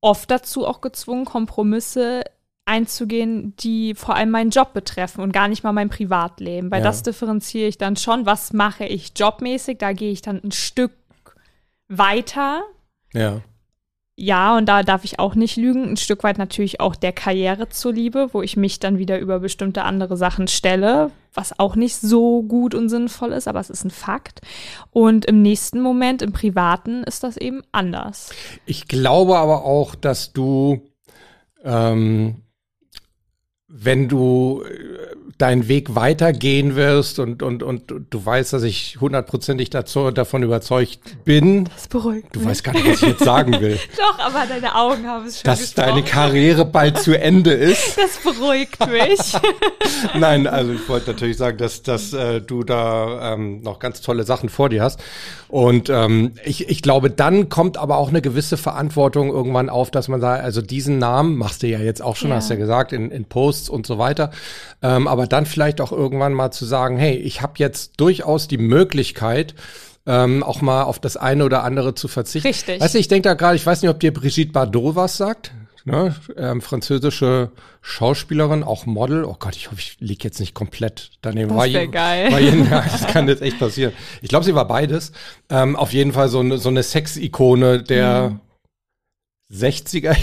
oft 0.00 0.30
dazu 0.30 0.66
auch 0.66 0.80
gezwungen, 0.80 1.24
Kompromisse 1.24 2.22
einzugehen, 2.66 3.56
die 3.56 3.94
vor 3.94 4.14
allem 4.14 4.30
meinen 4.30 4.50
Job 4.50 4.74
betreffen 4.74 5.22
und 5.22 5.32
gar 5.32 5.48
nicht 5.48 5.64
mal 5.64 5.72
mein 5.72 5.88
Privatleben. 5.88 6.70
Weil 6.70 6.80
Ja. 6.80 6.84
das 6.84 7.02
differenziere 7.02 7.66
ich 7.66 7.78
dann 7.78 7.96
schon. 7.96 8.26
Was 8.26 8.52
mache 8.52 8.84
ich 8.84 9.12
jobmäßig? 9.16 9.78
Da 9.78 9.92
gehe 9.92 10.12
ich 10.12 10.20
dann 10.20 10.40
ein 10.44 10.52
Stück 10.52 10.92
weiter. 11.88 12.62
Ja. 13.14 13.40
Ja, 14.20 14.56
und 14.56 14.68
da 14.68 14.82
darf 14.82 15.04
ich 15.04 15.20
auch 15.20 15.36
nicht 15.36 15.56
lügen. 15.56 15.90
Ein 15.90 15.96
Stück 15.96 16.24
weit 16.24 16.38
natürlich 16.38 16.80
auch 16.80 16.96
der 16.96 17.12
Karriere 17.12 17.68
zuliebe, 17.68 18.30
wo 18.32 18.42
ich 18.42 18.56
mich 18.56 18.80
dann 18.80 18.98
wieder 18.98 19.20
über 19.20 19.38
bestimmte 19.38 19.84
andere 19.84 20.16
Sachen 20.16 20.48
stelle, 20.48 21.12
was 21.34 21.56
auch 21.60 21.76
nicht 21.76 21.94
so 21.94 22.42
gut 22.42 22.74
und 22.74 22.88
sinnvoll 22.88 23.30
ist, 23.30 23.46
aber 23.46 23.60
es 23.60 23.70
ist 23.70 23.84
ein 23.84 23.92
Fakt. 23.92 24.40
Und 24.90 25.24
im 25.26 25.40
nächsten 25.40 25.80
Moment, 25.80 26.20
im 26.20 26.32
Privaten, 26.32 27.04
ist 27.04 27.22
das 27.22 27.36
eben 27.36 27.62
anders. 27.70 28.30
Ich 28.66 28.88
glaube 28.88 29.38
aber 29.38 29.64
auch, 29.64 29.94
dass 29.94 30.32
du, 30.32 30.80
ähm, 31.62 32.42
wenn 33.68 34.08
du 34.08 34.64
äh, 34.64 35.14
deinen 35.38 35.68
Weg 35.68 35.94
weitergehen 35.94 36.74
wirst 36.76 37.18
und, 37.20 37.42
und, 37.42 37.62
und 37.62 37.92
du 38.10 38.26
weißt, 38.26 38.52
dass 38.52 38.62
ich 38.64 38.98
hundertprozentig 39.00 39.70
dazu, 39.70 40.10
davon 40.10 40.42
überzeugt 40.42 40.98
bin, 41.24 41.68
Das 41.74 41.86
beruhigt 41.88 42.34
du 42.34 42.40
mich. 42.40 42.48
weißt 42.48 42.64
gar 42.64 42.72
nicht, 42.74 42.86
was 42.88 43.02
ich 43.02 43.08
jetzt 43.08 43.24
sagen 43.24 43.60
will, 43.60 43.78
Doch, 43.96 44.18
aber 44.18 44.44
deine 44.48 44.74
Augen 44.74 45.06
haben 45.06 45.26
es 45.26 45.36
schon 45.40 45.44
dass 45.44 45.60
gesprochen. 45.60 45.86
deine 45.90 46.02
Karriere 46.02 46.64
bald 46.64 46.98
zu 47.00 47.18
Ende 47.18 47.52
ist. 47.52 47.96
Das 48.08 48.16
beruhigt 48.34 48.78
mich. 48.90 49.18
Nein, 50.18 50.46
also 50.46 50.72
ich 50.72 50.88
wollte 50.88 51.12
natürlich 51.12 51.36
sagen, 51.36 51.58
dass, 51.58 51.82
dass 51.82 52.12
äh, 52.12 52.40
du 52.40 52.62
da 52.64 53.34
ähm, 53.34 53.60
noch 53.62 53.78
ganz 53.78 54.00
tolle 54.00 54.24
Sachen 54.24 54.48
vor 54.48 54.68
dir 54.68 54.82
hast. 54.82 55.00
Und 55.48 55.88
ähm, 55.88 56.32
ich, 56.44 56.68
ich 56.68 56.82
glaube, 56.82 57.10
dann 57.10 57.48
kommt 57.48 57.76
aber 57.78 57.96
auch 57.98 58.08
eine 58.08 58.20
gewisse 58.22 58.56
Verantwortung 58.56 59.28
irgendwann 59.30 59.68
auf, 59.70 59.90
dass 59.90 60.08
man 60.08 60.20
sagt, 60.20 60.42
also 60.44 60.60
diesen 60.62 60.98
Namen 60.98 61.36
machst 61.36 61.62
du 61.62 61.68
ja 61.68 61.78
jetzt 61.78 62.02
auch 62.02 62.16
schon, 62.16 62.30
Ja. 62.30 62.36
hast 62.36 62.50
du 62.50 62.54
ja 62.54 62.60
gesagt, 62.60 62.92
in, 62.92 63.10
in 63.10 63.24
Posts 63.24 63.68
und 63.70 63.86
so 63.86 63.98
weiter. 63.98 64.30
Ähm, 64.82 65.06
aber 65.08 65.26
dann 65.32 65.46
vielleicht 65.46 65.80
auch 65.80 65.92
irgendwann 65.92 66.32
mal 66.34 66.50
zu 66.50 66.64
sagen, 66.64 66.96
hey, 66.98 67.14
ich 67.16 67.42
habe 67.42 67.54
jetzt 67.56 67.92
durchaus 68.00 68.48
die 68.48 68.58
Möglichkeit, 68.58 69.54
ähm, 70.06 70.42
auch 70.42 70.60
mal 70.62 70.84
auf 70.84 70.98
das 70.98 71.16
eine 71.16 71.44
oder 71.44 71.64
andere 71.64 71.94
zu 71.94 72.08
verzichten. 72.08 72.48
Richtig. 72.48 72.80
Weißt 72.80 72.94
du, 72.94 72.98
ich 72.98 73.08
denke 73.08 73.28
da 73.28 73.34
gerade, 73.34 73.56
ich 73.56 73.66
weiß 73.66 73.82
nicht, 73.82 73.90
ob 73.90 74.00
dir 74.00 74.12
Brigitte 74.12 74.52
Bardot 74.52 74.96
was 74.96 75.16
sagt. 75.16 75.52
Ne? 75.84 76.14
Ähm, 76.36 76.60
französische 76.60 77.50
Schauspielerin, 77.80 78.62
auch 78.62 78.84
Model. 78.84 79.24
Oh 79.24 79.36
Gott, 79.38 79.56
ich 79.56 79.66
hoffe, 79.70 79.80
ich 79.80 79.96
lieg 80.00 80.22
jetzt 80.22 80.38
nicht 80.40 80.52
komplett 80.52 81.12
daneben. 81.22 81.48
Das 81.48 81.56
War 81.58 81.64
wär 81.64 81.82
je- 81.82 81.88
geil. 81.88 82.32
War 82.32 82.40
je, 82.40 82.62
ja, 82.70 82.80
das 82.90 83.06
kann 83.06 83.26
jetzt 83.28 83.40
echt 83.40 83.58
passieren. 83.58 83.92
Ich 84.20 84.28
glaube, 84.28 84.44
sie 84.44 84.54
war 84.54 84.66
beides. 84.68 85.12
Ähm, 85.48 85.76
auf 85.76 85.92
jeden 85.94 86.12
Fall 86.12 86.28
so 86.28 86.40
eine, 86.40 86.58
so 86.58 86.68
eine 86.68 86.82
Sex-Ikone 86.82 87.82
der 87.82 88.38
60er. 89.52 90.14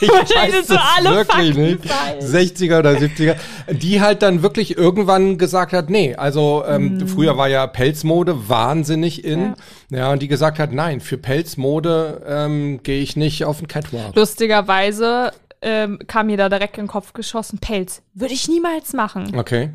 Ich. 0.00 0.08
Wahrscheinlich 0.12 0.66
so 0.66 0.76
alle 0.76 1.24
Fakten 1.24 1.62
nicht. 1.62 1.86
falsch. 1.86 2.24
60er 2.24 2.78
oder 2.78 2.92
70er, 2.92 3.36
die 3.70 4.00
halt 4.00 4.22
dann 4.22 4.42
wirklich 4.42 4.76
irgendwann 4.76 5.38
gesagt 5.38 5.72
hat, 5.72 5.90
nee, 5.90 6.14
also 6.14 6.64
ähm, 6.66 7.06
früher 7.06 7.36
war 7.36 7.48
ja 7.48 7.66
Pelzmode 7.66 8.48
wahnsinnig 8.48 9.24
in, 9.24 9.54
ja. 9.90 10.12
und 10.12 10.22
die 10.22 10.28
gesagt 10.28 10.58
hat, 10.58 10.72
nein, 10.72 11.00
für 11.00 11.18
Pelzmode 11.18 12.22
ähm, 12.26 12.82
gehe 12.82 13.02
ich 13.02 13.16
nicht 13.16 13.44
auf 13.44 13.58
den 13.58 13.68
Catwalk. 13.68 14.14
Lustigerweise 14.16 15.32
ähm, 15.62 15.98
kam 16.06 16.26
mir 16.26 16.36
da 16.36 16.48
direkt 16.48 16.78
in 16.78 16.84
den 16.84 16.88
Kopf 16.90 17.12
geschossen, 17.12 17.58
Pelz. 17.58 18.02
Würde 18.14 18.34
ich 18.34 18.48
niemals 18.48 18.92
machen. 18.92 19.36
Okay, 19.36 19.70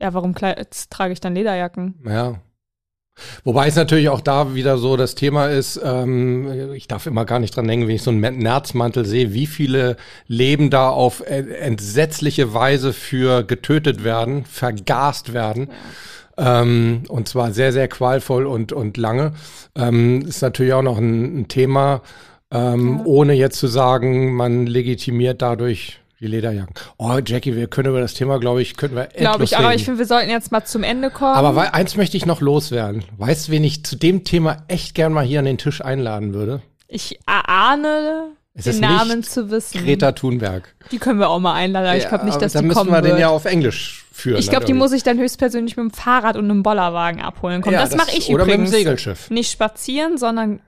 Ja, 0.00 0.12
warum 0.14 0.34
trage 0.34 1.12
ich 1.12 1.20
dann 1.20 1.34
Lederjacken? 1.34 1.94
ja. 2.06 2.34
Wobei 3.44 3.68
es 3.68 3.76
natürlich 3.76 4.08
auch 4.08 4.20
da 4.20 4.54
wieder 4.54 4.76
so 4.78 4.96
das 4.96 5.14
Thema 5.14 5.46
ist, 5.46 5.80
ähm, 5.82 6.72
ich 6.74 6.88
darf 6.88 7.06
immer 7.06 7.24
gar 7.24 7.38
nicht 7.38 7.56
dran 7.56 7.66
denken, 7.66 7.88
wenn 7.88 7.94
ich 7.94 8.02
so 8.02 8.10
einen 8.10 8.38
Nerzmantel 8.38 9.04
sehe, 9.04 9.32
wie 9.32 9.46
viele 9.46 9.96
Leben 10.26 10.70
da 10.70 10.90
auf 10.90 11.22
entsetzliche 11.22 12.52
Weise 12.52 12.92
für 12.92 13.42
getötet 13.42 14.04
werden, 14.04 14.44
vergast 14.44 15.32
werden. 15.32 15.70
Ähm, 16.36 17.04
und 17.08 17.28
zwar 17.28 17.52
sehr, 17.52 17.72
sehr 17.72 17.88
qualvoll 17.88 18.46
und, 18.46 18.72
und 18.72 18.96
lange. 18.98 19.32
Ähm, 19.74 20.22
ist 20.22 20.42
natürlich 20.42 20.74
auch 20.74 20.82
noch 20.82 20.98
ein, 20.98 21.40
ein 21.40 21.48
Thema, 21.48 22.02
ähm, 22.50 23.00
ohne 23.04 23.32
jetzt 23.32 23.58
zu 23.58 23.66
sagen, 23.66 24.34
man 24.34 24.66
legitimiert 24.66 25.40
dadurch 25.40 26.00
die 26.20 26.26
Lederjacken. 26.26 26.74
Oh, 26.98 27.18
Jackie, 27.24 27.54
wir 27.56 27.66
können 27.66 27.90
über 27.90 28.00
das 28.00 28.14
Thema, 28.14 28.38
glaube 28.38 28.62
ich, 28.62 28.76
können 28.76 28.94
wir 28.96 29.04
Glaube 29.06 29.32
endlos 29.32 29.50
ich, 29.52 29.56
aber 29.58 29.68
reden. 29.68 29.78
ich 29.78 29.84
finde, 29.84 29.98
wir 29.98 30.06
sollten 30.06 30.30
jetzt 30.30 30.50
mal 30.52 30.64
zum 30.64 30.82
Ende 30.82 31.10
kommen. 31.10 31.34
Aber 31.34 31.74
eins 31.74 31.96
möchte 31.96 32.16
ich 32.16 32.24
noch 32.26 32.40
loswerden. 32.40 33.04
Weißt 33.18 33.48
du, 33.48 33.52
wen 33.52 33.64
ich 33.64 33.84
zu 33.84 33.96
dem 33.96 34.24
Thema 34.24 34.64
echt 34.68 34.94
gern 34.94 35.12
mal 35.12 35.24
hier 35.24 35.40
an 35.40 35.44
den 35.44 35.58
Tisch 35.58 35.80
einladen 35.82 36.32
würde? 36.34 36.62
ich 36.88 37.18
erahne, 37.26 38.28
Es 38.54 38.64
den 38.64 38.80
Namen 38.80 39.22
zu 39.24 39.50
wissen. 39.50 39.84
Greta 39.84 40.12
Thunberg. 40.12 40.74
Die 40.92 40.98
können 40.98 41.18
wir 41.18 41.28
auch 41.28 41.40
mal 41.40 41.54
einladen, 41.54 41.98
ich 41.98 42.08
glaube 42.08 42.24
nicht, 42.24 42.40
dass 42.40 42.52
dann 42.52 42.62
die 42.62 42.68
müssen 42.68 42.78
kommen 42.78 42.92
wir 42.92 43.02
den 43.02 43.12
wird. 43.12 43.20
ja 43.20 43.28
auf 43.28 43.44
Englisch 43.44 44.06
führen. 44.12 44.38
ich 44.38 44.48
glaube, 44.48 44.64
die 44.66 44.72
muss 44.72 44.92
ich 44.92 45.02
dann 45.02 45.18
höchstpersönlich 45.18 45.76
mit 45.76 45.84
dem 45.84 45.90
Fahrrad 45.90 46.36
und 46.36 46.44
einem 46.44 46.62
Bollerwagen 46.62 47.20
abholen 47.20 47.60
kommen. 47.60 47.74
Ja, 47.74 47.80
das, 47.82 47.96
mache 47.96 48.16
ich 48.16 48.28
Oder 48.30 48.44
übrigens. 48.44 48.70
mit 48.70 48.72
dem 48.72 48.78
Segelschiff. 48.78 49.30
Nicht 49.30 49.50
spazieren, 49.50 50.16
sondern 50.16 50.60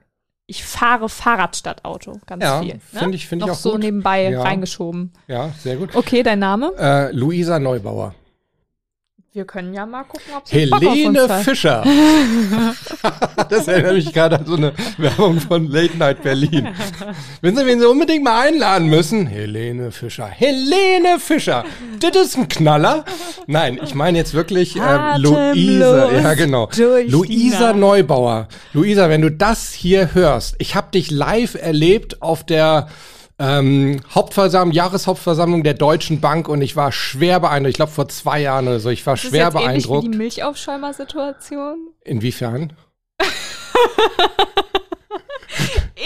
ich 0.50 0.64
fahre 0.64 1.10
Fahrrad 1.10 1.56
statt 1.56 1.84
Auto, 1.84 2.18
ganz 2.26 2.42
Ja, 2.42 2.60
viel. 2.60 2.74
Ne? 2.74 2.80
find 3.00 3.14
ich- 3.14 3.28
find 3.28 3.42
ich 3.42 3.46
Noch 3.46 3.54
auch 3.54 3.58
so 3.58 3.72
gut. 3.72 3.80
nebenbei 3.80 4.30
Ja. 4.30 4.42
reingeschoben. 4.42 5.12
Ja, 5.28 5.50
sehr 5.62 5.76
gut. 5.76 5.94
Okay, 5.94 6.22
dein 6.22 6.38
Name? 6.38 6.72
Äh, 6.78 7.12
Luisa 7.12 7.58
Neubauer. 7.58 8.14
Wir 9.34 9.44
können 9.44 9.74
ja 9.74 9.84
mal 9.84 10.04
gucken, 10.04 10.32
ob 10.34 10.48
sie 10.48 10.64
Bock 10.66 10.78
auf 10.78 10.82
Helene 10.82 11.22
uns 11.22 11.30
hat. 11.30 11.44
Fischer. 11.44 11.84
das 13.50 13.68
erinnert 13.68 13.94
mich 13.96 14.10
gerade 14.10 14.38
an 14.38 14.46
so 14.46 14.56
eine 14.56 14.72
Werbung 14.96 15.38
von 15.38 15.68
Late 15.70 15.98
Night 15.98 16.22
Berlin. 16.22 16.68
Wenn 17.42 17.54
Sie 17.54 17.66
wen 17.66 17.78
Sie 17.78 17.86
unbedingt 17.86 18.24
mal 18.24 18.48
einladen 18.48 18.88
müssen, 18.88 19.26
Helene 19.26 19.92
Fischer. 19.92 20.28
Helene 20.28 21.20
Fischer. 21.20 21.66
Das 22.00 22.16
ist 22.16 22.38
ein 22.38 22.48
Knaller. 22.48 23.04
Nein, 23.46 23.78
ich 23.84 23.94
meine 23.94 24.16
jetzt 24.16 24.32
wirklich 24.32 24.76
ähm, 24.76 25.20
Luisa. 25.20 26.10
Ja, 26.10 26.32
genau. 26.32 26.70
Luisa. 27.06 27.74
Neubauer. 27.74 28.48
Luisa, 28.72 29.10
wenn 29.10 29.20
du 29.20 29.30
das 29.30 29.72
hier 29.72 30.14
hörst, 30.14 30.54
ich 30.58 30.74
habe 30.74 30.90
dich 30.90 31.10
live 31.10 31.54
erlebt 31.54 32.22
auf 32.22 32.44
der 32.44 32.88
ähm, 33.38 34.00
Hauptversammlung, 34.14 34.72
Jahreshauptversammlung 34.74 35.62
der 35.62 35.74
Deutschen 35.74 36.20
Bank 36.20 36.48
und 36.48 36.60
ich 36.62 36.74
war 36.76 36.90
schwer 36.92 37.40
beeindruckt. 37.40 37.70
Ich 37.70 37.76
glaube 37.76 37.92
vor 37.92 38.08
zwei 38.08 38.40
Jahren 38.40 38.66
oder 38.68 38.80
so. 38.80 38.90
Ich 38.90 39.06
war 39.06 39.14
Das 39.14 39.24
ist 39.24 39.30
schwer 39.30 39.44
jetzt 39.46 39.54
ähnlich 39.54 39.66
beeindruckt. 39.86 40.06
wie 40.06 40.10
die 40.10 40.18
Milchaufschäumer-Situation. 40.18 41.88
Inwiefern? 42.04 42.72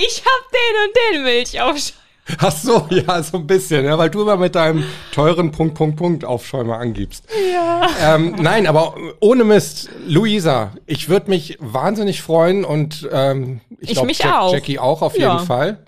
Ich 0.04 0.22
hab 0.24 0.50
den 0.50 0.74
und 0.84 0.96
den 1.14 1.22
Milchaufschäumer. 1.24 1.98
Ach 2.38 2.52
so, 2.52 2.86
ja, 2.90 3.22
so 3.22 3.36
ein 3.38 3.46
bisschen, 3.46 3.84
ja, 3.84 3.98
weil 3.98 4.08
du 4.08 4.22
immer 4.22 4.36
mit 4.36 4.54
deinem 4.54 4.84
teuren 5.12 5.50
Punkt, 5.50 5.74
Punkt, 5.74 5.96
Punkt 5.96 6.24
Aufschäumer 6.24 6.78
angibst. 6.78 7.24
Ja. 7.52 7.86
Ähm, 8.14 8.36
nein, 8.40 8.66
aber 8.66 8.94
ohne 9.20 9.44
Mist, 9.44 9.90
Luisa, 10.06 10.72
ich 10.86 11.08
würde 11.08 11.28
mich 11.30 11.58
wahnsinnig 11.60 12.22
freuen 12.22 12.64
und 12.64 13.08
ähm, 13.12 13.60
ich, 13.80 13.90
Ich 14.00 14.18
glaube, 14.18 14.38
auch. 14.40 14.52
Jackie 14.52 14.78
auch 14.78 15.02
auf 15.02 15.18
Ja. 15.18 15.32
jeden 15.34 15.46
Fall. 15.46 15.84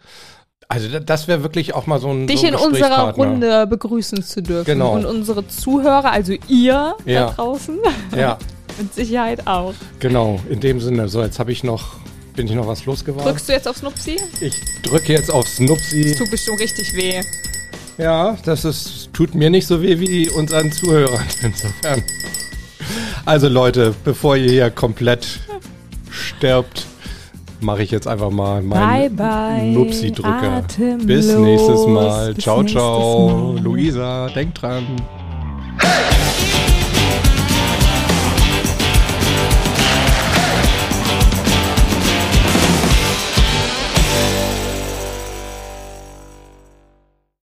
Also 0.69 0.89
da- 0.89 1.01
das 1.01 1.29
wäre 1.29 1.43
wirklich 1.43 1.75
auch 1.75 1.87
mal 1.87 1.99
so 2.01 2.11
ein 2.11 2.27
Dich 2.27 2.41
so 2.41 2.47
ein 2.47 2.55
in 2.55 2.59
unserer. 2.59 3.11
Runde 3.13 3.67
begrüßen 3.67 4.23
zu 4.23 4.43
dürfen. 4.43 4.65
Genau. 4.65 4.93
Und 4.95 5.05
unsere 5.05 5.47
Zuhörer, 5.47 6.11
also 6.11 6.33
ihr 6.49 6.95
Ja. 7.05 7.27
da 7.27 7.31
draußen, 7.33 7.79
Ja, 8.17 8.39
mit 8.79 8.95
Sicherheit 8.95 9.47
auch. 9.47 9.75
genau, 10.01 10.41
in 10.49 10.61
dem 10.61 10.81
Sinne. 10.81 11.09
So, 11.09 11.23
jetzt 11.23 11.39
habe 11.39 11.53
ich 11.53 11.65
noch, 11.65 11.97
bin 12.35 12.47
ich 12.47 12.55
noch 12.55 12.67
was 12.67 12.87
losgeworden? 12.87 13.27
Drückst 13.29 13.49
du 13.49 13.53
jetzt 13.53 13.69
auf 13.69 13.77
Snupsi? 13.77 14.17
Ich 14.41 14.55
drücke 14.83 15.13
jetzt 15.13 15.31
auf 15.31 15.47
Snupsi. 15.47 16.15
Tut 16.17 16.31
bestimmt 16.31 16.61
richtig 16.61 16.95
weh. 16.95 17.21
Ja, 17.99 18.37
das 18.45 18.65
ist, 18.65 19.11
tut 19.13 19.35
mir 19.35 19.51
nicht 19.51 19.67
so 19.69 19.81
weh 19.83 20.01
wie 20.01 20.29
unseren 20.31 20.73
Zuhörern. 20.73 21.23
Insofern. 21.43 22.03
Also 23.25 23.49
Leute, 23.49 23.95
bevor 24.05 24.37
ihr 24.37 24.51
hier 24.51 24.71
komplett 24.71 25.27
stirbt, 26.11 26.87
mache 27.65 27.83
ich 27.83 27.91
jetzt 27.91 28.07
einfach 28.07 28.31
mal 28.31 28.63
meinen. 28.63 29.75
Nupsi-Drücker. 29.75 30.63
Bis 31.05 31.35
nächstes 31.37 31.87
Mal. 31.87 32.35
Bis 32.35 32.45
ciao, 32.45 32.63
nächstes 32.63 32.81
ciao. 32.81 33.53
Mal. 33.55 33.63
Luisa, 33.63 34.29
denk 34.29 34.55
dran. 34.55 34.85